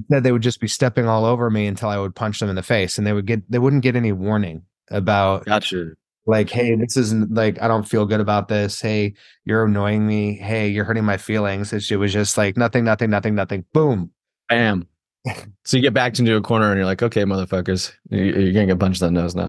that 0.10 0.24
they 0.24 0.32
would 0.32 0.42
just 0.42 0.62
be 0.62 0.68
stepping 0.68 1.08
all 1.08 1.26
over 1.26 1.50
me 1.50 1.68
until 1.68 1.90
I 1.90 1.98
would 1.98 2.16
punch 2.16 2.40
them 2.40 2.50
in 2.50 2.56
the 2.56 2.64
face, 2.64 2.98
and 2.98 3.06
they 3.06 3.14
would 3.14 3.26
get 3.28 3.50
they 3.52 3.60
wouldn't 3.60 3.84
get 3.84 3.96
any 3.96 4.14
warning 4.14 4.64
about 4.90 5.46
Gotcha. 5.46 5.92
like, 6.26 6.50
hey, 6.50 6.76
this 6.76 6.96
isn't 6.98 7.34
like 7.34 7.62
I 7.62 7.68
don't 7.68 7.88
feel 7.88 8.06
good 8.06 8.22
about 8.22 8.48
this. 8.48 8.82
Hey, 8.82 9.14
you're 9.46 9.66
annoying 9.66 10.08
me. 10.08 10.36
Hey, 10.38 10.70
you're 10.70 10.86
hurting 10.86 11.06
my 11.06 11.18
feelings. 11.18 11.74
It's, 11.74 11.92
it 11.92 11.98
was 11.98 12.14
just 12.14 12.38
like 12.38 12.56
nothing, 12.58 12.84
nothing, 12.86 13.10
nothing, 13.10 13.36
nothing. 13.36 13.66
Boom. 13.74 14.12
Bam. 14.50 14.88
So 15.64 15.78
you 15.78 15.84
get 15.84 15.94
backed 15.94 16.18
into 16.18 16.36
a 16.36 16.42
corner 16.42 16.70
and 16.72 16.78
you're 16.78 16.86
like, 16.88 17.04
okay, 17.04 17.24
motherfuckers, 17.24 17.94
you- 18.10 18.24
you're 18.34 18.54
gonna 18.54 18.66
get 18.66 18.80
punched 18.80 19.02
in 19.04 19.14
the 19.14 19.22
nose 19.22 19.36
now. 19.36 19.48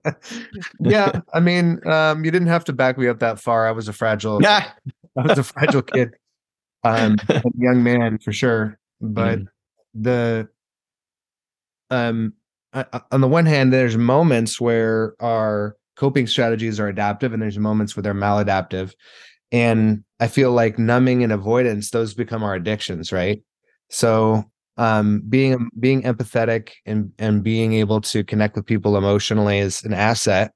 yeah, 0.80 1.10
I 1.32 1.40
mean, 1.40 1.84
um, 1.88 2.24
you 2.24 2.30
didn't 2.30 2.48
have 2.48 2.64
to 2.66 2.72
back 2.72 2.96
me 2.96 3.08
up 3.08 3.18
that 3.18 3.40
far. 3.40 3.66
I 3.66 3.72
was 3.72 3.88
a 3.88 3.92
fragile, 3.92 4.40
Yeah. 4.40 4.70
I 5.18 5.22
was 5.22 5.36
a 5.38 5.42
fragile 5.42 5.82
kid, 5.82 6.10
um, 6.84 7.16
young 7.58 7.82
man 7.82 8.18
for 8.18 8.32
sure. 8.32 8.78
But 9.00 9.40
Mhm. 9.40 9.46
the, 9.94 10.48
um, 11.90 12.34
uh, 12.72 12.84
on 13.10 13.20
the 13.20 13.28
one 13.28 13.46
hand, 13.46 13.72
there's 13.72 13.96
moments 13.96 14.60
where 14.60 15.14
our 15.20 15.76
coping 15.96 16.26
strategies 16.26 16.78
are 16.80 16.88
adaptive, 16.88 17.32
and 17.32 17.42
there's 17.42 17.58
moments 17.58 17.96
where 17.96 18.02
they're 18.02 18.14
maladaptive. 18.14 18.92
And 19.52 20.04
I 20.20 20.28
feel 20.28 20.52
like 20.52 20.78
numbing 20.78 21.22
and 21.24 21.32
avoidance; 21.32 21.90
those 21.90 22.14
become 22.14 22.42
our 22.42 22.54
addictions, 22.54 23.12
right? 23.12 23.42
So, 23.90 24.44
um, 24.76 25.22
being 25.28 25.70
being 25.78 26.02
empathetic 26.02 26.70
and 26.86 27.12
and 27.18 27.42
being 27.42 27.74
able 27.74 28.00
to 28.02 28.24
connect 28.24 28.56
with 28.56 28.66
people 28.66 28.96
emotionally 28.96 29.58
is 29.58 29.82
an 29.84 29.92
asset. 29.94 30.52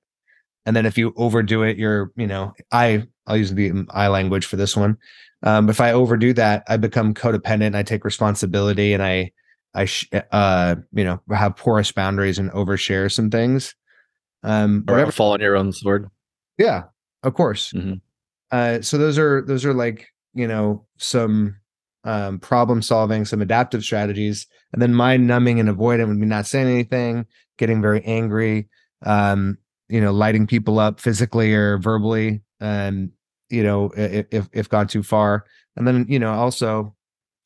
And 0.67 0.77
then 0.77 0.85
if 0.87 0.99
you 0.99 1.15
overdo 1.17 1.63
it, 1.63 1.79
you're, 1.79 2.13
you 2.17 2.27
know, 2.27 2.53
I 2.73 3.05
I'll 3.27 3.37
use 3.37 3.55
the 3.55 3.87
I 3.91 4.09
language 4.09 4.47
for 4.47 4.57
this 4.57 4.77
one. 4.77 4.97
Um, 5.45 5.71
if 5.71 5.81
I 5.81 5.93
overdo 5.93 6.33
that, 6.35 6.65
I 6.69 6.77
become 6.77 7.15
codependent. 7.15 7.75
I 7.77 7.83
take 7.83 8.05
responsibility, 8.05 8.93
and 8.93 9.03
I 9.03 9.31
I 9.75 9.85
sh- 9.87 10.09
uh 10.33 10.77
you 10.93 11.05
know 11.05 11.21
have 11.33 11.57
porous 11.57 11.93
boundaries 11.93 12.39
and 12.39 12.51
overshare 12.53 13.11
some 13.13 13.31
things. 13.31 13.75
Um, 14.43 14.85
Or 14.89 14.95
whatever. 14.95 15.13
fall 15.13 15.33
on 15.33 15.41
your 15.41 15.57
own 15.57 15.73
sword. 15.73 16.09
Yeah, 16.59 16.85
of 17.23 17.35
course. 17.35 17.73
Mhm. 17.73 18.01
Uh, 18.51 18.81
so 18.83 18.99
those 18.99 19.19
are 19.19 19.43
those 19.47 19.65
are 19.65 19.75
like 19.75 20.09
you 20.35 20.47
know 20.49 20.87
some 20.99 21.57
um, 22.05 22.39
problem 22.39 22.83
solving, 22.83 23.25
some 23.25 23.43
adaptive 23.43 23.85
strategies, 23.85 24.47
and 24.73 24.81
then 24.81 24.95
my 24.95 25.17
numbing 25.17 25.61
and 25.61 25.69
avoidant 25.69 26.09
would 26.09 26.21
be 26.21 26.27
not 26.27 26.47
saying 26.47 26.69
anything, 26.69 27.27
getting 27.59 27.83
very 27.83 28.03
angry, 28.05 28.69
um, 29.05 29.59
you 29.89 30.01
know, 30.01 30.13
lighting 30.13 30.47
people 30.47 30.79
up 30.79 31.01
physically 31.01 31.55
or 31.55 31.79
verbally, 31.79 32.43
and 32.61 33.11
you 33.51 33.63
know 33.63 33.91
if 33.97 34.49
if 34.53 34.69
gone 34.69 34.87
too 34.87 35.03
far, 35.03 35.45
and 35.77 35.87
then 35.87 36.07
you 36.09 36.19
know 36.19 36.33
also 36.33 36.95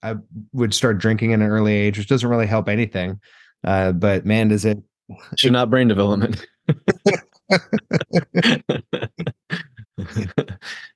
I 0.02 0.16
would 0.52 0.74
start 0.74 0.98
drinking 0.98 1.32
at 1.32 1.40
an 1.40 1.46
early 1.46 1.74
age, 1.74 1.98
which 1.98 2.08
doesn't 2.08 2.28
really 2.28 2.46
help 2.46 2.68
anything. 2.68 3.20
Uh, 3.64 3.92
but 3.92 4.26
man, 4.26 4.48
does 4.48 4.64
it 4.64 4.78
Should 5.36 5.52
not 5.52 5.70
brain 5.70 5.86
development. 5.88 6.44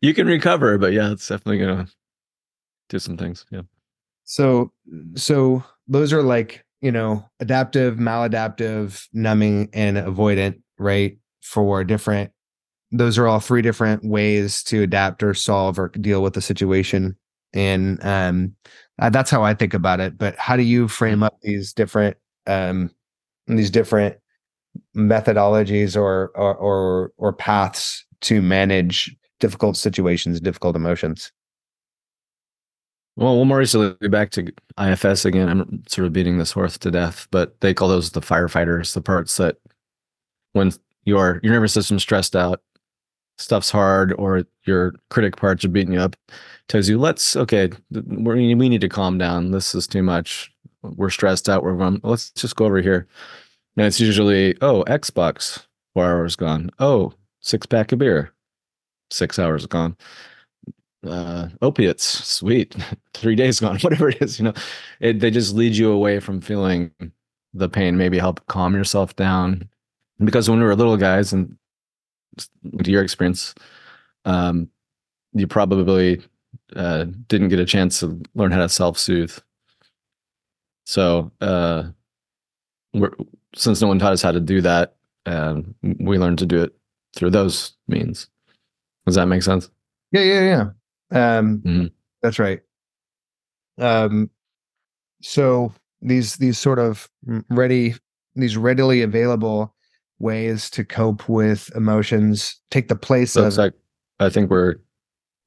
you 0.00 0.14
can 0.14 0.26
recover, 0.26 0.78
but 0.78 0.92
yeah, 0.92 1.12
it's 1.12 1.28
definitely 1.28 1.58
gonna 1.58 1.86
do 2.88 2.98
some 2.98 3.16
things. 3.16 3.46
Yeah. 3.50 3.62
So, 4.24 4.72
so 5.14 5.62
those 5.86 6.12
are 6.12 6.22
like, 6.22 6.64
you 6.80 6.92
know, 6.92 7.24
adaptive, 7.40 7.96
maladaptive, 7.96 9.06
numbing, 9.12 9.70
and 9.72 9.96
avoidant, 9.96 10.60
right? 10.78 11.18
For 11.42 11.84
different, 11.84 12.32
those 12.90 13.18
are 13.18 13.28
all 13.28 13.38
three 13.38 13.62
different 13.62 14.04
ways 14.04 14.64
to 14.64 14.82
adapt 14.82 15.22
or 15.22 15.32
solve 15.32 15.78
or 15.78 15.88
deal 15.90 16.22
with 16.22 16.34
the 16.34 16.40
situation. 16.40 17.16
And 17.52 18.04
um, 18.04 18.56
uh, 18.98 19.10
that's 19.10 19.30
how 19.30 19.44
I 19.44 19.54
think 19.54 19.72
about 19.72 20.00
it. 20.00 20.18
But 20.18 20.36
how 20.36 20.56
do 20.56 20.64
you 20.64 20.88
frame 20.88 21.22
up 21.22 21.38
these 21.42 21.72
different, 21.72 22.16
um, 22.48 22.90
these 23.46 23.70
different 23.70 24.16
methodologies 24.96 25.96
or, 25.96 26.32
or, 26.34 26.54
or, 26.56 27.12
or 27.16 27.32
paths 27.32 28.04
to 28.22 28.42
manage 28.42 29.14
difficult 29.38 29.76
situations, 29.76 30.40
difficult 30.40 30.74
emotions? 30.74 31.30
Well, 33.16 33.34
we'll 33.36 33.46
more 33.46 33.58
recently 33.58 34.08
back 34.08 34.30
to 34.32 34.52
IFS 34.78 35.24
again. 35.24 35.48
I'm 35.48 35.82
sort 35.88 36.06
of 36.06 36.12
beating 36.12 36.36
this 36.36 36.52
horse 36.52 36.76
to 36.78 36.90
death, 36.90 37.26
but 37.30 37.58
they 37.62 37.72
call 37.72 37.88
those 37.88 38.10
the 38.10 38.20
firefighters, 38.20 38.92
the 38.92 39.00
parts 39.00 39.38
that 39.38 39.56
when 40.52 40.72
your 41.04 41.40
your 41.42 41.54
nervous 41.54 41.72
system's 41.72 42.02
stressed 42.02 42.36
out, 42.36 42.60
stuff's 43.38 43.70
hard, 43.70 44.12
or 44.18 44.44
your 44.64 44.94
critic 45.08 45.36
parts 45.36 45.64
are 45.64 45.68
beating 45.68 45.94
you 45.94 46.00
up, 46.00 46.14
tells 46.68 46.90
you, 46.90 46.98
let's 46.98 47.36
okay, 47.36 47.70
we 47.90 48.54
we 48.54 48.68
need 48.68 48.82
to 48.82 48.88
calm 48.88 49.16
down. 49.16 49.50
This 49.50 49.74
is 49.74 49.86
too 49.86 50.02
much. 50.02 50.52
We're 50.82 51.10
stressed 51.10 51.48
out. 51.48 51.62
We're 51.62 51.74
let's 52.02 52.30
just 52.32 52.56
go 52.56 52.66
over 52.66 52.82
here. 52.82 53.08
And 53.78 53.86
it's 53.86 54.00
usually, 54.00 54.56
oh, 54.62 54.84
Xbox, 54.84 55.66
four 55.94 56.04
hours 56.04 56.36
gone. 56.36 56.70
Oh, 56.78 57.14
six 57.40 57.66
pack 57.66 57.92
of 57.92 57.98
beer, 57.98 58.32
six 59.10 59.38
hours 59.38 59.64
gone 59.66 59.96
uh 61.08 61.48
opiates 61.62 62.04
sweet 62.04 62.76
three 63.14 63.34
days 63.34 63.60
gone 63.60 63.78
whatever 63.80 64.08
it 64.08 64.20
is 64.22 64.38
you 64.38 64.44
know. 64.44 64.54
It, 65.00 65.20
they 65.20 65.30
just 65.30 65.54
lead 65.54 65.76
you 65.76 65.90
away 65.90 66.20
from 66.20 66.40
feeling 66.40 66.90
the 67.54 67.68
pain 67.68 67.96
maybe 67.96 68.18
help 68.18 68.44
calm 68.48 68.74
yourself 68.74 69.16
down. 69.16 69.68
Because 70.22 70.48
when 70.48 70.58
we 70.58 70.64
were 70.64 70.76
little 70.76 70.96
guys 70.96 71.32
and 71.32 71.56
to 72.82 72.90
your 72.90 73.02
experience 73.02 73.54
um 74.24 74.68
you 75.32 75.46
probably 75.46 76.22
uh 76.74 77.04
didn't 77.28 77.48
get 77.48 77.58
a 77.60 77.64
chance 77.66 78.00
to 78.00 78.20
learn 78.34 78.52
how 78.52 78.58
to 78.58 78.68
self-soothe. 78.68 79.38
So 80.84 81.30
uh 81.40 81.84
since 83.54 83.80
no 83.80 83.88
one 83.88 83.98
taught 83.98 84.12
us 84.12 84.22
how 84.22 84.32
to 84.32 84.40
do 84.40 84.60
that 84.62 84.96
um 85.26 85.74
we 85.82 86.18
learned 86.18 86.38
to 86.38 86.46
do 86.46 86.62
it 86.62 86.74
through 87.14 87.30
those 87.30 87.72
means. 87.88 88.28
Does 89.06 89.14
that 89.14 89.26
make 89.26 89.42
sense? 89.42 89.70
Yeah, 90.12 90.22
yeah, 90.22 90.40
yeah. 90.40 90.70
Um, 91.10 91.60
Mhm. 91.60 91.90
That's 92.22 92.38
right. 92.38 92.60
Um, 93.78 94.30
so 95.22 95.72
these 96.02 96.36
these 96.36 96.58
sort 96.58 96.78
of 96.78 97.08
ready 97.50 97.94
these 98.34 98.56
readily 98.56 99.02
available 99.02 99.74
ways 100.18 100.70
to 100.70 100.84
cope 100.84 101.28
with 101.28 101.70
emotions 101.74 102.60
take 102.70 102.88
the 102.88 102.96
place 102.96 103.32
So 103.32 103.44
of 103.44 103.56
like 103.56 103.74
I 104.20 104.30
think 104.30 104.50
we're 104.50 104.76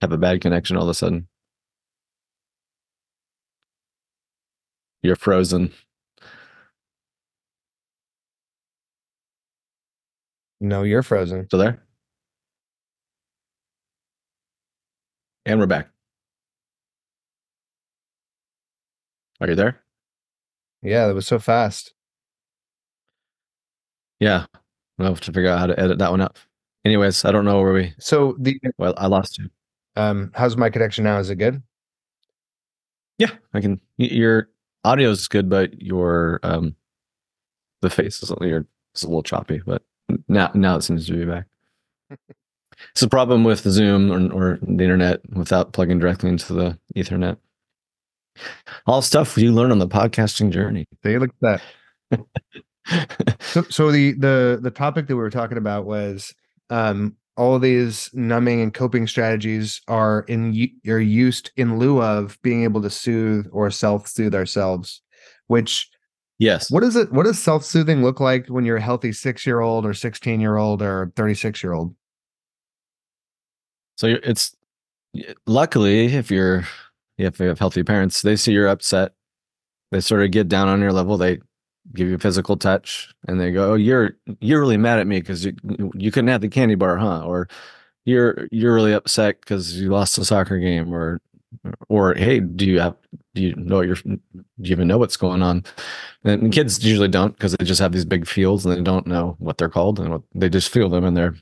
have 0.02 0.12
a 0.12 0.18
bad 0.18 0.42
connection 0.42 0.78
all 0.78 0.84
of 0.84 0.90
a 0.90 0.94
sudden. 0.94 1.28
You're 5.02 5.16
frozen. 5.16 5.74
no, 10.60 10.84
you're 10.84 11.04
frozen. 11.04 11.46
Still 11.48 11.60
there? 11.60 11.84
And 15.50 15.60
we're 15.60 15.66
back. 15.66 15.90
Are 19.42 19.48
you 19.50 19.56
there? 19.56 19.82
Yeah, 20.84 21.08
that 21.08 21.16
was 21.16 21.26
so 21.26 21.40
fast. 21.40 21.96
Yeah. 24.20 24.46
We'll 25.00 25.08
have 25.08 25.22
to 25.22 25.34
figure 25.34 25.50
out 25.50 25.58
how 25.58 25.66
to 25.66 25.80
edit 25.80 25.98
that 25.98 26.12
one 26.12 26.22
out. 26.22 26.38
Anyways, 26.86 27.26
I 27.26 27.32
don't 27.32 27.46
know 27.46 27.60
where 27.64 27.74
we 27.74 27.96
So 27.98 28.36
the 28.38 28.60
well, 28.78 28.94
I 28.98 29.08
lost 29.08 29.40
you. 29.40 29.50
um, 29.96 30.30
how's 30.36 30.56
my 30.56 30.70
connection 30.70 31.04
now? 31.04 31.18
Is 31.18 31.32
it 31.32 31.38
good? 31.38 31.64
Yeah, 33.18 33.32
I 33.56 33.60
can 33.60 33.82
your 33.98 34.50
audio 34.84 35.10
is 35.10 35.28
good, 35.28 35.50
but 35.50 35.82
your 35.82 36.42
um 36.44 36.76
the 37.82 37.90
face 37.90 38.22
is 38.22 38.32
your 38.40 38.68
it's 38.94 39.02
a 39.02 39.08
little 39.08 39.24
choppy, 39.24 39.64
but 39.66 39.82
now 40.28 40.52
now 40.54 40.76
it 40.76 40.84
seems 40.84 41.08
to 41.08 41.14
be 41.14 41.26
back. 41.26 41.48
it's 42.92 43.04
a 43.04 43.10
problem 43.10 43.44
with 43.44 43.62
Zoom 43.62 44.12
or, 44.12 44.32
or 44.32 44.60
the 44.62 44.84
internet 44.84 45.22
without 45.34 45.74
plugging 45.74 46.00
directly 46.00 46.30
into 46.30 46.54
the 46.54 46.78
Ethernet. 46.96 47.38
All 48.86 49.02
stuff 49.02 49.38
you 49.38 49.52
learn 49.52 49.72
on 49.72 49.80
the 49.80 49.88
podcasting 49.88 50.52
journey. 50.52 50.86
See, 51.04 51.18
look 51.18 51.32
at 51.44 51.62
that. 52.12 52.22
So, 53.42 53.64
so 53.70 53.92
the 53.92 54.14
the 54.14 54.60
the 54.62 54.72
topic 54.72 55.08
that 55.08 55.16
we 55.16 55.22
were 55.22 55.30
talking 55.30 55.58
about 55.58 55.86
was 55.86 56.34
um, 56.70 57.16
all 57.38 57.60
these 57.60 58.10
numbing 58.14 58.62
and 58.62 58.74
coping 58.74 59.08
strategies 59.08 59.82
are 59.88 60.22
in 60.28 60.70
are 60.88 61.00
used 61.00 61.52
in 61.56 61.80
lieu 61.80 62.02
of 62.02 62.38
being 62.42 62.64
able 62.64 62.82
to 62.82 62.90
soothe 62.90 63.48
or 63.52 63.72
self 63.72 64.08
soothe 64.08 64.36
ourselves. 64.36 65.02
Which 65.48 65.90
yes. 66.38 66.70
what 66.70 66.84
is 66.84 66.96
it? 66.96 67.12
What 67.12 67.26
does 67.26 67.40
self 67.40 67.64
soothing 67.64 68.04
look 68.04 68.20
like 68.20 68.48
when 68.48 68.66
you're 68.66 68.78
a 68.78 68.82
healthy 68.82 69.14
six 69.14 69.46
year 69.46 69.62
old 69.62 69.86
or 69.86 69.94
sixteen 69.94 70.42
year 70.42 70.58
old 70.58 70.82
or 70.82 71.12
thirty 71.16 71.36
six 71.36 71.64
year 71.64 71.74
old? 71.74 71.96
So 74.00 74.16
it's 74.24 74.56
luckily, 75.46 76.06
if 76.06 76.32
you're 76.32 76.66
if 77.18 77.38
you 77.38 77.48
have 77.48 77.60
healthy 77.60 77.84
parents, 77.84 78.22
they 78.22 78.38
see 78.38 78.54
you're 78.54 78.70
upset. 78.70 79.12
They 79.92 80.00
sort 80.00 80.24
of 80.24 80.32
get 80.32 80.48
down 80.48 80.70
on 80.70 80.80
your 80.80 80.94
level. 80.94 81.18
They 81.18 81.40
give 81.94 82.08
you 82.08 82.18
physical 82.18 82.56
touch, 82.56 83.14
and 83.28 83.42
they 83.42 83.52
go, 83.52 83.72
"Oh, 83.72 83.76
you're 83.76 84.12
you're 84.40 84.62
really 84.62 84.78
mad 84.78 85.00
at 85.00 85.08
me 85.08 85.20
because 85.20 85.44
you 85.44 85.54
you 85.96 86.12
couldn't 86.14 86.30
have 86.30 86.40
the 86.40 86.48
candy 86.48 86.76
bar, 86.76 86.96
huh?" 86.96 87.26
Or 87.26 87.50
you're 88.06 88.48
you're 88.54 88.74
really 88.74 88.94
upset 88.94 89.42
because 89.42 89.82
you 89.82 89.90
lost 89.90 90.16
the 90.16 90.24
soccer 90.24 90.60
game, 90.60 90.94
or 90.94 91.20
or 91.90 92.14
hey, 92.16 92.40
do 92.40 92.66
you 92.66 92.80
have 92.80 92.96
do 93.36 93.42
you 93.42 93.54
know 93.58 93.82
your 93.82 93.96
do 93.96 94.18
you 94.60 94.72
even 94.72 94.88
know 94.88 94.98
what's 94.98 95.18
going 95.18 95.42
on? 95.44 95.66
And 96.24 96.54
kids 96.54 96.86
usually 96.86 97.10
don't 97.10 97.34
because 97.34 97.54
they 97.54 97.66
just 97.66 97.82
have 97.82 97.92
these 97.92 98.06
big 98.06 98.28
fields 98.28 98.66
and 98.66 98.78
they 98.78 98.82
don't 98.82 99.08
know 99.08 99.36
what 99.40 99.58
they're 99.58 99.68
called 99.68 100.00
and 100.00 100.10
what, 100.12 100.22
they 100.36 100.48
just 100.48 100.70
feel 100.70 100.88
them 100.88 101.04
and 101.04 101.18
they're 101.18 101.36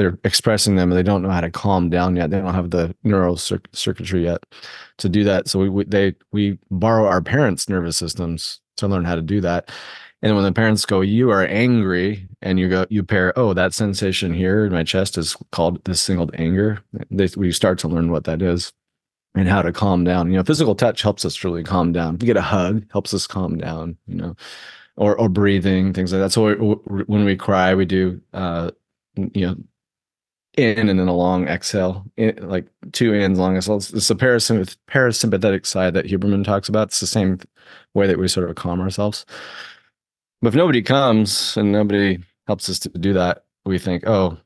they're 0.00 0.18
expressing 0.24 0.76
them 0.76 0.90
and 0.90 0.98
they 0.98 1.02
don't 1.02 1.22
know 1.22 1.28
how 1.28 1.42
to 1.42 1.50
calm 1.50 1.90
down 1.90 2.16
yet. 2.16 2.30
They 2.30 2.38
don't 2.40 2.54
have 2.54 2.70
the 2.70 2.94
neural 3.04 3.36
cir- 3.36 3.60
circuitry 3.72 4.24
yet 4.24 4.42
to 4.96 5.10
do 5.10 5.24
that. 5.24 5.46
So 5.46 5.58
we, 5.58 5.68
we 5.68 5.84
they 5.84 6.14
we 6.32 6.58
borrow 6.70 7.06
our 7.06 7.20
parents' 7.20 7.68
nervous 7.68 7.98
systems 7.98 8.60
to 8.78 8.88
learn 8.88 9.04
how 9.04 9.14
to 9.14 9.22
do 9.22 9.42
that. 9.42 9.70
And 10.22 10.34
when 10.34 10.44
the 10.44 10.52
parents 10.52 10.86
go, 10.86 11.02
"You 11.02 11.30
are 11.30 11.44
angry," 11.44 12.26
and 12.40 12.58
you 12.58 12.68
go, 12.70 12.86
you 12.88 13.02
pair, 13.02 13.38
"Oh, 13.38 13.52
that 13.52 13.74
sensation 13.74 14.32
here 14.32 14.64
in 14.64 14.72
my 14.72 14.84
chest 14.84 15.18
is 15.18 15.36
called 15.52 15.84
this 15.84 16.06
thing 16.06 16.16
called 16.16 16.34
anger." 16.34 16.82
They, 17.10 17.28
we 17.36 17.52
start 17.52 17.78
to 17.80 17.88
learn 17.88 18.10
what 18.10 18.24
that 18.24 18.40
is 18.40 18.72
and 19.34 19.48
how 19.48 19.60
to 19.60 19.72
calm 19.72 20.04
down. 20.04 20.30
You 20.30 20.38
know, 20.38 20.44
physical 20.44 20.74
touch 20.74 21.02
helps 21.02 21.26
us 21.26 21.44
really 21.44 21.62
calm 21.62 21.92
down. 21.92 22.16
We 22.18 22.26
get 22.26 22.38
a 22.38 22.42
hug, 22.42 22.84
helps 22.90 23.12
us 23.12 23.26
calm 23.26 23.58
down. 23.58 23.98
You 24.06 24.16
know, 24.16 24.36
or 24.96 25.18
or 25.18 25.28
breathing 25.28 25.92
things 25.92 26.12
like 26.12 26.20
that. 26.20 26.32
So 26.32 26.74
when 26.84 27.24
we 27.24 27.36
cry, 27.36 27.74
we 27.74 27.84
do 27.84 28.20
uh, 28.32 28.70
you 29.16 29.46
know 29.46 29.56
in 30.60 30.88
and 30.88 30.98
then 30.98 31.08
a 31.08 31.14
long 31.14 31.48
exhale, 31.48 32.04
in, 32.16 32.36
like 32.48 32.66
two 32.92 33.14
ins, 33.14 33.38
long 33.38 33.56
exhales. 33.56 33.92
It's 33.92 34.08
the 34.08 34.14
parasympathetic, 34.14 34.76
parasympathetic 34.88 35.66
side 35.66 35.94
that 35.94 36.06
Huberman 36.06 36.44
talks 36.44 36.68
about. 36.68 36.88
It's 36.88 37.00
the 37.00 37.06
same 37.06 37.40
way 37.94 38.06
that 38.06 38.18
we 38.18 38.28
sort 38.28 38.48
of 38.48 38.56
calm 38.56 38.80
ourselves. 38.80 39.26
But 40.42 40.48
if 40.48 40.54
nobody 40.54 40.82
comes 40.82 41.56
and 41.56 41.72
nobody 41.72 42.18
helps 42.46 42.68
us 42.68 42.78
to 42.80 42.88
do 42.88 43.12
that, 43.12 43.44
we 43.64 43.78
think, 43.78 44.06
oh, 44.06 44.38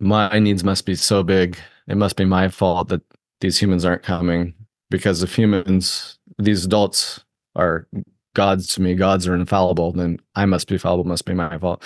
my 0.00 0.38
needs 0.38 0.64
must 0.64 0.84
be 0.84 0.94
so 0.94 1.22
big. 1.22 1.58
It 1.88 1.96
must 1.96 2.16
be 2.16 2.24
my 2.24 2.48
fault 2.48 2.88
that 2.88 3.02
these 3.40 3.60
humans 3.60 3.84
aren't 3.84 4.02
coming 4.02 4.54
because 4.90 5.22
if 5.22 5.36
humans, 5.36 6.18
these 6.38 6.64
adults 6.64 7.24
are 7.56 7.86
gods 8.34 8.66
to 8.74 8.82
me, 8.82 8.94
gods 8.94 9.26
are 9.26 9.34
infallible, 9.34 9.92
then 9.92 10.18
I 10.34 10.46
must 10.46 10.68
be 10.68 10.78
fallible, 10.78 11.04
must 11.04 11.24
be 11.24 11.34
my 11.34 11.58
fault. 11.58 11.82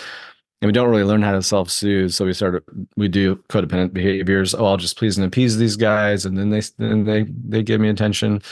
And 0.63 0.69
we 0.69 0.73
don't 0.73 0.89
really 0.89 1.05
learn 1.05 1.23
how 1.23 1.33
to 1.33 1.43
self 1.43 1.71
soothe. 1.71 2.13
So 2.13 2.25
we 2.25 2.33
start, 2.33 2.65
we 2.97 3.09
do 3.09 3.37
codependent 3.49 3.93
behaviors. 3.93 4.55
Oh, 4.55 4.65
I'll 4.65 4.77
just 4.77 4.97
please 4.97 5.19
and 5.19 5.27
appease 5.27 5.57
these 5.57 5.77
guys. 5.77 6.25
And 6.25 6.37
then 6.39 6.51
they, 6.51 6.63
then 6.79 7.05
they, 7.05 7.27
they 7.47 7.63
give 7.63 7.81
me 7.81 7.89
attention 7.89 8.43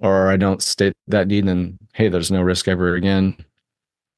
or 0.00 0.28
I 0.28 0.36
don't 0.36 0.62
state 0.62 0.92
that 1.08 1.28
need. 1.28 1.46
And 1.46 1.78
hey, 1.94 2.08
there's 2.08 2.30
no 2.30 2.42
risk 2.42 2.68
ever 2.68 2.94
again. 2.94 3.36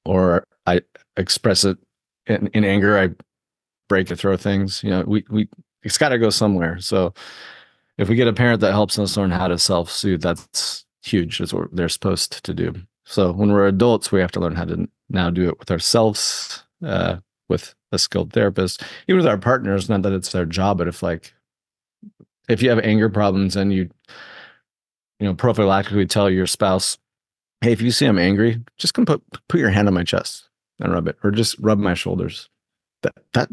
Or 0.05 0.45
I 0.67 0.81
express 1.17 1.65
it 1.65 1.79
in, 2.27 2.49
in 2.49 2.65
anger. 2.65 2.99
I 2.99 3.11
break 3.93 4.11
or 4.11 4.17
throw 4.17 4.39
things, 4.39 4.83
you 4.83 4.89
know, 4.89 5.05
we, 5.07 5.23
we, 5.29 5.47
it's 5.83 5.99
got 5.99 6.09
to 6.09 6.19
go 6.19 6.31
somewhere. 6.31 6.81
So 6.81 7.13
if 7.99 8.09
we 8.09 8.15
get 8.15 8.27
a 8.27 8.33
parent 8.33 8.63
that 8.63 8.73
helps 8.73 8.99
us 8.99 9.19
learn 9.19 9.31
how 9.31 9.49
to 9.49 9.59
self 9.59 9.91
soothe, 9.91 10.23
that's 10.23 10.87
huge. 11.03 11.39
That's 11.39 11.53
what 11.53 11.69
they're 11.77 11.91
supposed 11.91 12.43
to 12.43 12.55
do. 12.55 12.75
So 13.05 13.33
when 13.33 13.53
we're 13.53 13.67
adults, 13.67 14.11
we 14.11 14.21
have 14.21 14.33
to 14.33 14.41
learn 14.41 14.57
how 14.57 14.65
to 14.65 14.89
now 15.11 15.29
do 15.29 15.47
it 15.49 15.59
with 15.59 15.71
ourselves, 15.71 16.63
uh, 16.85 17.19
with 17.49 17.75
a 17.93 17.99
skilled 17.99 18.33
therapist, 18.33 18.83
even 19.09 19.19
with 19.19 19.27
our 19.27 19.39
partners. 19.39 19.89
Not 19.89 20.03
that 20.03 20.13
it's 20.13 20.33
their 20.33 20.47
job, 20.47 20.79
but 20.79 20.89
if 20.89 21.03
like 21.03 21.35
if 22.49 22.63
you 22.63 22.71
have 22.71 22.81
anger 22.81 23.09
problems 23.09 23.57
and 23.57 23.73
you 23.73 23.91
you 25.21 25.27
know 25.27 25.35
prophylactically 25.35 26.09
tell 26.09 26.31
your 26.31 26.47
spouse, 26.47 26.99
hey, 27.61 27.73
if 27.73 27.81
you 27.81 27.91
see 27.91 28.07
I'm 28.07 28.19
angry, 28.19 28.61
just 28.79 28.95
come 28.95 29.07
put 29.07 29.23
put 29.49 29.61
your 29.61 29.71
hand 29.71 29.89
on 29.89 29.95
my 29.95 30.05
chest 30.05 30.49
and 30.81 30.93
rub 30.93 31.09
it, 31.09 31.17
or 31.23 31.31
just 31.31 31.57
rub 31.59 31.79
my 31.79 31.95
shoulders. 31.95 32.49
That 33.03 33.15
that 33.35 33.49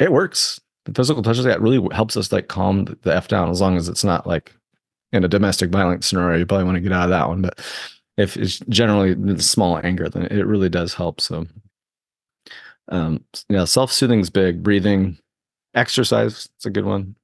it 0.00 0.12
works 0.12 0.60
the 0.84 0.92
physical 0.92 1.22
touch 1.22 1.38
that 1.38 1.60
really 1.60 1.86
helps 1.92 2.16
us 2.16 2.32
like 2.32 2.48
calm 2.48 2.84
the 3.02 3.14
f 3.14 3.28
down 3.28 3.50
as 3.50 3.60
long 3.60 3.76
as 3.76 3.88
it's 3.88 4.04
not 4.04 4.26
like 4.26 4.54
in 5.12 5.24
a 5.24 5.28
domestic 5.28 5.70
violence 5.70 6.06
scenario 6.06 6.38
you 6.38 6.46
probably 6.46 6.64
want 6.64 6.76
to 6.76 6.80
get 6.80 6.92
out 6.92 7.04
of 7.04 7.10
that 7.10 7.28
one 7.28 7.40
but 7.40 7.58
if 8.16 8.36
it's 8.36 8.58
generally 8.68 9.38
small 9.38 9.80
anger 9.82 10.08
then 10.08 10.24
it 10.26 10.46
really 10.46 10.68
does 10.68 10.94
help 10.94 11.20
so 11.20 11.46
um 12.88 13.22
yeah 13.48 13.64
self-soothing 13.64 14.20
is 14.20 14.30
big 14.30 14.62
breathing 14.62 15.18
exercise 15.74 16.48
it's 16.56 16.66
a 16.66 16.70
good 16.70 16.84
one 16.84 17.14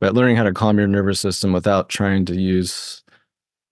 but 0.00 0.14
learning 0.14 0.36
how 0.36 0.42
to 0.42 0.52
calm 0.52 0.78
your 0.78 0.88
nervous 0.88 1.20
system 1.20 1.52
without 1.52 1.88
trying 1.88 2.24
to 2.24 2.34
use 2.34 3.02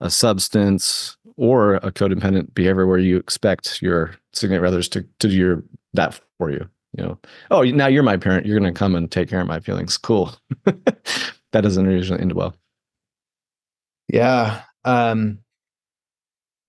a 0.01 0.11
substance 0.11 1.17
or 1.37 1.75
a 1.77 1.93
codependent 1.93 2.55
behavior 2.55 2.87
where 2.87 2.99
you 2.99 3.17
expect 3.17 3.83
your 3.83 4.15
significant 4.33 4.67
others 4.67 4.89
to, 4.89 5.03
to 5.19 5.29
do 5.29 5.35
your 5.37 5.65
that 5.93 6.19
for 6.39 6.51
you 6.51 6.69
you 6.97 7.05
know, 7.05 7.19
oh, 7.51 7.63
now 7.63 7.87
you're 7.87 8.03
my 8.03 8.17
parent. 8.17 8.47
You're 8.47 8.59
going 8.59 8.73
to 8.73 8.79
come 8.79 8.95
and 8.95 9.11
take 9.11 9.29
care 9.29 9.41
of 9.41 9.47
my 9.47 9.61
feelings. 9.61 9.97
Cool. 9.97 10.35
that 10.65 11.61
doesn't 11.61 11.91
usually 11.91 12.21
end 12.21 12.33
well. 12.33 12.55
Yeah. 14.09 14.63
Um, 14.85 15.39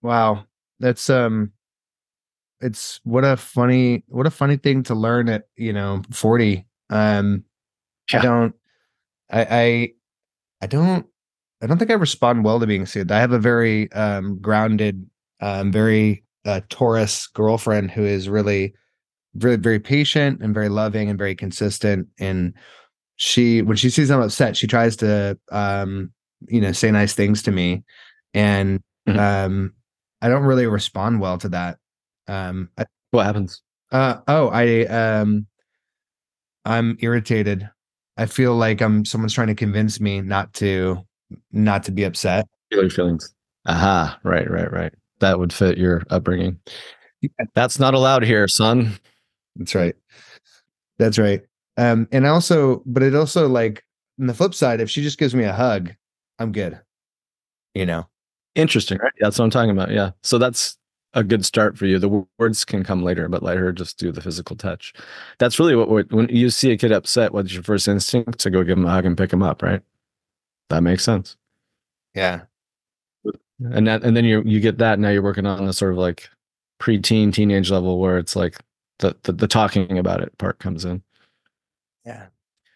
wow. 0.02 0.46
That's, 0.80 1.10
um, 1.10 1.52
it's 2.62 3.00
what 3.04 3.24
a 3.24 3.38
funny, 3.38 4.04
what 4.08 4.28
a 4.28 4.32
funny 4.32 4.58
thing 4.58 4.84
to 4.84 4.96
learn 4.96 5.30
at, 5.30 5.44
you 5.56 5.74
know, 5.74 6.02
40. 6.12 6.66
Um, 6.90 7.44
yeah. 8.12 8.20
I 8.20 8.22
don't, 8.22 8.56
I, 9.32 9.48
I, 9.50 9.92
I 10.62 10.68
don't, 10.68 11.06
I 11.62 11.68
don't 11.68 11.78
think 11.78 11.92
I 11.92 11.96
respond 11.96 12.44
well 12.44 12.60
to 12.60 12.68
being 12.68 12.86
soothed. 12.86 13.12
I 13.12 13.20
have 13.20 13.32
a 13.32 13.40
very, 13.40 13.92
um, 13.94 14.40
grounded, 14.40 15.06
um, 15.40 15.72
very, 15.72 16.24
uh, 16.44 16.62
Taurus 16.70 17.28
girlfriend 17.28 17.92
who 17.92 18.04
is 18.04 18.28
really, 18.28 18.74
very 19.36 19.56
very 19.56 19.80
patient 19.80 20.42
and 20.42 20.54
very 20.54 20.70
loving 20.70 21.10
and 21.10 21.18
very 21.18 21.36
consistent 21.36 22.08
and 22.20 22.54
she 23.16 23.62
when 23.62 23.78
she 23.78 23.90
sees 23.90 24.12
i'm 24.12 24.22
upset 24.22 24.58
she 24.58 24.68
tries 24.68 24.96
to 24.96 25.38
um 25.52 26.12
you 26.48 26.60
know 26.60 26.72
say 26.72 26.92
nice 26.92 27.14
things 27.14 27.42
to 27.42 27.52
me 27.52 27.84
and 28.34 28.82
mm-hmm. 29.08 29.20
um 29.20 29.74
i 30.22 30.28
don't 30.28 30.44
really 30.44 30.68
respond 30.68 31.22
well 31.22 31.38
to 31.38 31.48
that 31.48 31.78
um 32.32 32.70
I, 32.78 32.86
what 33.12 33.26
happens 33.26 33.62
uh 33.92 34.18
oh 34.28 34.50
i 34.50 34.86
um 34.86 35.46
i'm 36.66 36.98
irritated 37.02 37.70
i 38.18 38.26
feel 38.26 38.56
like 38.56 38.82
i'm 38.82 39.06
someone's 39.06 39.34
trying 39.34 39.48
to 39.48 39.56
convince 39.56 40.00
me 40.00 40.22
not 40.22 40.54
to 40.54 40.98
not 41.52 41.84
to 41.84 41.92
be 41.92 42.04
upset 42.04 42.48
feel 42.72 42.82
your 42.82 42.90
feelings 42.90 43.34
aha 43.66 44.20
right 44.24 44.50
right 44.50 44.72
right 44.72 44.94
that 45.20 45.38
would 45.40 45.54
fit 45.54 45.78
your 45.78 46.04
upbringing 46.10 46.60
that's 47.54 47.80
not 47.80 47.94
allowed 47.94 48.24
here 48.24 48.48
son 48.48 48.98
that's 49.56 49.76
right. 49.76 49.96
That's 50.98 51.18
right. 51.18 51.42
Um, 51.78 52.08
and 52.12 52.26
also, 52.26 52.84
but 52.86 53.04
it 53.04 53.16
also 53.16 53.48
like 53.48 53.84
on 54.20 54.28
the 54.28 54.34
flip 54.34 54.54
side, 54.54 54.82
if 54.82 54.90
she 54.90 55.02
just 55.02 55.18
gives 55.18 55.34
me 55.34 55.44
a 55.44 55.54
hug, 55.54 55.94
I'm 56.40 56.52
good. 56.52 56.80
You 57.74 57.86
know. 57.86 58.08
Interesting, 58.56 58.98
right? 58.98 59.14
That's 59.20 59.40
what 59.40 59.46
I'm 59.46 59.52
talking 59.52 59.72
about. 59.72 59.92
Yeah. 59.92 60.12
So 60.24 60.38
that's 60.38 60.78
a 61.14 61.24
good 61.24 61.46
start 61.46 61.78
for 61.78 61.86
you. 61.86 62.00
The 62.00 62.26
words 62.38 62.64
can 62.64 62.84
come 62.84 63.04
later, 63.04 63.28
but 63.28 63.44
let 63.44 63.58
her 63.58 63.72
just 63.72 63.98
do 63.98 64.12
the 64.12 64.22
physical 64.22 64.56
touch. 64.56 64.94
That's 65.40 65.60
really 65.60 65.76
what 65.76 66.12
when 66.12 66.30
you 66.30 66.50
see 66.50 66.72
a 66.72 66.78
kid 66.78 66.92
upset, 66.92 67.34
what's 67.34 67.54
your 67.54 67.64
first 67.64 67.88
instinct 67.88 68.40
to 68.40 68.50
go 68.50 68.64
give 68.64 68.78
him 68.78 68.86
a 68.86 68.92
hug 68.92 69.06
and 69.06 69.18
pick 69.18 69.32
him 69.32 69.44
up, 69.44 69.62
right? 69.62 69.82
That 70.70 70.84
makes 70.84 71.04
sense. 71.04 71.36
Yeah. 72.16 72.42
And 73.60 73.88
that, 73.88 74.04
and 74.04 74.16
then 74.18 74.26
you 74.26 74.42
you 74.46 74.60
get 74.60 74.80
that. 74.80 75.00
Now 75.00 75.10
you're 75.10 75.22
working 75.22 75.46
on 75.46 75.66
the 75.66 75.74
sort 75.74 75.92
of 75.92 75.98
like 75.98 76.30
preteen, 76.80 77.32
teenage 77.32 77.70
level 77.70 78.00
where 78.00 78.18
it's 78.18 78.36
like 78.36 78.58
the, 79.00 79.16
the, 79.24 79.34
the 79.34 79.48
talking 79.48 80.00
about 80.00 80.22
it 80.22 80.36
part 80.38 80.60
comes 80.60 80.86
in. 80.86 81.04
Yeah. 82.06 82.28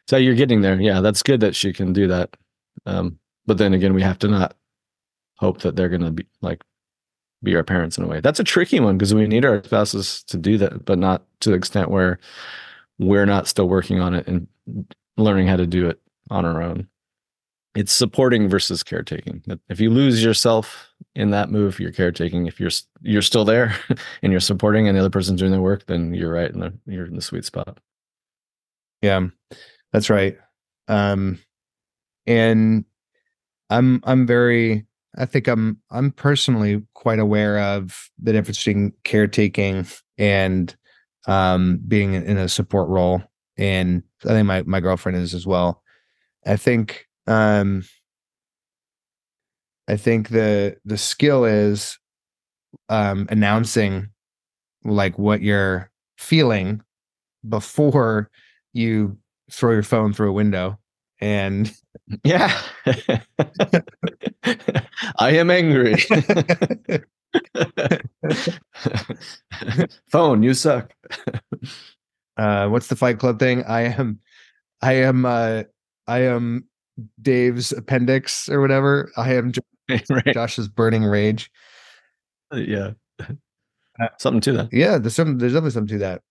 So 0.08 0.17
you're 0.17 0.36
getting 0.36 0.62
there. 0.62 0.80
Yeah, 0.80 1.02
that's 1.02 1.24
good 1.24 1.39
that 1.39 1.56
she 1.56 1.74
can 1.74 1.91
do 1.93 2.08
that. 2.08 2.38
Um, 2.86 3.17
but 3.48 3.58
then 3.58 3.74
again, 3.74 3.93
we 3.93 4.04
have 4.04 4.19
to 4.19 4.28
not 4.28 4.56
hope 5.38 5.62
that 5.62 5.76
they're 5.76 5.89
going 5.89 6.02
to 6.02 6.12
be 6.12 6.28
like 6.41 6.63
be 7.43 7.56
our 7.56 7.63
parents 7.63 7.98
in 7.98 8.04
a 8.04 8.08
way. 8.08 8.19
That's 8.19 8.39
a 8.39 8.43
tricky 8.43 8.80
one 8.80 8.98
because 8.98 9.13
we 9.13 9.28
need 9.28 9.45
our 9.45 9.63
spouses 9.63 10.24
to 10.28 10.38
do 10.38 10.58
that, 10.58 10.86
but 10.86 10.98
not 10.98 11.24
to 11.41 11.50
the 11.50 11.56
extent 11.56 11.91
where 11.91 12.19
we're 12.98 13.26
not 13.26 13.48
still 13.48 13.67
working 13.67 14.00
on 14.00 14.13
it 14.13 14.28
and 14.28 14.48
learning 15.17 15.48
how 15.48 15.58
to 15.58 15.67
do 15.67 15.88
it 15.88 16.00
on 16.32 16.45
our 16.45 16.62
own 16.62 16.88
it's 17.76 17.91
supporting 17.91 18.48
versus 18.48 18.82
caretaking. 18.84 19.43
If 19.69 19.82
you 19.82 19.89
lose 19.89 20.24
yourself 20.24 20.93
in 21.13 21.32
that 21.32 21.52
move, 21.52 21.80
you're 21.80 21.91
caretaking. 21.91 22.48
If 22.48 22.60
you're 22.60 22.71
you're 23.02 23.21
still 23.21 23.43
there 23.43 23.76
and 24.24 24.32
you're 24.32 24.39
supporting, 24.39 24.88
and 24.88 24.95
the 24.95 25.02
other 25.02 25.10
person's 25.10 25.41
doing 25.41 25.52
the 25.52 25.62
work, 25.62 25.86
then 25.86 26.13
you're 26.13 26.32
right, 26.32 26.52
and 26.52 26.80
you're 26.86 27.06
in 27.06 27.15
the 27.15 27.21
sweet 27.21 27.43
spot. 27.43 27.80
Yeah, 29.02 29.28
that's 29.91 30.10
right. 30.10 30.38
Um, 30.88 31.39
and 32.26 32.86
I'm 33.69 34.02
I'm 34.06 34.26
very. 34.26 34.86
I 35.17 35.25
think 35.25 35.47
I'm 35.47 35.80
I'm 35.91 36.12
personally 36.12 36.84
quite 36.93 37.19
aware 37.19 37.60
of 37.60 38.10
the 38.21 38.34
difference 38.34 38.58
between 38.58 38.93
caretaking 39.04 39.86
and 40.17 40.75
um, 41.28 41.80
being 41.88 42.13
in 42.13 42.38
a 42.38 42.49
support 42.49 42.89
role, 42.89 43.21
and 43.58 44.04
I 44.25 44.30
think 44.30 44.45
my 44.47 44.63
my 44.63 44.80
girlfriend 44.80 45.17
is 45.17 45.34
as 45.34 45.47
well. 45.47 45.82
I 46.45 46.58
think 46.58 47.08
Um, 47.28 47.84
I 49.88 49.97
think 49.97 50.30
the 50.30 50.78
the 50.86 50.97
skill 50.97 51.45
is 51.45 51.97
um, 52.89 53.28
announcing 53.30 54.10
like 54.84 55.17
what 55.17 55.41
you're 55.41 55.91
feeling 56.17 56.82
before 57.47 58.30
you 58.73 59.17
throw 59.51 59.71
your 59.71 59.84
phone 59.84 60.13
through 60.13 60.30
a 60.30 60.34
window 60.34 60.80
and 61.21 61.71
yeah. 62.23 62.58
I 65.17 65.32
am 65.32 65.49
angry. 65.49 65.95
Phone 70.12 70.43
you 70.43 70.54
suck. 70.54 70.93
Uh 72.38 72.67
what's 72.69 72.88
the 72.88 72.95
fight 72.95 73.19
club 73.19 73.39
thing? 73.39 73.63
I 73.63 73.82
am 73.82 74.19
i 74.82 74.93
am 74.93 75.25
uh 75.25 75.63
i 76.08 76.19
am 76.19 76.65
dave's 77.21 77.71
appendix 77.71 78.49
or 78.49 78.62
whatever. 78.62 79.12
I 79.17 79.34
am 79.34 79.51
right. 80.10 80.34
josh's 80.34 80.67
burning 80.67 81.04
rage. 81.04 81.49
Uh, 82.54 82.58
yeah. 82.58 82.91
Uh, 83.19 84.10
something 84.19 84.41
to 84.41 84.51
that. 84.51 84.69
yeah 84.73 84.97
there's 84.97 85.15
some 85.15 85.38
there's 85.38 85.54
definitely 85.54 85.71
something 85.71 85.99
to 85.99 86.06
that. 86.06 86.21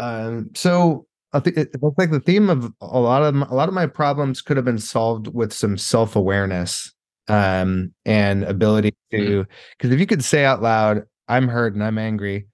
Um 0.00 0.50
so 0.54 1.06
I 1.34 1.40
think 1.40 1.56
it 1.56 1.82
looks 1.82 1.98
like 1.98 2.12
the 2.12 2.20
theme 2.20 2.48
of 2.48 2.72
a 2.80 3.00
lot 3.00 3.22
of 3.22 3.34
a 3.34 3.54
lot 3.54 3.68
of 3.68 3.74
my 3.74 3.86
problems 3.86 4.40
could 4.40 4.56
have 4.56 4.64
been 4.64 4.78
solved 4.78 5.26
with 5.34 5.52
some 5.52 5.76
self 5.76 6.14
awareness 6.14 6.92
um, 7.28 7.92
and 8.04 8.44
ability 8.44 8.94
to 9.10 9.44
because 9.76 9.90
if 9.90 9.98
you 9.98 10.06
could 10.06 10.22
say 10.22 10.44
out 10.44 10.62
loud, 10.62 11.02
"I'm 11.28 11.48
hurt 11.48 11.74
and 11.74 11.82
I'm 11.82 11.98
angry," 11.98 12.46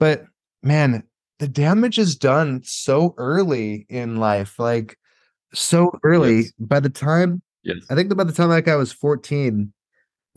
but 0.00 0.24
man, 0.62 1.02
the 1.40 1.48
damage 1.48 1.98
is 1.98 2.16
done 2.16 2.62
so 2.64 3.14
early 3.18 3.84
in 3.90 4.16
life, 4.16 4.58
like 4.58 4.96
so 5.52 5.92
early. 6.02 6.36
Yes. 6.36 6.52
By 6.58 6.80
the 6.80 6.88
time, 6.88 7.42
yes. 7.64 7.76
I 7.90 7.94
think 7.94 8.16
by 8.16 8.24
the 8.24 8.32
time 8.32 8.48
like 8.48 8.66
I 8.66 8.76
was 8.76 8.92
14, 8.92 9.72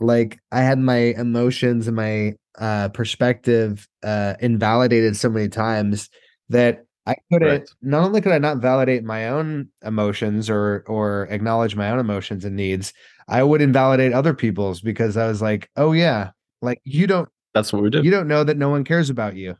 like 0.00 0.38
I 0.52 0.60
had 0.60 0.78
my 0.78 1.14
emotions 1.16 1.86
and 1.86 1.96
my 1.96 2.34
uh 2.58 2.88
perspective 2.90 3.88
uh 4.02 4.34
invalidated 4.40 5.16
so 5.16 5.30
many 5.30 5.48
times 5.48 6.10
that 6.50 6.84
I 7.06 7.16
couldn't 7.32 7.48
right. 7.48 7.68
not 7.82 8.04
only 8.04 8.20
could 8.20 8.32
I 8.32 8.38
not 8.38 8.58
validate 8.58 9.04
my 9.04 9.28
own 9.28 9.68
emotions 9.82 10.50
or 10.50 10.84
or 10.86 11.26
acknowledge 11.30 11.74
my 11.74 11.90
own 11.90 11.98
emotions 11.98 12.44
and 12.44 12.56
needs, 12.56 12.92
I 13.28 13.42
would 13.42 13.62
invalidate 13.62 14.12
other 14.12 14.34
people's 14.34 14.80
because 14.80 15.16
I 15.16 15.26
was 15.26 15.40
like, 15.40 15.70
oh 15.76 15.92
yeah, 15.92 16.30
like 16.62 16.80
you 16.84 17.06
don't 17.06 17.28
that's 17.54 17.72
what 17.72 17.82
we 17.82 17.90
do. 17.90 18.02
You 18.02 18.10
don't 18.10 18.28
know 18.28 18.44
that 18.44 18.56
no 18.56 18.68
one 18.68 18.84
cares 18.84 19.10
about 19.10 19.34
you. 19.34 19.56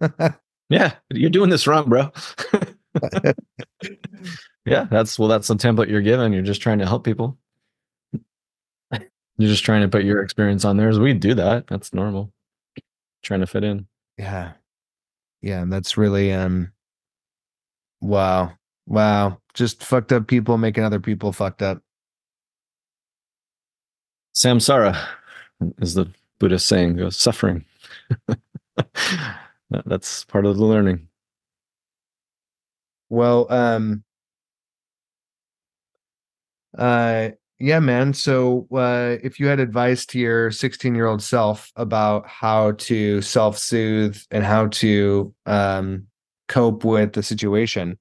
yeah, 0.68 0.94
you're 1.10 1.30
doing 1.30 1.50
this 1.50 1.66
wrong, 1.66 1.88
bro. 1.88 2.10
yeah, 4.66 4.84
that's 4.90 5.18
well, 5.18 5.28
that's 5.28 5.48
the 5.48 5.54
template 5.54 5.88
you're 5.88 6.00
given. 6.00 6.32
You're 6.32 6.42
just 6.42 6.62
trying 6.62 6.78
to 6.78 6.86
help 6.86 7.04
people. 7.04 7.38
You're 9.36 9.50
just 9.50 9.64
trying 9.64 9.82
to 9.82 9.88
put 9.88 10.04
your 10.04 10.22
experience 10.22 10.64
on 10.64 10.76
theirs. 10.76 10.98
We 10.98 11.12
do 11.12 11.34
that. 11.34 11.66
That's 11.66 11.92
normal. 11.92 12.32
Trying 13.22 13.40
to 13.40 13.46
fit 13.46 13.64
in. 13.64 13.88
Yeah. 14.16 14.52
Yeah, 15.42 15.62
And 15.62 15.72
that's 15.72 15.96
really 15.96 16.32
um 16.32 16.70
Wow. 18.04 18.52
Wow. 18.86 19.40
Just 19.54 19.82
fucked 19.82 20.12
up 20.12 20.26
people 20.26 20.58
making 20.58 20.84
other 20.84 21.00
people 21.00 21.32
fucked 21.32 21.62
up. 21.62 21.80
Samsara 24.36 24.94
is 25.78 25.94
the 25.94 26.10
Buddhist 26.38 26.66
saying, 26.66 26.96
goes 26.96 27.16
suffering. 27.16 27.64
That's 29.86 30.24
part 30.26 30.44
of 30.44 30.58
the 30.58 30.64
learning. 30.66 31.08
Well, 33.08 33.50
um, 33.50 34.04
uh, 36.76 37.30
yeah, 37.58 37.78
man. 37.78 38.12
So, 38.12 38.68
uh, 38.70 39.16
if 39.22 39.40
you 39.40 39.46
had 39.46 39.60
advice 39.60 40.04
to 40.06 40.18
your 40.18 40.50
16 40.50 40.94
year 40.94 41.06
old 41.06 41.22
self 41.22 41.72
about 41.76 42.28
how 42.28 42.72
to 42.72 43.22
self 43.22 43.56
soothe 43.56 44.20
and 44.30 44.44
how 44.44 44.66
to, 44.66 45.34
um, 45.46 46.08
cope 46.48 46.84
with 46.84 47.12
the 47.12 47.22
situation. 47.22 47.98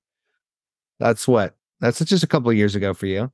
That's 1.00 1.28
what. 1.28 1.56
That's 1.80 2.00
just 2.00 2.24
a 2.24 2.28
couple 2.28 2.50
of 2.50 2.56
years 2.56 2.76
ago 2.76 2.94
for 2.94 3.08
you. 3.08 3.32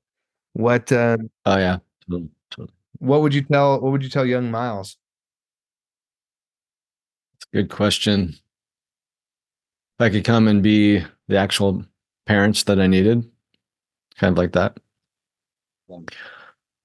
What? 0.53 0.91
Uh, 0.91 1.17
oh 1.45 1.57
yeah. 1.57 1.77
Totally. 2.09 2.73
What 2.97 3.21
would 3.21 3.33
you 3.33 3.43
tell? 3.43 3.79
What 3.79 3.91
would 3.91 4.03
you 4.03 4.09
tell 4.09 4.25
young 4.25 4.49
Miles? 4.51 4.97
It's 7.35 7.45
a 7.53 7.57
good 7.57 7.69
question. 7.69 8.35
If 9.99 10.05
I 10.05 10.09
could 10.09 10.25
come 10.25 10.47
and 10.47 10.63
be 10.63 11.03
the 11.27 11.37
actual 11.37 11.85
parents 12.25 12.63
that 12.63 12.79
I 12.79 12.87
needed, 12.87 13.29
kind 14.15 14.31
of 14.31 14.37
like 14.37 14.53
that. 14.53 14.77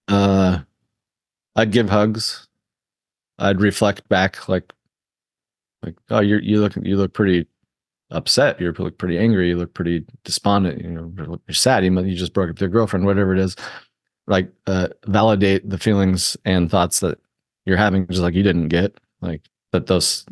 Uh, 0.09 0.59
I'd 1.57 1.73
give 1.73 1.89
hugs. 1.89 2.49
I'd 3.39 3.61
reflect 3.61 4.09
back, 4.09 4.49
like, 4.49 4.73
like, 5.83 5.97
oh, 6.11 6.21
you 6.21 6.39
you 6.39 6.61
look 6.61 6.77
you 6.77 6.97
look 6.97 7.13
pretty 7.13 7.47
upset. 8.15 8.61
You 8.61 8.73
look 8.79 8.99
pretty 8.99 9.19
angry. 9.19 9.49
You 9.49 9.57
look 9.57 9.75
pretty 9.75 10.05
despondent. 10.25 10.83
You 10.83 10.91
know, 10.91 11.41
you're 11.47 11.55
sad. 11.55 11.85
You, 11.85 11.99
you 12.01 12.15
just 12.15 12.33
broke 12.33 12.49
up 12.49 12.55
with 12.55 12.61
your 12.61 12.71
girlfriend, 12.71 13.07
whatever 13.07 13.35
it 13.35 13.41
is. 13.41 13.57
Like, 14.27 14.51
uh, 14.67 14.89
validate 15.07 15.69
the 15.69 15.79
feelings 15.79 16.37
and 16.45 16.71
thoughts 16.71 17.01
that 17.01 17.19
you're 17.67 17.77
having, 17.77 18.07
just 18.07 18.23
like 18.23 18.35
you 18.35 18.43
didn't 18.43 18.69
get. 18.69 18.99
Like 19.21 19.43
that, 19.73 19.87
those 19.87 20.25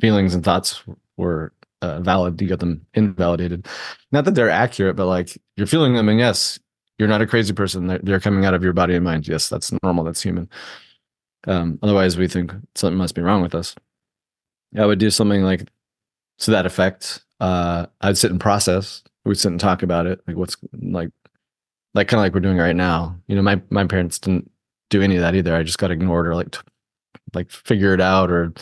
feelings 0.00 0.34
and 0.34 0.44
thoughts 0.44 0.82
were 1.16 1.52
uh, 1.80 2.00
valid. 2.00 2.40
You 2.40 2.48
got 2.48 2.60
them 2.60 2.84
invalidated. 2.94 3.66
Not 4.10 4.24
that 4.24 4.34
they're 4.34 4.50
accurate, 4.50 4.96
but 4.96 5.06
like 5.06 5.36
you're 5.56 5.66
feeling 5.66 5.94
them, 5.94 6.08
and 6.08 6.18
yes, 6.18 6.58
you're 6.98 7.08
not 7.08 7.22
a 7.22 7.26
crazy 7.26 7.52
person. 7.52 7.86
They're, 7.86 8.00
they're 8.02 8.20
coming 8.20 8.44
out 8.44 8.54
of 8.54 8.62
your 8.62 8.72
body 8.72 8.94
and 8.94 9.04
mind. 9.04 9.26
Yes, 9.28 9.48
that's 9.48 9.72
normal. 9.82 10.04
That's 10.04 10.22
human. 10.22 10.48
Um, 11.46 11.78
otherwise, 11.82 12.16
we 12.16 12.28
think 12.28 12.52
something 12.74 12.98
must 12.98 13.14
be 13.14 13.22
wrong 13.22 13.42
with 13.42 13.54
us. 13.54 13.74
I 14.78 14.86
would 14.86 14.98
do 14.98 15.10
something 15.10 15.42
like 15.42 15.68
to 16.42 16.50
that 16.52 16.66
effect. 16.66 17.22
Uh, 17.40 17.86
I'd 18.00 18.18
sit 18.18 18.30
and 18.30 18.40
process. 18.40 19.02
We'd 19.24 19.38
sit 19.38 19.50
and 19.50 19.60
talk 19.60 19.82
about 19.82 20.06
it, 20.06 20.20
like 20.26 20.36
what's 20.36 20.56
like, 20.72 21.10
like 21.94 22.08
kind 22.08 22.18
of 22.18 22.24
like 22.24 22.34
we're 22.34 22.40
doing 22.40 22.58
right 22.58 22.76
now. 22.76 23.16
You 23.26 23.36
know, 23.36 23.42
my 23.42 23.60
my 23.70 23.86
parents 23.86 24.18
didn't 24.18 24.50
do 24.90 25.02
any 25.02 25.16
of 25.16 25.22
that 25.22 25.34
either. 25.34 25.54
I 25.54 25.62
just 25.62 25.78
got 25.78 25.90
ignored 25.90 26.26
or 26.26 26.34
like, 26.34 26.50
t- 26.50 26.60
like 27.34 27.50
figure 27.50 27.94
it 27.94 28.00
out 28.00 28.30
or 28.30 28.52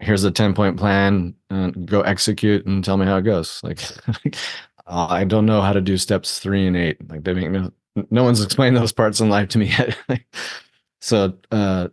here's 0.00 0.24
a 0.24 0.30
10 0.30 0.54
point 0.54 0.76
plan 0.76 1.34
and 1.50 1.86
go 1.86 2.00
execute 2.02 2.66
and 2.66 2.84
tell 2.84 2.96
me 2.96 3.06
how 3.06 3.16
it 3.16 3.22
goes. 3.22 3.60
Like, 3.62 3.80
I 4.86 5.24
don't 5.24 5.46
know 5.46 5.60
how 5.60 5.72
to 5.72 5.80
do 5.80 5.96
steps 5.96 6.38
three 6.38 6.66
and 6.66 6.76
eight. 6.76 7.08
Like 7.08 7.24
they 7.24 7.34
make 7.34 7.50
no, 7.50 7.72
no 8.10 8.24
one's 8.24 8.42
explained 8.42 8.76
those 8.76 8.92
parts 8.92 9.20
in 9.20 9.28
life 9.28 9.48
to 9.50 9.58
me 9.58 9.66
yet. 9.78 9.96
so, 11.00 11.34
uh, 11.50 11.88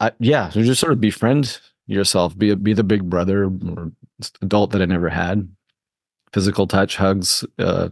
I, 0.00 0.12
yeah, 0.18 0.48
so 0.48 0.62
just 0.62 0.80
sort 0.80 0.92
of 0.92 1.00
befriend 1.00 1.60
yourself, 1.86 2.36
be 2.36 2.54
be 2.54 2.72
the 2.72 2.84
big 2.84 3.08
brother 3.08 3.44
or 3.44 3.92
adult 4.42 4.70
that 4.72 4.82
I 4.82 4.86
never 4.86 5.08
had. 5.08 5.48
Physical 6.32 6.66
touch, 6.66 6.96
hugs, 6.96 7.44
uh, 7.58 7.88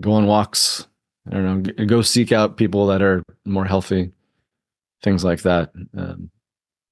go 0.00 0.12
on 0.12 0.26
walks. 0.26 0.86
I 1.28 1.34
don't 1.34 1.62
know. 1.62 1.86
Go 1.86 2.02
seek 2.02 2.32
out 2.32 2.56
people 2.56 2.86
that 2.86 3.02
are 3.02 3.22
more 3.44 3.64
healthy, 3.64 4.10
things 5.02 5.24
like 5.24 5.42
that. 5.42 5.72
Um, 5.96 6.30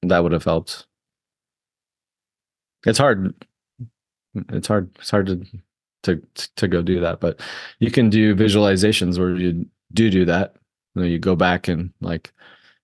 that 0.02 0.22
would 0.22 0.32
have 0.32 0.44
helped. 0.44 0.86
It's 2.84 2.98
hard. 2.98 3.34
It's 4.50 4.68
hard. 4.68 4.90
It's 5.00 5.10
hard 5.10 5.26
to 5.26 5.42
to 6.04 6.22
to 6.56 6.68
go 6.68 6.82
do 6.82 7.00
that, 7.00 7.20
but 7.20 7.40
you 7.80 7.90
can 7.90 8.10
do 8.10 8.34
visualizations 8.34 9.18
where 9.18 9.34
you 9.34 9.66
do 9.92 10.10
do 10.10 10.24
that. 10.26 10.54
You, 10.94 11.02
know, 11.02 11.08
you 11.08 11.18
go 11.18 11.34
back 11.34 11.68
and 11.68 11.92
like 12.00 12.32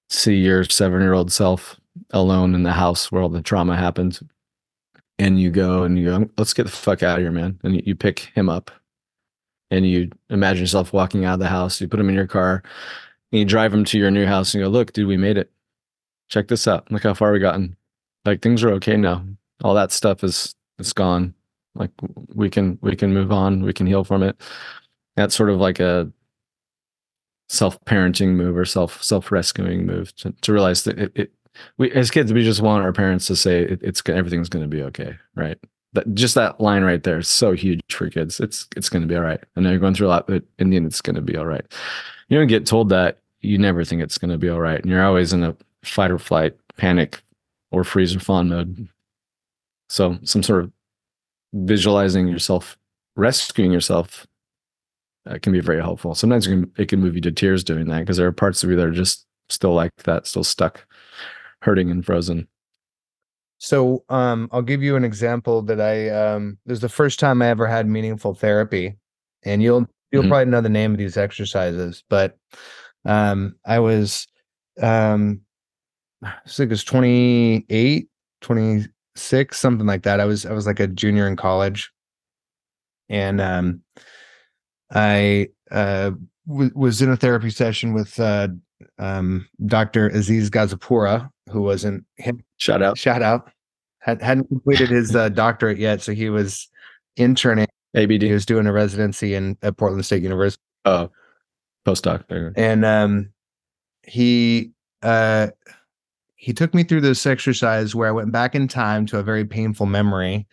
see 0.08 0.36
your 0.36 0.64
seven 0.64 1.00
year 1.00 1.12
old 1.12 1.30
self 1.30 1.78
alone 2.10 2.54
in 2.54 2.62
the 2.62 2.72
house 2.72 3.12
where 3.12 3.22
all 3.22 3.28
the 3.28 3.42
trauma 3.42 3.76
happened 3.76 4.20
and 5.18 5.40
you 5.40 5.50
go 5.50 5.82
and 5.82 5.98
you 5.98 6.06
go, 6.06 6.30
let's 6.36 6.54
get 6.54 6.64
the 6.64 6.70
fuck 6.70 7.02
out 7.02 7.18
of 7.18 7.22
here, 7.22 7.32
man. 7.32 7.58
And 7.62 7.86
you, 7.86 7.94
pick 7.94 8.30
him 8.34 8.48
up 8.48 8.70
and 9.70 9.86
you 9.86 10.10
imagine 10.30 10.62
yourself 10.62 10.92
walking 10.92 11.24
out 11.24 11.34
of 11.34 11.40
the 11.40 11.48
house. 11.48 11.80
You 11.80 11.88
put 11.88 12.00
him 12.00 12.08
in 12.08 12.14
your 12.14 12.26
car 12.26 12.62
and 13.30 13.38
you 13.38 13.44
drive 13.44 13.72
him 13.72 13.84
to 13.86 13.98
your 13.98 14.10
new 14.10 14.26
house 14.26 14.52
and 14.52 14.60
you 14.60 14.66
go, 14.66 14.70
look, 14.70 14.92
dude, 14.92 15.08
we 15.08 15.16
made 15.16 15.36
it. 15.36 15.50
Check 16.28 16.48
this 16.48 16.66
out. 16.66 16.90
Look 16.90 17.02
how 17.02 17.14
far 17.14 17.32
we 17.32 17.38
gotten. 17.38 17.76
Like 18.24 18.42
things 18.42 18.62
are 18.64 18.70
okay 18.72 18.96
now. 18.96 19.24
All 19.62 19.74
that 19.74 19.92
stuff 19.92 20.24
is 20.24 20.54
it's 20.78 20.92
gone. 20.92 21.34
Like 21.74 21.90
we 22.34 22.50
can 22.50 22.78
we 22.80 22.96
can 22.96 23.12
move 23.12 23.32
on. 23.32 23.62
We 23.62 23.72
can 23.72 23.86
heal 23.86 24.04
from 24.04 24.22
it. 24.22 24.40
That's 25.16 25.34
sort 25.34 25.50
of 25.50 25.58
like 25.58 25.80
a 25.80 26.10
self 27.48 27.82
parenting 27.84 28.30
move 28.30 28.56
or 28.56 28.64
self 28.64 29.02
self 29.02 29.30
rescuing 29.30 29.86
move 29.86 30.14
to, 30.16 30.32
to 30.40 30.52
realize 30.52 30.84
that 30.84 30.98
it, 30.98 31.12
it 31.14 31.32
we 31.78 31.90
as 31.92 32.10
kids 32.10 32.32
we 32.32 32.44
just 32.44 32.60
want 32.60 32.84
our 32.84 32.92
parents 32.92 33.26
to 33.26 33.36
say 33.36 33.62
it, 33.62 33.80
it's 33.82 34.02
everything's 34.08 34.48
going 34.48 34.62
to 34.64 34.68
be 34.68 34.82
okay 34.82 35.16
right? 35.34 35.58
That 35.94 36.12
just 36.14 36.34
that 36.34 36.60
line 36.60 36.84
right 36.84 37.02
there 37.02 37.18
is 37.18 37.28
so 37.28 37.52
huge 37.52 37.82
for 37.90 38.08
kids. 38.08 38.40
It's 38.40 38.66
it's 38.76 38.88
going 38.88 39.02
to 39.02 39.08
be 39.08 39.16
all 39.16 39.22
right. 39.22 39.40
I 39.56 39.60
know 39.60 39.70
you're 39.70 39.78
going 39.78 39.94
through 39.94 40.08
a 40.08 40.08
lot 40.08 40.26
but 40.26 40.42
in 40.58 40.70
the 40.70 40.76
end 40.76 40.86
it's 40.86 41.00
going 41.00 41.16
to 41.16 41.22
be 41.22 41.36
all 41.36 41.46
right. 41.46 41.64
You 42.28 42.38
don't 42.38 42.46
get 42.46 42.66
told 42.66 42.88
that 42.90 43.18
you 43.40 43.58
never 43.58 43.84
think 43.84 44.02
it's 44.02 44.18
going 44.18 44.30
to 44.30 44.38
be 44.38 44.48
all 44.48 44.60
right 44.60 44.80
and 44.80 44.90
you're 44.90 45.04
always 45.04 45.32
in 45.32 45.44
a 45.44 45.56
fight 45.82 46.10
or 46.10 46.18
flight 46.18 46.56
panic 46.76 47.22
or 47.70 47.84
freeze 47.84 48.14
or 48.14 48.20
fawn 48.20 48.48
mode. 48.48 48.88
So 49.88 50.18
some 50.24 50.42
sort 50.42 50.64
of 50.64 50.72
visualizing 51.52 52.28
yourself 52.28 52.78
rescuing 53.16 53.72
yourself 53.72 54.26
uh, 55.28 55.38
can 55.40 55.52
be 55.52 55.60
very 55.60 55.80
helpful. 55.80 56.14
Sometimes 56.14 56.46
it 56.46 56.50
can, 56.50 56.72
it 56.78 56.88
can 56.88 57.00
move 57.00 57.14
you 57.14 57.20
to 57.22 57.32
tears 57.32 57.62
doing 57.62 57.86
that 57.88 58.00
because 58.00 58.16
there 58.16 58.26
are 58.26 58.32
parts 58.32 58.64
of 58.64 58.70
you 58.70 58.76
that 58.76 58.86
are 58.86 58.90
just 58.92 59.26
still 59.48 59.74
like 59.74 59.94
that, 60.04 60.26
still 60.26 60.44
stuck, 60.44 60.86
hurting 61.62 61.90
and 61.90 62.04
frozen. 62.04 62.46
So 63.58 64.04
um, 64.08 64.48
I'll 64.52 64.62
give 64.62 64.82
you 64.82 64.96
an 64.96 65.04
example 65.04 65.62
that 65.62 65.80
I 65.80 66.08
um, 66.10 66.58
this 66.66 66.76
is 66.76 66.82
the 66.82 66.88
first 66.88 67.20
time 67.20 67.40
I 67.40 67.46
ever 67.48 67.66
had 67.66 67.86
meaningful 67.86 68.34
therapy, 68.34 68.96
and 69.44 69.62
you'll 69.62 69.86
you'll 70.10 70.24
Mhm. 70.24 70.28
probably 70.28 70.50
know 70.50 70.60
the 70.60 70.68
name 70.68 70.92
of 70.92 70.98
these 70.98 71.16
exercises, 71.16 72.02
but 72.10 72.36
um, 73.04 73.54
I 73.64 73.78
was 73.78 74.26
um, 74.80 75.42
I 76.24 76.34
think 76.48 76.68
it 76.68 76.70
was 76.70 76.84
28, 76.84 78.08
26, 78.40 79.58
something 79.58 79.86
like 79.86 80.02
that. 80.02 80.18
I 80.20 80.24
was 80.24 80.44
I 80.44 80.52
was 80.52 80.66
like 80.66 80.80
a 80.80 80.88
junior 80.88 81.28
in 81.28 81.36
college, 81.36 81.92
and 83.08 83.40
um, 83.40 83.82
I 84.92 85.48
uh, 85.70 86.10
w- 86.48 86.70
was 86.74 87.00
in 87.00 87.10
a 87.10 87.16
therapy 87.16 87.50
session 87.50 87.92
with 87.92 88.18
uh, 88.18 88.48
um, 88.98 89.48
Dr. 89.66 90.08
Aziz 90.08 90.50
Gazipura, 90.50 91.30
who 91.50 91.62
wasn't 91.62 92.04
him 92.16 92.42
Shout 92.58 92.82
out. 92.82 92.96
shout 92.98 93.22
out. 93.22 93.50
Had 94.00 94.20
hadn't 94.22 94.48
completed 94.48 94.88
his 94.88 95.14
uh, 95.14 95.28
doctorate 95.44 95.78
yet 95.78 96.00
so 96.02 96.12
he 96.12 96.28
was 96.30 96.68
interning. 97.16 97.66
ABD. 97.94 98.22
he 98.22 98.32
was 98.32 98.46
doing 98.46 98.66
a 98.66 98.72
residency 98.72 99.34
in 99.34 99.56
at 99.62 99.76
portland 99.76 100.04
state 100.04 100.22
university. 100.22 100.62
Oh, 100.84 101.10
postdoc. 101.86 102.26
There. 102.28 102.52
and 102.56 102.84
um 102.84 103.30
he 104.04 104.72
uh 105.02 105.48
he 106.36 106.52
took 106.52 106.74
me 106.74 106.82
through 106.84 107.02
this 107.02 107.24
exercise 107.26 107.94
where 107.94 108.08
i 108.08 108.12
went 108.12 108.32
back 108.32 108.54
in 108.54 108.66
time 108.66 109.06
to 109.06 109.18
a 109.18 109.22
very 109.22 109.44
painful 109.44 109.86
memory. 109.86 110.46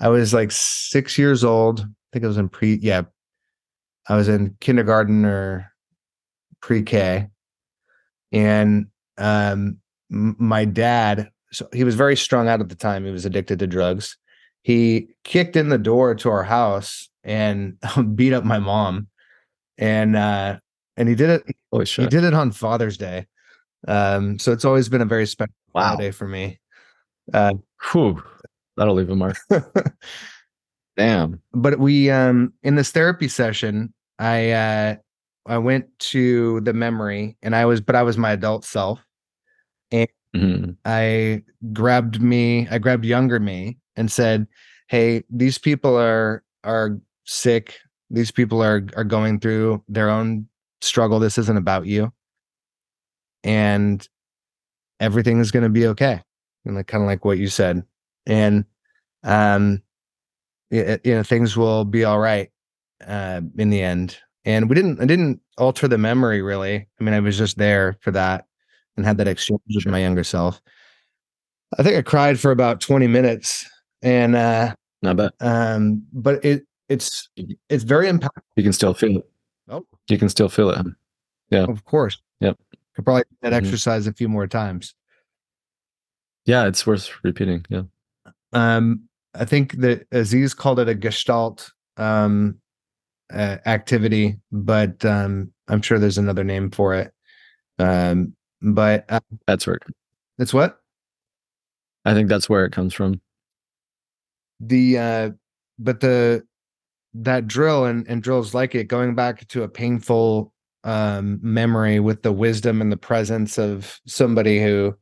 I 0.00 0.08
was 0.08 0.34
like 0.34 0.50
six 0.52 1.16
years 1.18 1.44
old. 1.44 1.80
I 1.80 1.84
think 2.12 2.24
i 2.24 2.28
was 2.28 2.38
in 2.38 2.48
pre 2.48 2.78
yeah. 2.82 3.02
I 4.08 4.16
was 4.16 4.28
in 4.28 4.56
kindergarten 4.60 5.24
or 5.24 5.70
pre-k. 6.60 7.28
And 8.32 8.86
um 9.18 9.78
my 10.10 10.64
dad 10.64 11.30
so 11.52 11.68
he 11.72 11.84
was 11.84 11.94
very 11.94 12.16
strung 12.16 12.48
out 12.48 12.60
at 12.60 12.68
the 12.68 12.74
time 12.74 13.04
he 13.04 13.10
was 13.10 13.24
addicted 13.24 13.58
to 13.58 13.66
drugs 13.66 14.16
he 14.62 15.08
kicked 15.24 15.56
in 15.56 15.68
the 15.68 15.78
door 15.78 16.14
to 16.14 16.28
our 16.28 16.42
house 16.42 17.08
and 17.24 17.76
beat 18.14 18.32
up 18.32 18.44
my 18.44 18.58
mom 18.58 19.08
and 19.78 20.16
uh 20.16 20.56
and 20.96 21.08
he 21.08 21.14
did 21.14 21.30
it 21.30 21.42
oh, 21.72 21.84
sure. 21.84 22.04
he 22.04 22.08
did 22.08 22.24
it 22.24 22.34
on 22.34 22.50
father's 22.52 22.96
day 22.96 23.26
um 23.88 24.38
so 24.38 24.52
it's 24.52 24.64
always 24.64 24.88
been 24.88 25.00
a 25.02 25.06
very 25.06 25.26
special 25.26 25.52
Wow. 25.74 25.82
holiday 25.88 26.10
for 26.10 26.26
me 26.26 26.58
uh 27.34 27.54
Whew. 27.92 28.22
That'll 28.78 28.94
leave 28.94 29.10
a 29.10 29.16
mark. 29.16 29.36
Damn. 30.96 31.42
but 31.52 31.78
we 31.78 32.10
um 32.10 32.52
in 32.62 32.74
this 32.76 32.90
therapy 32.90 33.28
session 33.28 33.92
i 34.18 34.50
uh 34.52 34.96
i 35.46 35.58
went 35.58 35.86
to 35.98 36.60
the 36.62 36.72
memory 36.72 37.36
and 37.42 37.54
i 37.54 37.66
was 37.66 37.82
but 37.82 37.94
i 37.94 38.02
was 38.02 38.16
my 38.16 38.32
adult 38.32 38.64
self 38.64 39.05
Mhm. 40.34 40.76
I 40.84 41.42
grabbed 41.72 42.20
me, 42.20 42.68
I 42.70 42.78
grabbed 42.78 43.04
younger 43.04 43.40
me 43.40 43.78
and 43.96 44.10
said, 44.10 44.46
"Hey, 44.88 45.24
these 45.30 45.58
people 45.58 45.96
are 45.96 46.44
are 46.64 46.98
sick. 47.24 47.78
These 48.10 48.30
people 48.30 48.62
are 48.62 48.86
are 48.96 49.04
going 49.04 49.40
through 49.40 49.82
their 49.88 50.10
own 50.10 50.48
struggle. 50.80 51.18
This 51.18 51.38
isn't 51.38 51.56
about 51.56 51.86
you. 51.86 52.12
And 53.44 54.06
everything 55.00 55.40
is 55.40 55.50
going 55.52 55.64
to 55.64 55.68
be 55.70 55.86
okay." 55.88 56.22
And 56.66 56.76
like 56.76 56.86
kind 56.88 57.02
of 57.02 57.08
like 57.08 57.24
what 57.24 57.38
you 57.38 57.48
said. 57.48 57.84
And 58.26 58.64
um 59.24 59.82
y- 60.70 61.00
you 61.04 61.14
know, 61.14 61.24
things 61.24 61.56
will 61.56 61.84
be 61.84 62.04
all 62.04 62.20
right 62.20 62.50
uh 63.06 63.42
in 63.58 63.70
the 63.70 63.82
end. 63.82 64.18
And 64.46 64.68
we 64.70 64.76
didn't 64.76 65.00
I 65.02 65.06
didn't 65.06 65.40
alter 65.58 65.88
the 65.88 65.98
memory 65.98 66.42
really. 66.42 66.88
I 67.00 67.04
mean, 67.04 67.14
I 67.14 67.20
was 67.20 67.38
just 67.38 67.58
there 67.58 67.98
for 68.02 68.12
that 68.12 68.45
and 68.96 69.04
had 69.06 69.18
that 69.18 69.28
exchange 69.28 69.60
with 69.74 69.86
my 69.86 69.98
younger 70.00 70.24
self. 70.24 70.60
I 71.78 71.82
think 71.82 71.96
I 71.96 72.02
cried 72.02 72.38
for 72.40 72.50
about 72.50 72.80
20 72.80 73.06
minutes 73.06 73.68
and 74.02 74.36
uh 74.36 74.74
Not 75.02 75.16
bad. 75.16 75.30
um 75.40 76.02
but 76.12 76.44
it 76.44 76.64
it's 76.88 77.28
it's 77.68 77.84
very 77.84 78.06
impactful 78.06 78.42
You 78.56 78.62
can 78.62 78.72
still 78.72 78.94
feel 78.94 79.18
it. 79.18 79.24
Oh. 79.68 79.84
You 80.08 80.18
can 80.18 80.28
still 80.28 80.48
feel 80.48 80.70
it. 80.70 80.78
huh? 81.52 81.66
of 81.68 81.84
course. 81.84 82.20
Yep. 82.40 82.56
Could 82.94 83.04
probably 83.04 83.24
do 83.42 83.50
that 83.50 83.52
Mhm. 83.52 83.66
exercise 83.66 84.06
a 84.06 84.12
few 84.12 84.28
more 84.28 84.46
times. 84.46 84.94
Yeah, 86.44 86.66
it's 86.66 86.86
worth 86.86 87.10
repeating. 87.24 87.64
Yeah. 87.68 87.82
Um 88.52 89.02
I 89.34 89.44
think 89.44 89.72
that 89.78 90.06
Aziz 90.12 90.54
called 90.54 90.78
it 90.78 90.88
a 90.88 90.94
gestalt 90.94 91.72
um 91.96 92.60
uh, 93.32 93.56
activity, 93.66 94.36
but 94.52 95.04
um 95.04 95.52
I'm 95.68 95.82
sure 95.82 95.98
there's 95.98 96.18
another 96.18 96.44
name 96.44 96.70
for 96.70 96.94
it. 96.94 97.12
Um 97.80 98.35
but 98.62 99.04
uh, 99.08 99.20
That's 99.46 99.66
where 99.66 99.76
it, 99.76 99.82
it's 100.38 100.54
what? 100.54 100.80
I 102.04 102.14
think 102.14 102.28
that's 102.28 102.48
where 102.48 102.64
it 102.64 102.72
comes 102.72 102.94
from. 102.94 103.20
the 104.60 104.98
uh 104.98 105.30
but 105.78 106.00
the 106.00 106.42
that 107.14 107.46
drill 107.46 107.84
and 107.84 108.06
and 108.08 108.22
drills 108.22 108.54
like 108.54 108.74
it 108.74 108.84
going 108.84 109.14
back 109.14 109.46
to 109.48 109.62
a 109.62 109.68
painful 109.68 110.52
um 110.84 111.38
memory 111.42 112.00
with 112.00 112.22
the 112.22 112.32
wisdom 112.32 112.80
and 112.80 112.90
the 112.92 112.96
presence 112.96 113.58
of 113.58 114.00
somebody 114.06 114.62
who 114.62 114.94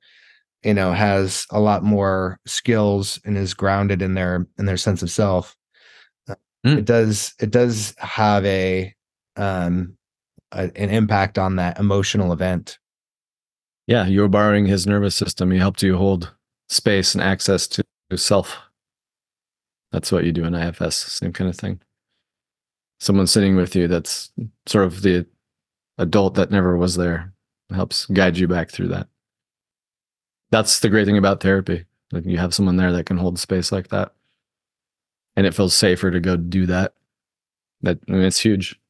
you 0.65 0.75
know 0.75 0.93
has 0.93 1.47
a 1.51 1.61
lot 1.61 1.83
more 1.85 2.39
skills 2.47 3.21
and 3.25 3.37
is 3.37 3.55
grounded 3.55 4.01
in 4.03 4.15
their 4.15 4.47
in 4.59 4.67
their 4.67 4.77
sense 4.77 5.03
of 5.03 5.11
self 5.11 5.57
Mm. 6.67 6.79
it 6.79 6.85
does 6.87 7.35
it 7.41 7.51
does 7.51 7.95
have 7.99 8.43
a 8.47 8.95
um 9.37 9.99
a, 10.53 10.71
an 10.77 10.89
impact 10.89 11.39
on 11.39 11.57
that 11.57 11.79
emotional 11.79 12.33
event 12.33 12.79
Yeah, 13.87 14.07
you 14.07 14.21
were 14.21 14.29
borrowing 14.29 14.67
his 14.67 14.87
nervous 14.87 15.15
system. 15.15 15.51
He 15.51 15.59
helped 15.59 15.83
you 15.83 15.97
hold 15.97 16.33
space 16.69 17.15
and 17.15 17.23
access 17.23 17.67
to 17.69 17.85
self. 18.17 18.57
That's 19.93 20.11
what 20.11 20.25
you 20.25 20.33
do 20.33 20.45
in 20.45 20.55
IFS, 20.55 20.97
same 20.97 21.33
kind 21.33 21.51
of 21.51 21.57
thing. 21.57 21.81
Someone 22.99 23.27
sitting 23.27 23.57
with 23.57 23.77
you 23.77 23.87
that's 23.87 24.33
sort 24.67 24.87
of 24.87 25.03
the 25.03 25.27
adult 25.99 26.35
that 26.35 26.51
never 26.51 26.77
was 26.77 26.97
there 26.97 27.33
helps 27.71 28.07
guide 28.07 28.37
you 28.37 28.49
back 28.49 28.71
through 28.71 28.89
that. 28.89 29.09
That's 30.51 30.81
the 30.81 30.89
great 30.89 31.07
thing 31.07 31.19
about 31.19 31.41
therapy. 31.41 31.85
Like 32.13 32.25
you 32.25 32.39
have 32.39 32.55
someone 32.55 32.77
there 32.77 32.93
that 32.93 33.07
can 33.07 33.17
hold 33.17 33.39
space 33.39 33.73
like 33.73 33.89
that. 33.89 34.13
And 35.37 35.47
it 35.47 35.55
feels 35.55 35.75
safer 35.75 36.11
to 36.11 36.21
go 36.21 36.37
do 36.37 36.67
that. 36.67 36.95
That 37.83 37.99
I 38.09 38.13
mean, 38.13 38.23
it's 38.23 38.41
huge. 38.41 38.81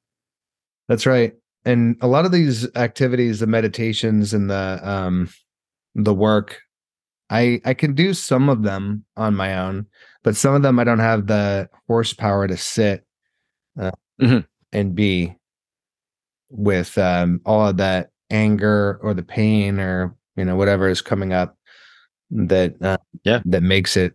That's 0.88 1.06
right. 1.06 1.34
And 1.64 1.96
a 2.00 2.06
lot 2.06 2.24
of 2.24 2.32
these 2.32 2.68
activities, 2.76 3.40
the 3.40 3.46
meditations 3.46 4.34
and 4.34 4.50
the 4.50 4.80
um 4.82 5.30
the 5.94 6.14
work, 6.14 6.60
I 7.30 7.60
I 7.64 7.74
can 7.74 7.94
do 7.94 8.14
some 8.14 8.48
of 8.48 8.62
them 8.62 9.04
on 9.16 9.34
my 9.34 9.58
own, 9.58 9.86
but 10.22 10.36
some 10.36 10.54
of 10.54 10.62
them 10.62 10.78
I 10.78 10.84
don't 10.84 10.98
have 10.98 11.26
the 11.26 11.68
horsepower 11.86 12.46
to 12.48 12.56
sit 12.56 13.04
uh, 13.78 13.92
Mhm. 14.20 14.46
and 14.72 14.94
be 14.94 15.36
with 16.50 16.96
um 16.98 17.40
all 17.44 17.66
of 17.68 17.76
that 17.78 18.10
anger 18.30 18.98
or 19.02 19.14
the 19.14 19.22
pain 19.22 19.80
or 19.80 20.14
you 20.36 20.44
know 20.44 20.56
whatever 20.56 20.88
is 20.88 21.00
coming 21.02 21.32
up 21.32 21.56
that 22.30 22.74
uh, 22.82 22.96
Yeah. 23.24 23.40
that 23.46 23.62
makes 23.62 23.96
it 23.96 24.14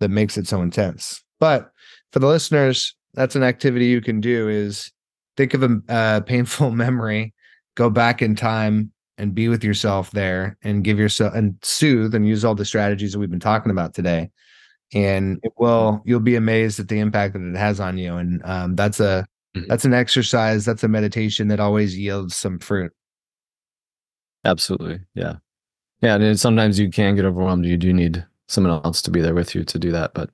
that 0.00 0.10
makes 0.10 0.36
it 0.36 0.46
so 0.46 0.62
intense. 0.62 1.22
But 1.40 1.70
for 2.12 2.18
the 2.18 2.26
listeners, 2.26 2.94
that's 3.14 3.36
an 3.36 3.42
activity 3.42 3.86
you 3.86 4.00
can 4.00 4.20
do 4.20 4.48
is 4.48 4.90
think 5.36 5.54
of 5.54 5.62
a 5.62 5.80
uh, 5.88 6.20
painful 6.20 6.70
memory, 6.84 7.34
go 7.74 7.90
back 7.90 8.22
in 8.22 8.34
time 8.34 8.92
and 9.18 9.34
be 9.34 9.48
with 9.48 9.64
yourself 9.64 10.10
there 10.10 10.58
and 10.62 10.84
give 10.84 10.98
yourself 10.98 11.34
and 11.34 11.56
soothe 11.62 12.14
and 12.14 12.26
use 12.28 12.44
all 12.44 12.54
the 12.54 12.64
strategies 12.64 13.12
that 13.12 13.18
we've 13.18 13.30
been 13.30 13.40
talking 13.40 13.70
about 13.70 13.94
today. 13.94 14.30
And 14.94 15.40
it 15.42 15.52
will, 15.58 16.02
you'll 16.04 16.20
be 16.20 16.36
amazed 16.36 16.78
at 16.78 16.88
the 16.88 16.98
impact 17.00 17.32
that 17.34 17.42
it 17.42 17.56
has 17.56 17.80
on 17.80 17.98
you. 17.98 18.16
And 18.16 18.40
um, 18.44 18.76
that's 18.76 19.00
a, 19.00 19.26
Mhm. 19.56 19.68
that's 19.68 19.86
an 19.86 19.94
exercise, 19.94 20.66
that's 20.66 20.84
a 20.84 20.88
meditation 20.88 21.48
that 21.48 21.60
always 21.60 21.96
yields 21.96 22.36
some 22.36 22.58
fruit. 22.58 22.92
Absolutely. 24.44 25.00
Yeah. 25.14 25.36
Yeah. 26.02 26.16
And 26.16 26.38
sometimes 26.38 26.78
you 26.78 26.90
can 26.90 27.16
get 27.16 27.24
overwhelmed. 27.24 27.64
You 27.64 27.78
do 27.78 27.92
need 27.92 28.24
someone 28.48 28.80
else 28.84 29.00
to 29.02 29.10
be 29.10 29.20
there 29.22 29.34
with 29.34 29.54
you 29.54 29.64
to 29.64 29.78
do 29.78 29.90
that, 29.92 30.12
but 30.14 30.28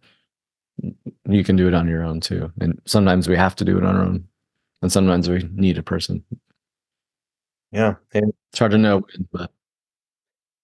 you 1.28 1.44
can 1.44 1.54
do 1.56 1.68
it 1.68 1.74
on 1.74 1.86
your 1.86 2.02
own 2.02 2.20
too. 2.20 2.50
And 2.60 2.80
sometimes 2.84 3.28
we 3.28 3.36
have 3.36 3.54
to 3.56 3.64
do 3.64 3.78
it 3.78 3.84
on 3.84 3.96
our 3.96 4.02
own. 4.02 4.24
And 4.82 4.90
sometimes 4.92 5.28
we 5.30 5.48
need 5.54 5.78
a 5.78 5.82
person. 5.82 6.24
Yeah. 7.70 7.94
And 8.12 8.32
It's 8.50 8.58
hard 8.58 8.72
to 8.72 8.78
know, 8.78 9.02
but 9.32 9.50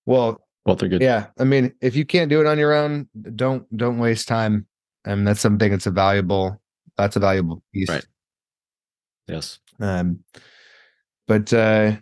well, 0.07 0.45
both 0.65 0.83
are 0.83 0.89
good. 0.89 1.01
yeah. 1.01 1.29
I 1.39 1.45
mean, 1.45 1.73
if 1.81 1.97
you 1.97 2.05
can't 2.05 2.29
do 2.29 2.41
it 2.41 2.47
on 2.47 2.59
your 2.59 2.75
own, 2.75 3.09
don't, 3.37 3.65
don't 3.77 3.99
waste 3.99 4.29
time. 4.29 4.67
And 5.05 5.27
that's 5.27 5.41
something 5.41 5.71
that's 5.71 5.87
a 5.87 5.91
valuable, 5.91 6.61
that's 6.97 7.17
a 7.17 7.21
valuable 7.21 7.63
piece. 7.73 7.89
Right. 7.89 8.05
Yes. 9.29 9.59
um 9.81 10.21
but 11.27 11.53
uh 11.53 11.93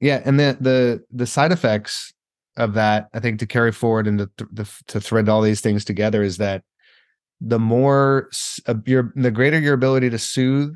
yeah 0.00 0.22
and 0.24 0.38
the 0.38 0.56
the 0.60 1.04
the 1.10 1.26
side 1.26 1.50
effects 1.50 2.14
of 2.56 2.74
that 2.74 3.08
i 3.14 3.18
think 3.18 3.40
to 3.40 3.46
carry 3.46 3.72
forward 3.72 4.06
and 4.06 4.20
to, 4.20 4.30
to, 4.54 4.64
to 4.86 5.00
thread 5.00 5.28
all 5.28 5.42
these 5.42 5.60
things 5.60 5.84
together 5.84 6.22
is 6.22 6.36
that 6.36 6.62
the 7.40 7.58
more 7.58 8.28
uh, 8.68 8.74
your 8.86 9.12
the 9.16 9.32
greater 9.32 9.58
your 9.58 9.74
ability 9.74 10.08
to 10.08 10.18
soothe 10.18 10.72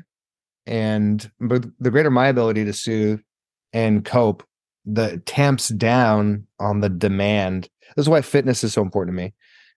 and 0.65 1.29
but 1.39 1.65
the 1.79 1.91
greater 1.91 2.11
my 2.11 2.27
ability 2.27 2.65
to 2.65 2.73
soothe 2.73 3.21
and 3.73 4.05
cope, 4.05 4.43
the 4.85 5.21
tamps 5.25 5.69
down 5.69 6.45
on 6.59 6.81
the 6.81 6.89
demand. 6.89 7.69
This 7.95 8.05
is 8.05 8.09
why 8.09 8.21
fitness 8.21 8.63
is 8.63 8.73
so 8.73 8.81
important 8.81 9.15
to 9.15 9.23
me. 9.23 9.33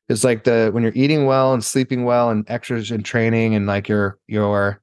It's 0.09 0.25
like 0.25 0.45
the 0.45 0.71
when 0.73 0.83
you're 0.83 0.93
eating 0.95 1.27
well 1.27 1.55
and 1.55 1.65
sleeping 1.65 2.05
well 2.05 2.31
and 2.31 2.45
exercise 2.49 2.91
and 2.91 3.05
training 3.05 3.55
and 3.55 3.67
like 3.67 3.89
your 3.89 4.19
your 4.27 4.83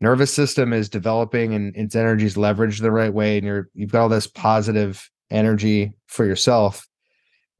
nervous 0.00 0.32
system 0.32 0.72
is 0.72 0.88
developing 0.88 1.54
and 1.54 1.74
its 1.76 1.96
energy 1.96 2.26
is 2.26 2.36
leveraged 2.36 2.80
the 2.80 2.92
right 2.92 3.12
way 3.12 3.38
and 3.38 3.46
you're 3.46 3.68
you've 3.74 3.92
got 3.92 4.02
all 4.02 4.08
this 4.08 4.26
positive 4.26 5.10
energy 5.30 5.92
for 6.06 6.24
yourself 6.24 6.86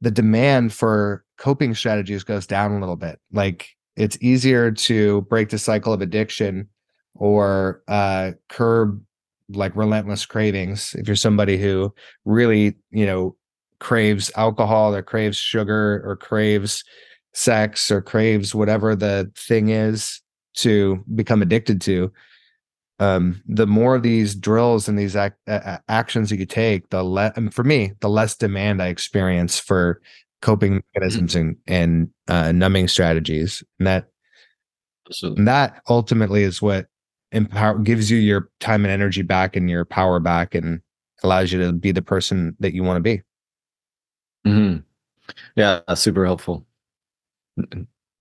the 0.01 0.11
demand 0.11 0.73
for 0.73 1.25
coping 1.37 1.75
strategies 1.75 2.25
goes 2.25 2.47
down 2.47 2.73
a 2.73 2.81
little 2.81 2.97
bit 2.97 3.19
like 3.33 3.69
it's 3.97 4.19
easier 4.21 4.71
to 4.71 5.23
break 5.23 5.49
the 5.49 5.59
cycle 5.59 5.93
of 5.93 6.01
addiction 6.01 6.69
or 7.19 7.83
uh 7.89 8.33
curb 8.49 9.03
like 9.51 9.75
relentless 9.77 10.27
cravings 10.27 10.95
if 10.99 11.07
you're 11.07 11.17
somebody 11.17 11.57
who 11.59 11.93
really 12.25 12.77
you 12.91 13.07
know 13.07 13.35
craves 13.81 14.31
alcohol 14.37 14.95
or 14.95 15.03
craves 15.03 15.37
sugar 15.37 16.03
or 16.05 16.17
craves 16.17 16.85
sex 17.35 17.91
or 17.91 18.03
craves 18.03 18.55
whatever 18.55 18.97
the 18.97 19.31
thing 19.37 19.69
is 19.69 20.21
to 20.55 21.03
become 21.15 21.43
addicted 21.43 21.81
to 21.81 22.13
um, 23.01 23.41
the 23.47 23.67
more 23.67 23.95
of 23.95 24.03
these 24.03 24.35
drills 24.35 24.89
and 24.89 24.99
these 24.99 25.15
ac- 25.15 25.35
uh, 25.47 25.79
actions 25.89 26.31
that 26.31 26.39
you 26.39 26.47
take 26.47 26.89
the 26.91 27.05
less 27.05 27.33
and 27.37 27.55
for 27.55 27.63
me 27.63 27.93
the 28.01 28.09
less 28.09 28.37
demand 28.37 28.83
i 28.83 28.89
experience 28.89 29.59
for 29.59 30.01
coping 30.43 30.83
mechanisms 30.95 31.35
mm-hmm. 31.35 31.51
and, 31.67 32.11
and 32.29 32.37
uh, 32.47 32.53
numbing 32.53 32.89
strategies 32.89 33.63
and 33.79 33.87
that 33.87 34.09
and 35.23 35.49
that 35.49 35.81
ultimately 35.89 36.43
is 36.43 36.61
what 36.61 36.87
empower 37.33 37.79
gives 37.79 38.11
you 38.11 38.19
your 38.19 38.49
time 38.61 38.85
and 38.85 38.93
energy 38.93 39.23
back 39.23 39.57
and 39.57 39.69
your 39.69 39.85
power 39.85 40.21
back 40.21 40.55
and 40.55 40.81
allows 41.23 41.53
you 41.53 41.61
to 41.61 41.73
be 41.73 41.93
the 41.93 42.03
person 42.03 42.57
that 42.61 42.75
you 42.75 42.83
want 42.83 42.97
to 42.97 43.01
be 43.01 43.23
mm-hmm. 44.47 44.79
yeah 45.57 45.81
super 45.95 46.25
helpful 46.25 46.65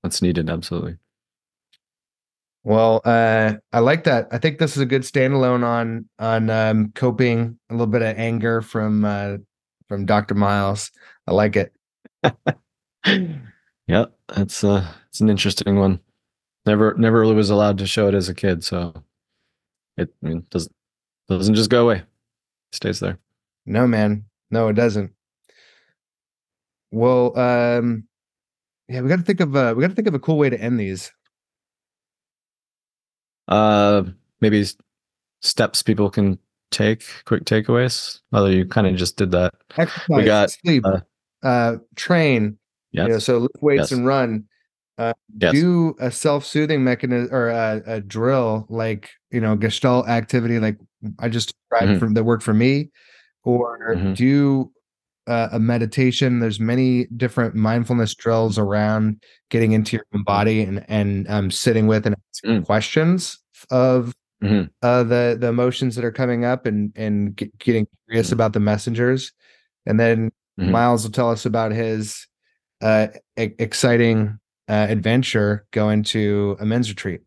that's 0.03 0.21
needed 0.21 0.49
absolutely 0.49 0.97
well, 2.67 3.01
uh, 3.05 3.53
I 3.71 3.79
like 3.79 4.03
that. 4.03 4.27
I 4.29 4.39
think 4.39 4.59
this 4.59 4.75
is 4.75 4.81
a 4.81 4.85
good 4.85 5.03
standalone 5.03 5.63
on 5.63 6.09
on 6.19 6.49
um, 6.49 6.91
coping 6.95 7.57
a 7.69 7.73
little 7.73 7.87
bit 7.87 8.01
of 8.01 8.17
anger 8.17 8.61
from 8.61 9.05
uh, 9.05 9.37
from 9.87 10.05
Dr. 10.05 10.35
Miles. 10.35 10.91
I 11.27 11.31
like 11.31 11.55
it. 11.55 11.73
yeah, 13.87 14.05
that's 14.27 14.65
uh, 14.65 14.85
it's 15.07 15.21
an 15.21 15.29
interesting 15.29 15.77
one. 15.77 16.01
Never 16.67 16.93
never 16.95 17.21
really 17.21 17.33
was 17.33 17.49
allowed 17.49 17.77
to 17.77 17.87
show 17.87 18.09
it 18.09 18.13
as 18.13 18.27
a 18.27 18.35
kid, 18.35 18.63
so 18.63 18.93
it 19.95 20.13
I 20.21 20.27
mean, 20.27 20.45
doesn't 20.49 20.75
doesn't 21.29 21.55
just 21.55 21.69
go 21.69 21.83
away. 21.83 21.97
It 21.97 22.05
stays 22.75 22.99
there. 22.99 23.17
No, 23.65 23.87
man. 23.87 24.25
No, 24.51 24.67
it 24.67 24.73
doesn't. 24.73 25.11
Well, 26.91 27.37
um, 27.37 28.03
yeah, 28.87 29.01
we 29.01 29.09
got 29.09 29.17
to 29.17 29.23
think 29.23 29.39
of 29.39 29.55
uh, 29.55 29.73
we 29.75 29.81
got 29.81 29.89
to 29.89 29.95
think 29.95 30.07
of 30.07 30.13
a 30.13 30.19
cool 30.19 30.37
way 30.37 30.49
to 30.49 30.59
end 30.59 30.79
these. 30.79 31.11
Uh, 33.47 34.03
maybe 34.41 34.65
steps 35.41 35.81
people 35.81 36.09
can 36.09 36.37
take, 36.71 37.05
quick 37.25 37.45
takeaways. 37.45 38.19
Although 38.33 38.49
you 38.49 38.65
kind 38.65 38.87
of 38.87 38.95
just 38.95 39.15
did 39.15 39.31
that. 39.31 39.53
Exercise, 39.77 40.09
we 40.09 40.23
got 40.23 40.51
sleep, 40.51 40.83
uh, 40.85 40.99
uh 41.45 41.77
train. 41.95 42.57
Yes. 42.91 43.07
You 43.07 43.13
know, 43.13 43.19
so 43.19 43.37
lift 43.39 43.61
weights 43.61 43.79
yes. 43.79 43.91
and 43.91 44.05
run. 44.05 44.46
Uh, 44.97 45.13
yes. 45.37 45.51
Do 45.51 45.95
a 45.99 46.09
self-soothing 46.09 46.83
mechanism 46.83 47.33
or 47.33 47.49
a, 47.49 47.83
a, 47.85 48.01
drill 48.01 48.65
like 48.67 49.11
you 49.31 49.39
know 49.39 49.55
Gestalt 49.55 50.07
activity, 50.07 50.59
like 50.59 50.77
I 51.19 51.29
just 51.29 51.53
described 51.53 51.91
mm-hmm. 51.91 51.99
from 51.99 52.13
that 52.15 52.23
work 52.23 52.41
for 52.41 52.53
me, 52.53 52.89
or 53.43 53.95
mm-hmm. 53.95 54.13
do 54.13 54.71
uh, 55.27 55.49
a 55.51 55.59
meditation. 55.59 56.39
There's 56.39 56.59
many 56.59 57.05
different 57.17 57.53
mindfulness 57.53 58.15
drills 58.15 58.57
around 58.57 59.21
getting 59.49 59.73
into 59.73 59.97
your 59.97 60.05
own 60.15 60.23
body 60.23 60.61
and 60.61 60.83
and 60.87 61.29
um, 61.29 61.51
sitting 61.51 61.85
with 61.85 62.07
and 62.07 62.15
asking 62.33 62.61
mm. 62.61 62.65
questions 62.65 63.37
of 63.69 64.13
mm-hmm. 64.41 64.65
uh, 64.81 65.03
the 65.03 65.37
the 65.39 65.47
emotions 65.47 65.95
that 65.95 66.05
are 66.05 66.11
coming 66.11 66.43
up 66.43 66.65
and 66.65 66.91
and 66.95 67.35
get, 67.35 67.55
getting 67.59 67.87
curious 68.07 68.27
mm-hmm. 68.27 68.33
about 68.33 68.53
the 68.53 68.59
messengers. 68.59 69.31
And 69.85 69.99
then 69.99 70.31
mm-hmm. 70.59 70.71
Miles 70.71 71.03
will 71.03 71.11
tell 71.11 71.29
us 71.29 71.45
about 71.45 71.71
his 71.71 72.25
uh, 72.81 73.07
e- 73.39 73.55
exciting 73.59 74.39
uh, 74.67 74.87
adventure 74.89 75.65
going 75.71 76.03
to 76.03 76.57
a 76.59 76.65
men's 76.65 76.89
retreat. 76.89 77.21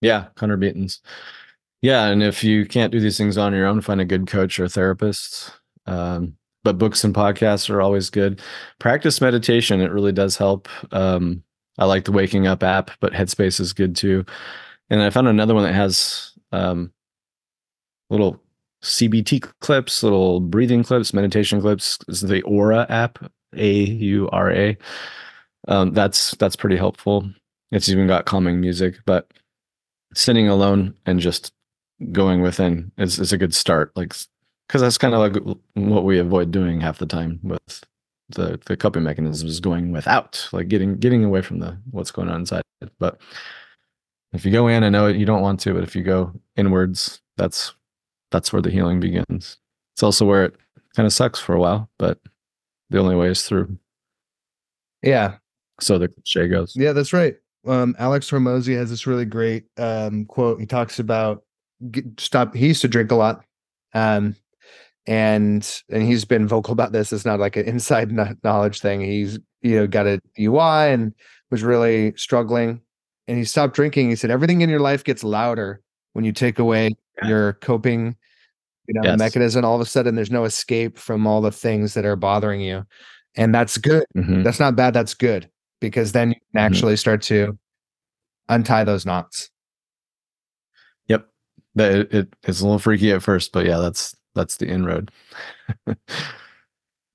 Yeah, 0.00 0.26
Connor 0.34 0.56
Beaton's. 0.56 1.00
Yeah, 1.82 2.06
and 2.06 2.22
if 2.22 2.44
you 2.44 2.66
can't 2.66 2.92
do 2.92 3.00
these 3.00 3.16
things 3.16 3.38
on 3.38 3.54
your 3.54 3.66
own, 3.66 3.80
find 3.80 4.00
a 4.00 4.04
good 4.04 4.26
coach 4.26 4.58
or 4.58 4.68
therapist. 4.68 5.52
Um, 5.86 6.36
but 6.62 6.78
books 6.78 7.04
and 7.04 7.14
podcasts 7.14 7.70
are 7.70 7.80
always 7.80 8.10
good. 8.10 8.42
Practice 8.78 9.20
meditation; 9.20 9.80
it 9.80 9.90
really 9.90 10.12
does 10.12 10.36
help. 10.36 10.68
Um, 10.92 11.42
I 11.78 11.86
like 11.86 12.04
the 12.04 12.12
Waking 12.12 12.46
Up 12.46 12.62
app, 12.62 12.90
but 13.00 13.12
Headspace 13.12 13.60
is 13.60 13.72
good 13.72 13.96
too. 13.96 14.24
And 14.90 15.02
I 15.02 15.10
found 15.10 15.28
another 15.28 15.54
one 15.54 15.64
that 15.64 15.74
has 15.74 16.32
um, 16.52 16.92
little 18.10 18.42
CBT 18.82 19.50
clips, 19.60 20.02
little 20.02 20.40
breathing 20.40 20.82
clips, 20.82 21.14
meditation 21.14 21.60
clips. 21.60 21.98
This 22.06 22.22
is 22.22 22.28
the 22.28 22.42
Aura 22.42 22.86
app, 22.90 23.18
A 23.56 23.72
U 23.72 24.28
R 24.30 24.50
A. 24.50 24.76
Um, 25.68 25.92
that's 25.92 26.32
that's 26.32 26.56
pretty 26.56 26.76
helpful. 26.76 27.28
It's 27.70 27.88
even 27.88 28.06
got 28.06 28.24
calming 28.24 28.60
music, 28.60 28.96
but 29.06 29.30
sitting 30.14 30.48
alone 30.48 30.94
and 31.06 31.20
just 31.20 31.52
going 32.12 32.40
within 32.40 32.90
is, 32.98 33.18
is 33.18 33.32
a 33.32 33.38
good 33.38 33.54
start. 33.54 33.92
Like 33.94 34.14
because 34.70 34.82
that's 34.82 34.98
kind 34.98 35.14
of 35.14 35.20
like 35.20 35.58
what 35.74 36.04
we 36.04 36.18
avoid 36.18 36.52
doing 36.52 36.80
half 36.80 36.98
the 36.98 37.06
time 37.06 37.40
with 37.42 37.84
the 38.28 38.60
the 38.66 38.76
coping 38.76 39.02
mechanisms 39.02 39.58
going 39.58 39.90
without 39.90 40.48
like 40.52 40.68
getting 40.68 40.96
getting 40.96 41.24
away 41.24 41.42
from 41.42 41.58
the 41.58 41.76
what's 41.90 42.12
going 42.12 42.28
on 42.28 42.40
inside 42.40 42.62
but 43.00 43.20
if 44.32 44.44
you 44.44 44.52
go 44.52 44.68
in 44.68 44.84
i 44.84 44.88
know 44.88 45.08
you 45.08 45.26
don't 45.26 45.42
want 45.42 45.58
to 45.58 45.74
but 45.74 45.82
if 45.82 45.96
you 45.96 46.04
go 46.04 46.32
inwards 46.56 47.20
that's 47.36 47.74
that's 48.30 48.52
where 48.52 48.62
the 48.62 48.70
healing 48.70 49.00
begins 49.00 49.58
it's 49.94 50.04
also 50.04 50.24
where 50.24 50.44
it 50.44 50.54
kind 50.94 51.06
of 51.06 51.12
sucks 51.12 51.40
for 51.40 51.54
a 51.54 51.60
while 51.60 51.90
but 51.98 52.18
the 52.90 52.98
only 52.98 53.16
way 53.16 53.28
is 53.28 53.42
through 53.42 53.76
yeah 55.02 55.36
so 55.80 55.98
the 55.98 56.08
cliche 56.08 56.48
goes 56.48 56.74
yeah 56.76 56.92
that's 56.92 57.12
right 57.12 57.36
um 57.66 57.94
alex 57.98 58.30
Hormozi 58.30 58.76
has 58.76 58.90
this 58.90 59.06
really 59.06 59.24
great 59.24 59.64
um 59.78 60.24
quote 60.26 60.60
he 60.60 60.66
talks 60.66 60.98
about 60.98 61.42
stop 62.18 62.54
he 62.54 62.68
used 62.68 62.82
to 62.82 62.88
drink 62.88 63.10
a 63.10 63.16
lot 63.16 63.44
um 63.94 64.34
and 65.06 65.82
and 65.88 66.02
he's 66.02 66.24
been 66.24 66.46
vocal 66.46 66.72
about 66.72 66.92
this. 66.92 67.12
It's 67.12 67.24
not 67.24 67.40
like 67.40 67.56
an 67.56 67.66
inside 67.66 68.12
knowledge 68.44 68.80
thing. 68.80 69.00
He's 69.00 69.38
you 69.62 69.76
know 69.76 69.86
got 69.86 70.06
a 70.06 70.20
UI 70.38 70.92
and 70.92 71.14
was 71.50 71.62
really 71.62 72.12
struggling, 72.16 72.80
and 73.26 73.38
he 73.38 73.44
stopped 73.44 73.74
drinking. 73.74 74.10
He 74.10 74.16
said 74.16 74.30
everything 74.30 74.60
in 74.60 74.70
your 74.70 74.80
life 74.80 75.04
gets 75.04 75.24
louder 75.24 75.80
when 76.12 76.24
you 76.24 76.32
take 76.32 76.58
away 76.58 76.90
yeah. 77.22 77.28
your 77.28 77.52
coping 77.54 78.16
you 78.86 78.94
know 78.94 79.02
yes. 79.02 79.18
mechanism. 79.18 79.64
All 79.64 79.74
of 79.74 79.80
a 79.80 79.86
sudden, 79.86 80.14
there's 80.14 80.30
no 80.30 80.44
escape 80.44 80.98
from 80.98 81.26
all 81.26 81.40
the 81.40 81.52
things 81.52 81.94
that 81.94 82.04
are 82.04 82.16
bothering 82.16 82.60
you, 82.60 82.86
and 83.36 83.54
that's 83.54 83.78
good. 83.78 84.04
Mm-hmm. 84.16 84.42
That's 84.42 84.60
not 84.60 84.76
bad. 84.76 84.94
That's 84.94 85.14
good 85.14 85.50
because 85.80 86.12
then 86.12 86.30
you 86.30 86.34
can 86.34 86.42
mm-hmm. 86.42 86.58
actually 86.58 86.96
start 86.96 87.22
to 87.22 87.58
untie 88.48 88.84
those 88.84 89.06
knots. 89.06 89.50
Yep, 91.08 91.28
that 91.74 91.92
it, 91.92 92.14
it, 92.14 92.36
it's 92.44 92.60
a 92.60 92.64
little 92.64 92.78
freaky 92.78 93.12
at 93.12 93.22
first, 93.22 93.52
but 93.52 93.66
yeah, 93.66 93.78
that's 93.78 94.14
that's 94.34 94.56
the 94.56 94.66
inroad. 94.66 95.10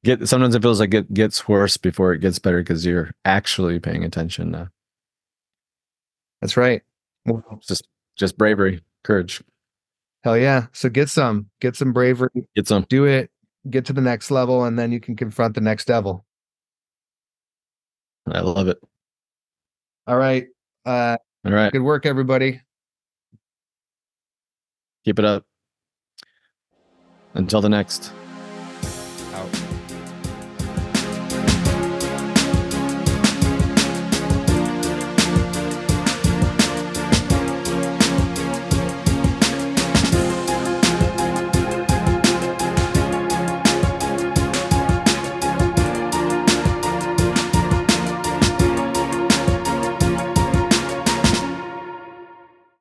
get 0.03 0.27
sometimes 0.27 0.55
it 0.55 0.61
feels 0.61 0.79
like 0.79 0.93
it 0.93 1.13
gets 1.13 1.47
worse 1.47 1.77
before 1.77 2.13
it 2.13 2.19
gets 2.19 2.39
better 2.39 2.59
because 2.59 2.85
you're 2.85 3.11
actually 3.25 3.79
paying 3.79 4.03
attention 4.03 4.51
now. 4.51 4.69
That's 6.41 6.57
right. 6.57 6.81
just 7.61 7.87
just 8.15 8.37
bravery, 8.37 8.81
courage. 9.03 9.43
Hell 10.23 10.37
yeah. 10.37 10.67
So 10.73 10.89
get 10.89 11.09
some, 11.09 11.49
get 11.61 11.75
some 11.75 11.93
bravery. 11.93 12.29
Get 12.55 12.67
some. 12.67 12.85
Do 12.89 13.05
it. 13.05 13.29
Get 13.69 13.85
to 13.85 13.93
the 13.93 14.01
next 14.01 14.31
level 14.31 14.63
and 14.63 14.77
then 14.77 14.91
you 14.91 14.99
can 14.99 15.15
confront 15.15 15.55
the 15.55 15.61
next 15.61 15.85
devil. 15.85 16.25
I 18.27 18.39
love 18.39 18.67
it. 18.67 18.77
All 20.07 20.17
right. 20.17 20.47
Uh 20.85 21.17
all 21.45 21.51
right. 21.51 21.71
Good 21.71 21.81
work, 21.81 22.05
everybody. 22.05 22.61
Keep 25.03 25.19
it 25.19 25.25
up. 25.25 25.45
Until 27.35 27.61
the 27.61 27.69
next. 27.69 28.11